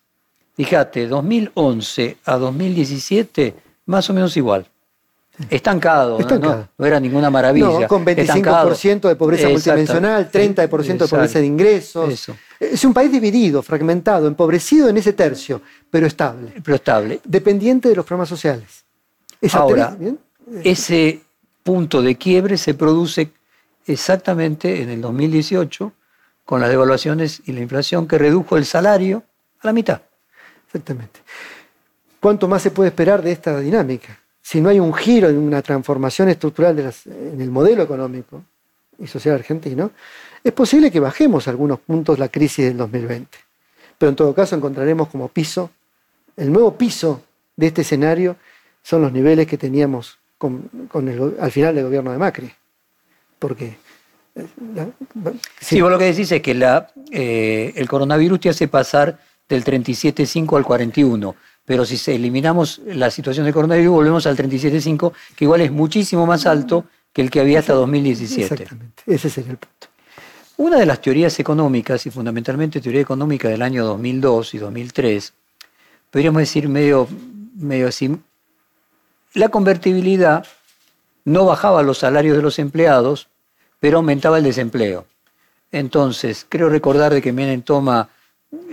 fíjate, 0.55 1.07
2011 1.07 2.19
a 2.25 2.37
2017, 2.37 3.55
más 3.87 4.11
o 4.11 4.15
menos 4.15 4.37
igual. 4.37 4.67
Estancado, 5.51 6.15
¿no? 6.17 6.21
Estancado. 6.21 6.57
No, 6.57 6.69
no 6.79 6.87
era 6.87 6.99
ninguna 6.99 7.31
maravilla. 7.31 7.81
No, 7.81 7.89
con 7.89 8.05
25% 8.05 8.19
Estancado. 8.19 8.75
de 9.09 9.17
pobreza 9.17 9.49
multidimensional, 9.49 10.31
30% 10.31 10.99
de 10.99 11.09
pobreza 11.09 11.39
de 11.39 11.47
ingresos. 11.47 12.13
Eso. 12.13 12.37
Es 12.59 12.85
un 12.85 12.93
país 12.93 13.13
dividido, 13.13 13.63
fragmentado, 13.63 14.27
empobrecido 14.27 14.89
en 14.89 14.97
ese 14.97 15.13
tercio, 15.13 15.63
pero 15.91 16.07
estable, 16.07 16.53
Pero 16.63 16.75
estable. 16.75 17.21
dependiente 17.25 17.89
de 17.89 17.95
los 17.95 18.05
programas 18.05 18.29
sociales. 18.29 18.85
Esa 19.41 19.59
Ahora, 19.59 19.97
ese 20.65 21.21
punto 21.63 22.03
de 22.03 22.17
quiebre 22.17 22.57
se 22.57 22.75
produce 22.75 23.31
exactamente 23.87 24.83
en 24.83 24.91
el 24.91 25.01
2018 25.01 25.93
con 26.45 26.61
las 26.61 26.71
devaluaciones 26.71 27.43
y 27.47 27.53
la 27.53 27.61
inflación 27.61 28.09
que 28.09 28.19
redujo 28.19 28.57
el 28.57 28.65
salario 28.65 29.23
a 29.61 29.67
la 29.67 29.73
mitad. 29.73 30.01
Exactamente. 30.67 31.21
¿Cuánto 32.21 32.49
más 32.49 32.63
se 32.63 32.71
puede 32.71 32.89
esperar 32.89 33.23
de 33.23 33.33
esta 33.33 33.59
dinámica? 33.61 34.19
Si 34.43 34.61
no 34.61 34.71
hay 34.71 34.81
un 34.81 34.95
giro 34.95 35.29
en 35.29 35.37
una 35.37 35.63
transformación 35.63 36.29
estructural 36.31 36.75
de 36.75 36.85
las- 36.85 37.07
en 37.07 37.41
el 37.41 37.51
modelo 37.51 37.83
económico 37.83 38.43
y 38.99 39.07
social 39.07 39.35
argentino, 39.35 39.91
es 40.43 40.53
posible 40.53 40.91
que 40.91 41.01
bajemos 41.01 41.49
algunos 41.49 41.81
puntos 41.81 42.19
la 42.19 42.29
crisis 42.29 42.65
del 42.65 42.77
2020. 42.79 43.39
Pero 43.99 44.11
en 44.11 44.17
todo 44.17 44.35
caso 44.35 44.57
encontraremos 44.57 45.09
como 45.09 45.29
piso, 45.29 45.71
el 46.37 46.51
nuevo 46.53 46.77
piso 46.77 47.23
de 47.57 47.67
este 47.67 47.83
escenario 47.83 48.37
son 48.89 49.03
los 49.03 49.13
niveles 49.13 49.47
que 49.47 49.59
teníamos 49.59 50.17
con- 50.39 50.71
con 50.91 51.09
el 51.09 51.35
al 51.39 51.51
final 51.53 51.75
del 51.75 51.85
gobierno 51.85 52.11
de 52.11 52.17
Macri. 52.17 52.51
Porque... 53.39 53.77
eh, 54.35 54.47
la- 54.75 54.89
Sí, 55.61 55.81
vos 55.83 55.91
lo 55.91 55.99
que 55.99 56.07
decís 56.07 56.33
es 56.33 56.41
que 56.41 56.55
la, 56.55 56.91
eh, 57.11 57.75
el 57.77 57.87
coronavirus 57.87 58.41
te 58.41 58.49
hace 58.49 58.67
pasar 58.67 59.19
del 59.47 59.63
37.5 59.63 60.57
al 60.57 60.65
41, 60.65 61.35
pero 61.67 61.85
si 61.85 62.11
eliminamos 62.11 62.81
la 62.87 63.11
situación 63.11 63.45
del 63.45 63.53
coronavirus 63.53 63.93
volvemos 63.93 64.27
al 64.27 64.37
37.5, 64.39 65.13
que 65.37 65.45
igual 65.45 65.61
es 65.61 65.71
muchísimo 65.71 66.25
más 66.27 66.47
alto 66.47 66.87
que 67.13 67.21
el 67.21 67.31
que 67.31 67.41
había 67.41 67.59
hasta 67.59 67.75
2017. 67.75 68.55
Exactamente, 68.55 69.03
ese 69.07 69.29
sería 69.29 69.51
el 69.51 69.59
punto. 69.59 69.89
Una 70.57 70.79
de 70.79 70.87
las 70.87 71.03
teorías 71.03 71.39
económicas, 71.39 72.07
y 72.07 72.11
fundamentalmente 72.11 72.81
teoría 72.81 73.03
económica 73.03 73.49
del 73.51 73.61
año 73.61 73.85
2002 73.85 74.55
y 74.55 74.59
2003, 74.59 75.33
podríamos 76.11 76.41
decir 76.41 76.69
medio, 76.71 77.07
medio 77.55 77.89
así, 77.89 78.17
la 79.35 79.49
convertibilidad 79.49 80.47
no 81.25 81.45
bajaba 81.45 81.83
los 81.83 81.99
salarios 81.99 82.37
de 82.37 82.43
los 82.43 82.59
empleados, 82.59 83.29
pero 83.81 83.99
aumentaba 83.99 84.39
el 84.39 84.45
desempleo. 84.45 85.07
Entonces, 85.71 86.47
creo 86.49 86.69
recordar 86.69 87.13
de 87.13 87.21
que 87.21 87.33
Menem 87.33 87.63
toma 87.63 88.09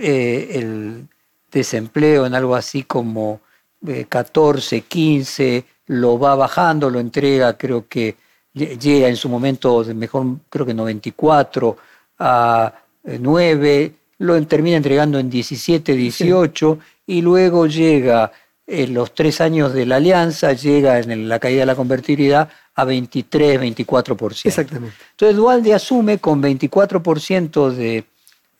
eh, 0.00 0.48
el 0.52 1.06
desempleo 1.52 2.26
en 2.26 2.34
algo 2.34 2.56
así 2.56 2.82
como 2.84 3.40
eh, 3.86 4.06
14, 4.08 4.80
15, 4.82 5.64
lo 5.88 6.18
va 6.18 6.34
bajando, 6.34 6.88
lo 6.90 6.98
entrega, 6.98 7.56
creo 7.58 7.86
que 7.88 8.16
lle- 8.54 8.78
llega 8.78 9.08
en 9.08 9.16
su 9.16 9.28
momento 9.28 9.84
mejor, 9.94 10.26
creo 10.48 10.64
que 10.66 10.74
94, 10.74 11.76
a 12.18 12.72
9, 13.04 13.82
eh, 13.84 13.92
lo 14.18 14.46
termina 14.46 14.78
entregando 14.78 15.18
en 15.18 15.28
17, 15.28 15.92
18 15.94 16.78
y 17.06 17.20
luego 17.20 17.66
llega 17.66 18.32
en 18.66 18.94
los 18.94 19.14
tres 19.14 19.40
años 19.40 19.72
de 19.72 19.86
la 19.86 19.96
alianza, 19.96 20.52
llega 20.52 20.98
en 20.98 21.28
la 21.28 21.38
caída 21.38 21.60
de 21.60 21.66
la 21.66 21.76
convertibilidad 21.76 22.48
a 22.74 22.84
23, 22.84 23.60
24%. 23.60 24.46
Exactamente. 24.46 24.96
Entonces 25.12 25.36
Dualde 25.36 25.74
asume 25.74 26.18
con 26.18 26.42
24% 26.42 27.70
de, 27.70 28.04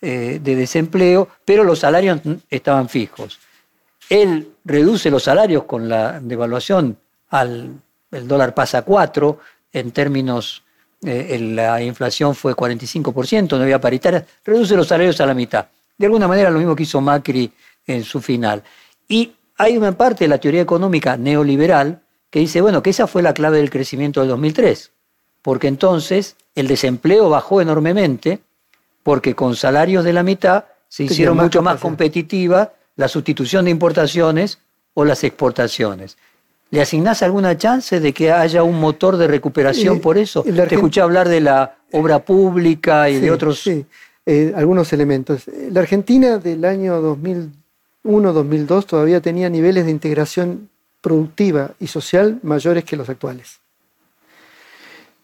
eh, 0.01 0.41
de 0.43 0.57
desempleo, 0.57 1.29
pero 1.45 1.65
los 1.65 1.81
salarios 1.81 2.21
estaban 2.49 2.89
fijos. 2.89 3.39
Él 4.09 4.49
reduce 4.65 5.11
los 5.11 5.25
salarios 5.25 5.65
con 5.65 5.89
la 5.89 6.21
devaluación, 6.21 6.97
al, 7.31 7.73
el 8.13 8.29
dólar 8.29 8.55
pasa 8.55 8.79
a 8.79 8.83
4, 8.83 9.39
en 9.73 9.91
términos, 9.91 10.63
eh, 11.03 11.39
la 11.41 11.83
inflación 11.83 12.35
fue 12.35 12.55
45%, 12.55 13.57
no 13.57 13.63
había 13.63 13.81
paritaria, 13.81 14.25
reduce 14.45 14.77
los 14.77 14.87
salarios 14.87 15.21
a 15.21 15.27
la 15.27 15.35
mitad. 15.35 15.67
De 15.99 16.07
alguna 16.07 16.29
manera 16.29 16.51
lo 16.51 16.59
mismo 16.59 16.77
que 16.77 16.85
hizo 16.85 17.01
Macri 17.01 17.51
en 17.87 18.05
su 18.05 18.21
final. 18.21 18.63
Y 19.09 19.33
hay 19.57 19.77
una 19.77 19.93
parte 19.93 20.25
de 20.25 20.29
la 20.29 20.39
teoría 20.39 20.63
económica 20.63 21.17
neoliberal 21.17 22.03
que 22.31 22.41
dice, 22.41 22.61
bueno, 22.61 22.83
que 22.83 22.91
esa 22.91 23.07
fue 23.07 23.23
la 23.23 23.35
clave 23.35 23.59
del 23.59 23.71
crecimiento 23.71 24.21
del 24.21 24.29
2003, 24.31 24.93
porque 25.43 25.69
entonces 25.69 26.37
el 26.55 26.67
desempleo 26.69 27.31
bajó 27.31 27.61
enormemente, 27.61 28.41
porque 29.03 29.35
con 29.35 29.57
salarios 29.57 30.05
de 30.05 30.13
la 30.13 30.23
mitad 30.23 30.65
se 30.89 31.05
hicieron 31.05 31.37
mucho 31.37 31.63
más 31.63 31.81
competitiva 31.81 32.73
la 32.97 33.09
sustitución 33.09 33.65
de 33.67 33.71
importaciones 33.71 34.59
o 34.95 35.05
las 35.05 35.23
exportaciones. 35.25 36.17
¿Le 36.71 36.81
asignás 36.81 37.23
alguna 37.23 37.57
chance 37.57 38.01
de 38.01 38.13
que 38.13 38.33
haya 38.33 38.63
un 38.63 38.81
motor 38.81 39.17
de 39.17 39.29
recuperación 39.29 40.01
por 40.01 40.19
eso? 40.19 40.43
Te 40.43 40.75
escuché 40.75 41.01
hablar 41.01 41.29
de 41.29 41.41
la 41.41 41.77
obra 41.93 42.25
pública 42.25 43.09
y 43.09 43.21
de 43.21 43.31
otros... 43.31 43.61
Sí, 43.61 43.87
eh, 44.25 44.53
algunos 44.57 44.93
elementos. 44.93 45.45
La 45.71 45.81
Argentina 45.81 46.39
del 46.39 46.65
año 46.65 47.17
2001-2002 48.07 48.87
todavía 48.87 49.21
tenía 49.21 49.51
niveles 49.51 49.85
de 49.85 49.91
integración 49.91 50.69
productiva 51.01 51.73
y 51.79 51.89
social 51.89 52.39
mayores 52.43 52.85
que 52.85 52.97
los 52.97 53.09
actuales. 53.09 53.59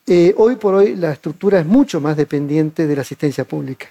Eh, 0.07 0.35
hoy 0.37 0.57
por 0.57 0.75
hoy 0.75 0.97
la 0.97 1.13
estructura 1.13 1.61
es 1.61 1.67
mucho 1.67 2.01
más 2.01 2.17
dependiente 2.17 2.87
de 2.87 2.97
la 2.97 3.03
asistencia 3.03 3.45
pública. 3.45 3.87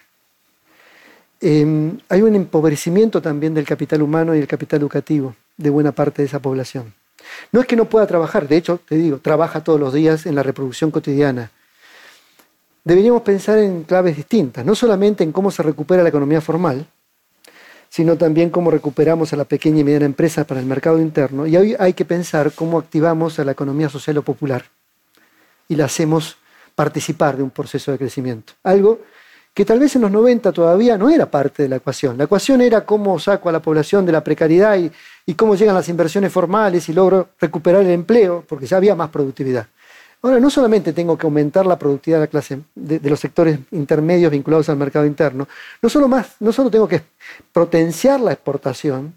Em, 1.39 1.97
hay 2.09 2.21
un 2.21 2.35
empobrecimiento 2.35 3.21
también 3.21 3.53
del 3.53 3.65
capital 3.65 4.01
humano 4.01 4.35
y 4.35 4.39
el 4.39 4.47
capital 4.47 4.81
educativo 4.81 5.35
de 5.57 5.69
buena 5.69 5.91
parte 5.91 6.21
de 6.21 6.27
esa 6.27 6.39
población. 6.39 6.93
No 7.51 7.61
es 7.61 7.67
que 7.67 7.75
no 7.75 7.85
pueda 7.85 8.05
trabajar, 8.05 8.47
de 8.47 8.57
hecho, 8.57 8.79
te 8.87 8.95
digo, 8.95 9.19
trabaja 9.19 9.63
todos 9.63 9.79
los 9.79 9.93
días 9.93 10.25
en 10.25 10.35
la 10.35 10.43
reproducción 10.43 10.91
cotidiana. 10.91 11.49
Deberíamos 12.83 13.21
pensar 13.21 13.57
en 13.59 13.83
claves 13.83 14.17
distintas, 14.17 14.65
no 14.65 14.75
solamente 14.75 15.23
en 15.23 15.31
cómo 15.31 15.49
se 15.51 15.63
recupera 15.63 16.03
la 16.03 16.09
economía 16.09 16.41
formal, 16.41 16.85
sino 17.91 18.17
también 18.17 18.49
cómo 18.49 18.71
recuperamos 18.71 19.33
a 19.33 19.35
la 19.35 19.43
pequeña 19.43 19.81
y 19.81 19.83
mediana 19.83 20.05
empresa 20.05 20.45
para 20.45 20.61
el 20.61 20.65
mercado 20.65 20.97
interno. 21.01 21.45
Y 21.45 21.57
hoy 21.57 21.75
hay 21.77 21.91
que 21.91 22.05
pensar 22.05 22.53
cómo 22.53 22.79
activamos 22.79 23.37
a 23.37 23.43
la 23.43 23.51
economía 23.51 23.89
social 23.89 24.17
o 24.17 24.21
popular 24.21 24.63
y 25.67 25.75
la 25.75 25.85
hacemos 25.85 26.37
participar 26.73 27.35
de 27.35 27.43
un 27.43 27.49
proceso 27.49 27.91
de 27.91 27.97
crecimiento. 27.97 28.53
Algo 28.63 29.01
que 29.53 29.65
tal 29.65 29.79
vez 29.79 29.93
en 29.97 30.03
los 30.03 30.11
90 30.11 30.53
todavía 30.53 30.97
no 30.97 31.09
era 31.09 31.29
parte 31.29 31.63
de 31.63 31.69
la 31.69 31.75
ecuación. 31.75 32.17
La 32.17 32.23
ecuación 32.23 32.61
era 32.61 32.85
cómo 32.85 33.19
saco 33.19 33.49
a 33.49 33.51
la 33.51 33.61
población 33.61 34.05
de 34.05 34.13
la 34.13 34.23
precariedad 34.23 34.77
y, 34.77 34.89
y 35.25 35.33
cómo 35.33 35.55
llegan 35.55 35.75
las 35.75 35.89
inversiones 35.89 36.31
formales 36.31 36.87
y 36.87 36.93
logro 36.93 37.31
recuperar 37.41 37.81
el 37.81 37.91
empleo, 37.91 38.45
porque 38.47 38.67
ya 38.67 38.77
había 38.77 38.95
más 38.95 39.09
productividad. 39.09 39.67
Ahora, 40.23 40.39
no 40.39 40.51
solamente 40.51 40.93
tengo 40.93 41.17
que 41.17 41.25
aumentar 41.25 41.65
la 41.65 41.79
productividad 41.79 42.29
de, 42.75 43.09
los 43.09 43.19
sectores 43.19 43.59
intermedios 43.71 44.31
vinculados 44.31 44.69
al 44.69 44.77
mercado 44.77 45.05
interno, 45.05 45.47
no 45.81 45.89
solo, 45.89 46.07
más, 46.07 46.35
no 46.39 46.53
solo 46.53 46.69
tengo 46.69 46.87
que 46.87 47.01
potenciar 47.51 48.19
la 48.19 48.31
exportación, 48.31 49.15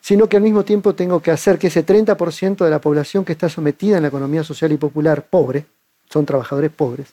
sino 0.00 0.28
que 0.28 0.36
al 0.36 0.42
mismo 0.42 0.62
tiempo 0.62 0.94
tengo 0.94 1.20
que 1.20 1.30
hacer 1.30 1.58
que 1.58 1.68
ese 1.68 1.86
30% 1.86 2.64
de 2.64 2.70
la 2.70 2.80
población 2.80 3.24
que 3.24 3.32
está 3.32 3.48
sometida 3.48 3.96
en 3.96 4.02
la 4.02 4.08
economía 4.08 4.44
social 4.44 4.72
y 4.72 4.76
popular 4.76 5.24
pobre, 5.24 5.64
son 6.10 6.26
trabajadores 6.26 6.70
pobres, 6.70 7.08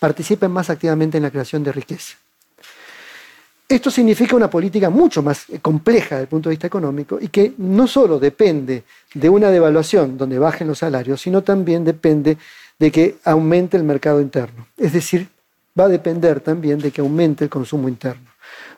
participen 0.00 0.50
más 0.50 0.68
activamente 0.68 1.16
en 1.16 1.22
la 1.22 1.30
creación 1.30 1.62
de 1.62 1.70
riqueza. 1.70 2.16
Esto 3.66 3.90
significa 3.90 4.36
una 4.36 4.50
política 4.50 4.90
mucho 4.90 5.22
más 5.22 5.46
compleja 5.62 6.16
desde 6.16 6.22
el 6.22 6.28
punto 6.28 6.48
de 6.48 6.54
vista 6.54 6.66
económico 6.66 7.18
y 7.20 7.28
que 7.28 7.54
no 7.56 7.86
solo 7.86 8.18
depende 8.18 8.84
de 9.14 9.28
una 9.30 9.50
devaluación 9.50 10.18
donde 10.18 10.38
bajen 10.38 10.68
los 10.68 10.78
salarios, 10.78 11.22
sino 11.22 11.42
también 11.42 11.82
depende 11.82 12.36
de 12.78 12.90
que 12.90 13.16
aumente 13.24 13.76
el 13.76 13.84
mercado 13.84 14.20
interno. 14.20 14.66
Es 14.76 14.92
decir, 14.92 15.28
va 15.78 15.84
a 15.84 15.88
depender 15.88 16.40
también 16.40 16.78
de 16.78 16.90
que 16.90 17.00
aumente 17.00 17.44
el 17.44 17.50
consumo 17.50 17.88
interno. 17.88 18.30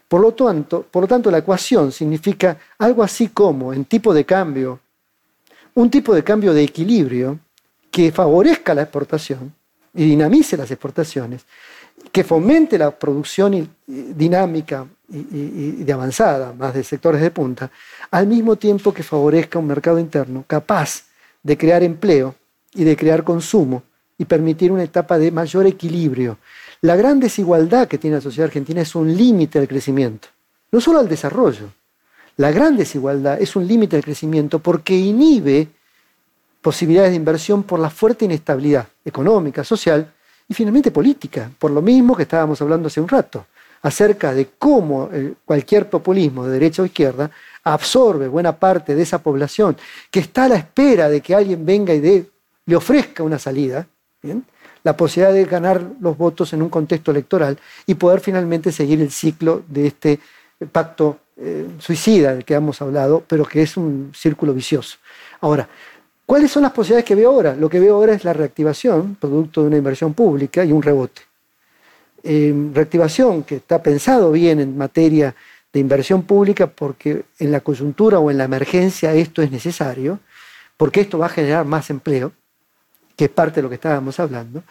Por 0.08 0.20
lo 0.20 0.32
tanto, 0.32 0.82
por 0.82 1.02
lo 1.02 1.08
tanto 1.08 1.30
la 1.30 1.38
ecuación 1.38 1.90
significa 1.90 2.56
algo 2.78 3.02
así 3.02 3.28
como, 3.28 3.72
en 3.72 3.84
tipo 3.84 4.14
de 4.14 4.24
cambio, 4.24 4.80
un 5.74 5.90
tipo 5.90 6.14
de 6.14 6.22
cambio 6.22 6.54
de 6.54 6.62
equilibrio 6.62 7.38
que 7.90 8.12
favorezca 8.12 8.74
la 8.74 8.82
exportación 8.82 9.52
y 9.94 10.04
dinamice 10.04 10.56
las 10.56 10.70
exportaciones, 10.70 11.44
que 12.12 12.22
fomente 12.22 12.78
la 12.78 12.90
producción 12.90 13.68
dinámica 13.86 14.86
y, 15.08 15.82
de 15.82 15.92
avanzada, 15.92 16.52
más 16.52 16.74
de 16.74 16.84
sectores 16.84 17.20
de 17.20 17.30
punta, 17.30 17.70
al 18.10 18.26
mismo 18.26 18.56
tiempo 18.56 18.92
que 18.92 19.02
favorezca 19.02 19.58
un 19.58 19.66
mercado 19.66 19.98
interno 19.98 20.44
capaz 20.46 21.04
de 21.42 21.56
crear 21.56 21.82
empleo 21.82 22.34
y 22.76 22.84
de 22.84 22.96
crear 22.96 23.24
consumo 23.24 23.82
y 24.18 24.24
permitir 24.24 24.72
una 24.72 24.82
etapa 24.82 25.18
de 25.18 25.30
mayor 25.30 25.66
equilibrio. 25.66 26.38
La 26.82 26.96
gran 26.96 27.20
desigualdad 27.20 27.88
que 27.88 27.98
tiene 27.98 28.16
la 28.16 28.22
sociedad 28.22 28.46
argentina 28.46 28.80
es 28.80 28.94
un 28.94 29.14
límite 29.14 29.58
al 29.58 29.68
crecimiento, 29.68 30.28
no 30.70 30.80
solo 30.80 31.00
al 31.00 31.08
desarrollo. 31.08 31.70
La 32.36 32.50
gran 32.50 32.76
desigualdad 32.76 33.40
es 33.40 33.56
un 33.56 33.66
límite 33.66 33.96
al 33.96 34.04
crecimiento 34.04 34.58
porque 34.58 34.94
inhibe 34.94 35.68
posibilidades 36.60 37.12
de 37.12 37.16
inversión 37.16 37.62
por 37.62 37.80
la 37.80 37.90
fuerte 37.90 38.24
inestabilidad 38.24 38.86
económica, 39.04 39.64
social 39.64 40.12
y 40.48 40.54
finalmente 40.54 40.90
política, 40.90 41.50
por 41.58 41.70
lo 41.70 41.80
mismo 41.80 42.16
que 42.16 42.24
estábamos 42.24 42.60
hablando 42.60 42.88
hace 42.88 43.00
un 43.00 43.08
rato, 43.08 43.46
acerca 43.82 44.34
de 44.34 44.48
cómo 44.58 45.08
eh, 45.12 45.34
cualquier 45.44 45.88
populismo 45.88 46.44
de 46.44 46.52
derecha 46.52 46.82
o 46.82 46.86
izquierda 46.86 47.30
absorbe 47.64 48.28
buena 48.28 48.56
parte 48.56 48.94
de 48.94 49.02
esa 49.02 49.18
población 49.22 49.76
que 50.10 50.20
está 50.20 50.44
a 50.44 50.48
la 50.48 50.56
espera 50.56 51.08
de 51.08 51.20
que 51.20 51.34
alguien 51.34 51.64
venga 51.64 51.94
y 51.94 52.00
de, 52.00 52.26
le 52.66 52.76
ofrezca 52.76 53.22
una 53.22 53.38
salida, 53.38 53.86
la 54.82 54.96
posibilidad 54.96 55.32
de 55.32 55.44
ganar 55.44 55.82
los 56.00 56.18
votos 56.18 56.52
en 56.52 56.62
un 56.62 56.68
contexto 56.68 57.10
electoral 57.10 57.58
y 57.86 57.94
poder 57.94 58.20
finalmente 58.20 58.72
seguir 58.72 59.00
el 59.00 59.10
ciclo 59.10 59.62
de 59.68 59.86
este 59.86 60.20
pacto 60.72 61.18
eh, 61.36 61.66
suicida 61.78 62.34
del 62.34 62.44
que 62.44 62.54
hemos 62.54 62.80
hablado, 62.82 63.22
pero 63.26 63.44
que 63.44 63.62
es 63.62 63.76
un 63.76 64.12
círculo 64.14 64.54
vicioso. 64.54 64.98
Ahora, 65.40 65.68
¿cuáles 66.24 66.50
son 66.50 66.62
las 66.62 66.72
posibilidades 66.72 67.04
que 67.04 67.14
veo 67.14 67.30
ahora? 67.30 67.54
Lo 67.54 67.68
que 67.68 67.78
veo 67.78 67.96
ahora 67.96 68.14
es 68.14 68.24
la 68.24 68.32
reactivación, 68.32 69.16
producto 69.16 69.62
de 69.62 69.68
una 69.68 69.76
inversión 69.76 70.14
pública 70.14 70.64
y 70.64 70.72
un 70.72 70.82
rebote. 70.82 71.22
Eh, 72.22 72.54
reactivación 72.72 73.44
que 73.44 73.56
está 73.56 73.82
pensado 73.82 74.32
bien 74.32 74.58
en 74.58 74.76
materia 74.76 75.34
de 75.72 75.80
inversión 75.80 76.22
pública 76.22 76.66
porque 76.66 77.24
en 77.38 77.52
la 77.52 77.60
coyuntura 77.60 78.18
o 78.18 78.30
en 78.30 78.38
la 78.38 78.44
emergencia 78.44 79.14
esto 79.14 79.42
es 79.42 79.50
necesario, 79.50 80.18
porque 80.76 81.02
esto 81.02 81.18
va 81.18 81.26
a 81.26 81.28
generar 81.28 81.66
más 81.66 81.90
empleo, 81.90 82.32
que 83.16 83.24
es 83.24 83.30
parte 83.30 83.56
de 83.56 83.62
lo 83.62 83.68
que 83.68 83.76
estábamos 83.76 84.20
hablando, 84.20 84.62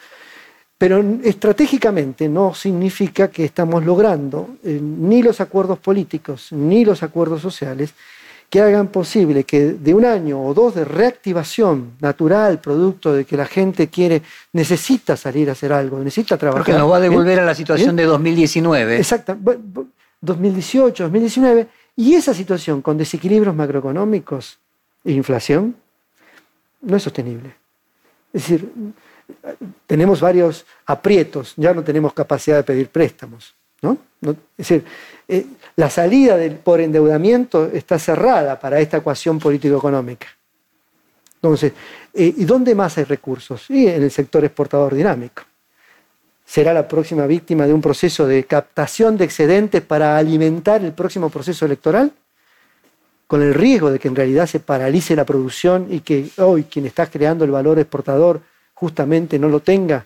pero 0.78 1.04
estratégicamente 1.24 2.28
no 2.28 2.54
significa 2.54 3.30
que 3.30 3.46
estamos 3.46 3.84
logrando 3.86 4.58
eh, 4.64 4.80
ni 4.82 5.24
los 5.24 5.40
acuerdos 5.42 5.80
políticos 5.80 6.52
ni 6.52 6.84
los 6.84 7.02
acuerdos 7.02 7.42
sociales 7.42 7.94
que 8.50 8.62
hagan 8.62 8.88
posible 8.88 9.44
que 9.44 9.74
de 9.74 9.94
un 9.94 10.06
año 10.06 10.42
o 10.42 10.54
dos 10.54 10.76
de 10.76 10.86
reactivación 10.86 11.94
natural, 12.00 12.60
producto 12.60 13.12
de 13.14 13.26
que 13.26 13.36
la 13.36 13.46
gente 13.46 13.88
quiere, 13.88 14.22
necesita 14.54 15.18
salir 15.18 15.50
a 15.50 15.54
hacer 15.54 15.74
algo, 15.74 15.98
necesita 16.00 16.38
trabajar. 16.38 16.64
Porque 16.64 16.78
nos 16.78 16.92
va 16.92 16.98
a 16.98 17.00
devolver 17.00 17.40
a 17.40 17.46
la 17.46 17.56
situación 17.56 17.96
de 17.96 18.04
2019. 18.04 18.98
Exacto, 18.98 19.36
2018, 20.22 21.04
2019, 21.04 21.68
y 21.98 22.14
esa 22.14 22.34
situación 22.34 22.82
con 22.82 22.98
desequilibrios 22.98 23.56
macroeconómicos 23.56 24.60
e 25.04 25.12
inflación 25.12 25.76
no 26.82 26.98
es 26.98 27.04
sostenible. 27.04 27.65
Es 28.36 28.50
decir, 28.50 28.70
tenemos 29.88 30.20
varios 30.20 30.66
aprietos, 30.86 31.54
ya 31.56 31.74
no 31.74 31.84
tenemos 31.86 32.12
capacidad 32.12 32.58
de 32.58 32.64
pedir 32.64 32.90
préstamos. 32.90 33.56
¿no? 33.82 33.98
es 34.22 34.36
decir, 34.58 34.84
eh, 35.28 35.46
la 35.78 35.90
salida 35.90 36.38
por 36.62 36.82
endeudamiento 36.82 37.68
está 37.68 37.98
cerrada 37.98 38.60
para 38.60 38.80
esta 38.82 38.98
ecuación 38.98 39.40
político-económica. 39.40 40.28
Entonces, 41.36 41.72
eh, 42.14 42.34
¿y 42.36 42.44
dónde 42.44 42.76
más 42.76 42.98
hay 42.98 43.06
recursos? 43.06 43.70
Y 43.70 43.88
en 43.88 44.04
el 44.04 44.12
sector 44.12 44.44
exportador 44.44 44.96
dinámico. 44.96 45.44
¿Será 46.46 46.74
la 46.74 46.88
próxima 46.88 47.26
víctima 47.26 47.66
de 47.66 47.74
un 47.74 47.82
proceso 47.82 48.28
de 48.28 48.44
captación 48.44 49.16
de 49.16 49.24
excedentes 49.24 49.82
para 49.82 50.18
alimentar 50.18 50.84
el 50.84 50.92
próximo 50.92 51.30
proceso 51.30 51.66
electoral? 51.66 52.12
Con 53.28 53.42
el 53.42 53.54
riesgo 53.54 53.92
de 53.92 54.00
que 54.00 54.08
en 54.08 54.16
realidad 54.16 54.46
se 54.46 54.60
paralice 54.60 55.16
la 55.16 55.26
producción 55.26 55.88
y 55.90 56.02
que 56.02 56.30
hoy 56.38 56.64
quien 56.64 56.86
está 56.86 57.08
creando 57.08 57.46
el 57.46 57.52
valor 57.52 57.80
exportador 57.80 58.42
justamente 58.74 59.40
no 59.40 59.50
lo 59.50 59.62
tenga 59.62 60.06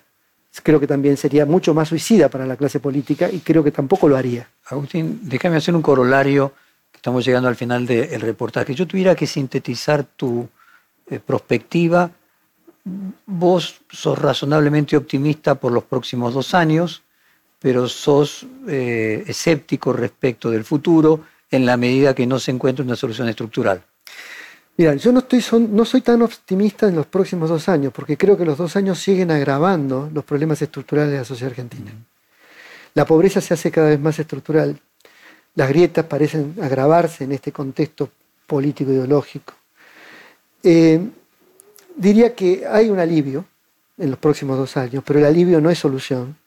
creo 0.64 0.80
que 0.80 0.88
también 0.88 1.18
sería 1.18 1.46
mucho 1.46 1.74
más 1.74 1.90
suicida 1.90 2.30
para 2.30 2.46
la 2.46 2.58
clase 2.58 2.80
política 2.80 3.30
y 3.32 3.40
creo 3.40 3.64
que 3.64 3.72
tampoco 3.72 4.08
lo 4.08 4.18
haría. 4.18 4.50
Agustín, 4.66 5.20
déjame 5.24 5.58
hacer 5.58 5.76
un 5.76 5.82
corolario, 5.82 6.54
que 6.92 6.98
estamos 6.98 7.26
llegando 7.26 7.48
al 7.48 7.56
final 7.56 7.86
del 7.86 8.22
reportaje. 8.22 8.74
Yo 8.74 8.88
tuviera 8.88 9.16
que 9.16 9.28
sintetizar 9.28 10.04
tu 10.04 10.48
eh, 11.10 11.20
perspectiva. 11.20 12.12
Vos 13.26 13.82
sos 13.90 14.18
razonablemente 14.18 14.98
optimista 14.98 15.56
por 15.56 15.72
los 15.72 15.84
próximos 15.84 16.34
dos 16.34 16.54
años, 16.54 17.04
pero 17.60 17.88
sos 17.88 18.46
eh, 18.68 19.24
escéptico 19.28 19.94
respecto 19.94 20.50
del 20.50 20.64
futuro 20.64 21.24
en 21.52 21.66
la 21.66 21.78
medida 21.78 22.14
que 22.14 22.28
no 22.28 22.40
se 22.40 22.52
encuentre 22.52 22.84
una 22.84 22.96
solución 22.96 23.28
estructural. 23.30 23.84
Mira, 24.78 24.96
yo 24.96 25.12
no, 25.12 25.20
estoy, 25.20 25.44
no 25.70 25.84
soy 25.84 26.02
tan 26.02 26.22
optimista 26.22 26.88
en 26.88 26.96
los 26.96 27.06
próximos 27.06 27.50
dos 27.50 27.68
años, 27.68 27.92
porque 27.94 28.18
creo 28.18 28.38
que 28.38 28.46
los 28.46 28.58
dos 28.58 28.76
años 28.76 29.00
siguen 29.00 29.30
agravando 29.30 30.10
los 30.14 30.24
problemas 30.24 30.62
estructurales 30.62 31.12
de 31.12 31.18
la 31.18 31.26
sociedad 31.26 31.52
argentina. 31.52 31.92
La 32.94 33.06
pobreza 33.06 33.42
se 33.42 33.54
hace 33.54 33.72
cada 33.72 33.90
vez 33.90 34.00
más 34.00 34.18
estructural, 34.20 34.80
las 35.56 35.68
grietas 35.68 36.06
parecen 36.06 36.56
agravarse 36.62 37.26
en 37.26 37.34
este 37.34 37.52
contexto 37.52 38.10
político 38.48 38.92
ideológico. 38.92 39.54
Eh, 40.64 41.02
diría 41.96 42.34
que 42.34 42.66
hay 42.66 42.90
un 42.90 43.00
alivio 43.00 43.46
en 43.98 44.12
los 44.12 44.20
próximos 44.20 44.58
dos 44.58 44.78
años, 44.78 45.04
pero 45.06 45.20
el 45.20 45.26
alivio 45.26 45.60
no 45.60 45.70
es 45.70 45.78
solución. 45.78 46.38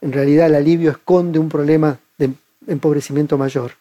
En 0.00 0.12
realidad 0.12 0.48
el 0.48 0.56
alivio 0.56 0.90
esconde 0.90 1.38
un 1.38 1.48
problema 1.48 1.98
de 2.18 2.30
empobrecimiento 2.66 3.38
mayor. 3.38 3.72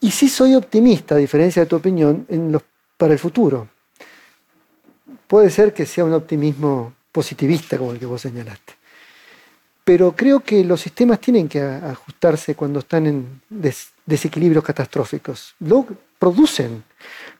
Y 0.00 0.10
sí 0.10 0.28
soy 0.28 0.54
optimista, 0.54 1.14
a 1.14 1.18
diferencia 1.18 1.62
de 1.62 1.66
tu 1.66 1.76
opinión, 1.76 2.26
en 2.28 2.50
los, 2.50 2.62
para 2.96 3.12
el 3.12 3.18
futuro. 3.18 3.68
Puede 5.26 5.50
ser 5.50 5.74
que 5.74 5.86
sea 5.86 6.04
un 6.04 6.14
optimismo 6.14 6.94
positivista, 7.12 7.76
como 7.76 7.92
el 7.92 7.98
que 7.98 8.06
vos 8.06 8.22
señalaste. 8.22 8.74
Pero 9.84 10.14
creo 10.14 10.40
que 10.40 10.64
los 10.64 10.80
sistemas 10.80 11.20
tienen 11.20 11.48
que 11.48 11.60
ajustarse 11.60 12.54
cuando 12.54 12.80
están 12.80 13.06
en 13.06 13.40
desequilibrios 14.06 14.64
catastróficos. 14.64 15.54
Lo 15.60 15.86
producen. 16.18 16.84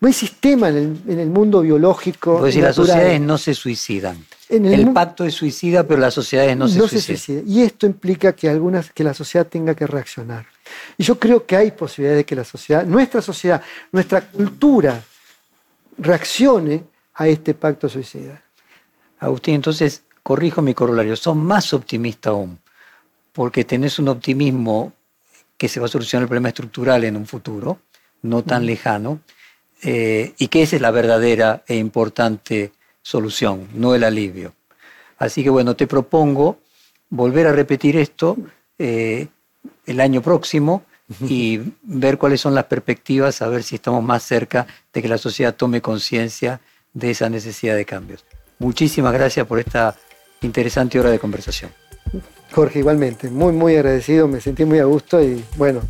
No 0.01 0.09
hay 0.09 0.15
sistema 0.15 0.69
en 0.69 1.05
el, 1.07 1.31
mundo 1.31 1.61
biológico. 1.61 2.43
decir, 2.43 2.63
las 2.63 2.75
sociedades 2.75 3.21
no 3.21 3.39
se 3.39 3.55
suicidan. 3.55 4.25
el, 4.49 4.93
pacto 4.93 5.25
es 5.25 5.35
suicida, 5.35 5.87
pero 5.87 6.01
las 6.01 6.15
sociedades 6.15 6.57
no 6.57 6.67
se 6.67 6.79
no 6.79 6.89
suicidan. 6.89 7.17
Se 7.17 7.25
suicida. 7.25 7.43
Y 7.47 7.63
esto 7.63 7.87
implica 7.87 8.33
que, 8.33 8.49
algunas, 8.49 8.91
que 8.91 9.05
la 9.05 9.15
sociedad 9.15 9.47
tenga 9.47 9.75
que 9.75 9.87
reaccionar. 9.87 10.47
Y 10.97 11.05
yo 11.05 11.19
creo 11.19 11.47
que 11.47 11.57
hay 11.57 11.71
posibilidades 11.71 12.21
de 12.21 12.25
que 12.25 12.37
la 12.37 12.45
sociedad, 12.45 12.85
nuestra 12.85 13.23
sociedad, 13.23 13.63
nuestra 13.93 14.21
cultura, 14.23 15.03
reaccione 15.99 16.85
a 17.15 17.29
este 17.29 17.55
pacto 17.55 17.89
suicida. 17.89 18.43
Agustín, 19.19 19.57
entonces, 19.57 20.03
corrijo 20.23 20.63
mi 20.63 20.75
corolario, 20.75 21.17
son 21.17 21.45
más 21.45 21.73
optimista 21.75 22.31
aún, 22.31 22.59
porque 23.33 23.65
tenés 23.65 23.99
un 23.99 24.09
optimismo 24.09 24.93
que 25.57 25.69
se 25.69 25.79
va 25.79 25.87
a 25.87 25.91
solucionar 25.91 26.23
el 26.23 26.29
problema 26.29 26.49
estructural 26.49 27.05
en 27.05 27.17
un 27.17 27.27
futuro, 27.27 27.81
no 28.23 28.43
tan 28.43 28.65
lejano, 28.65 29.21
eh, 29.83 30.35
y 30.39 30.49
que 30.49 30.63
esa 30.63 30.77
es 30.77 30.83
la 30.83 30.91
verdadera 30.91 31.63
e 31.67 31.77
importante 31.77 32.73
solución, 33.03 33.69
no 33.75 33.95
el 33.95 34.05
alivio. 34.05 34.55
Así 35.19 35.43
que 35.43 35.51
bueno, 35.51 35.77
te 35.77 35.87
propongo 35.87 36.61
volver 37.11 37.47
a 37.47 37.53
repetir 37.53 37.97
esto 37.97 38.37
eh, 38.79 39.29
el 39.87 40.01
año 40.01 40.23
próximo 40.23 40.85
y 41.21 41.61
ver 41.83 42.19
cuáles 42.19 42.41
son 42.41 42.55
las 42.55 42.65
perspectivas, 42.65 43.43
a 43.43 43.49
ver 43.49 43.63
si 43.63 43.75
estamos 43.75 44.03
más 44.03 44.23
cerca 44.23 44.67
de 44.93 45.03
que 45.03 45.09
la 45.09 45.19
sociedad 45.19 45.55
tome 45.55 45.81
conciencia 45.81 46.61
de 46.93 47.11
esa 47.11 47.29
necesidad 47.29 47.75
de 47.75 47.85
cambios. 47.85 48.25
Muchísimas 48.59 49.13
gracias 49.13 49.47
por 49.47 49.59
esta 49.59 49.97
interesante 50.41 51.01
hora 51.01 51.11
de 51.11 51.19
conversación. 51.19 51.71
Jorge, 52.53 52.81
igualmente, 52.81 53.31
muy, 53.31 53.53
muy 53.53 53.75
agradecido, 53.77 54.29
me 54.29 54.41
sentí 54.41 54.65
muy 54.65 54.79
a 54.79 54.85
gusto 54.85 55.23
y 55.23 55.45
bueno, 55.57 55.83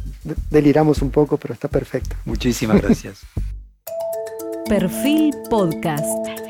deliramos 0.51 1.01
un 1.03 1.11
poco, 1.11 1.36
pero 1.36 1.55
está 1.55 1.68
perfecto. 1.68 2.16
Muchísimas 2.24 2.80
gracias. 2.80 3.20
Perfil 4.68 5.34
Podcast. 5.49 6.49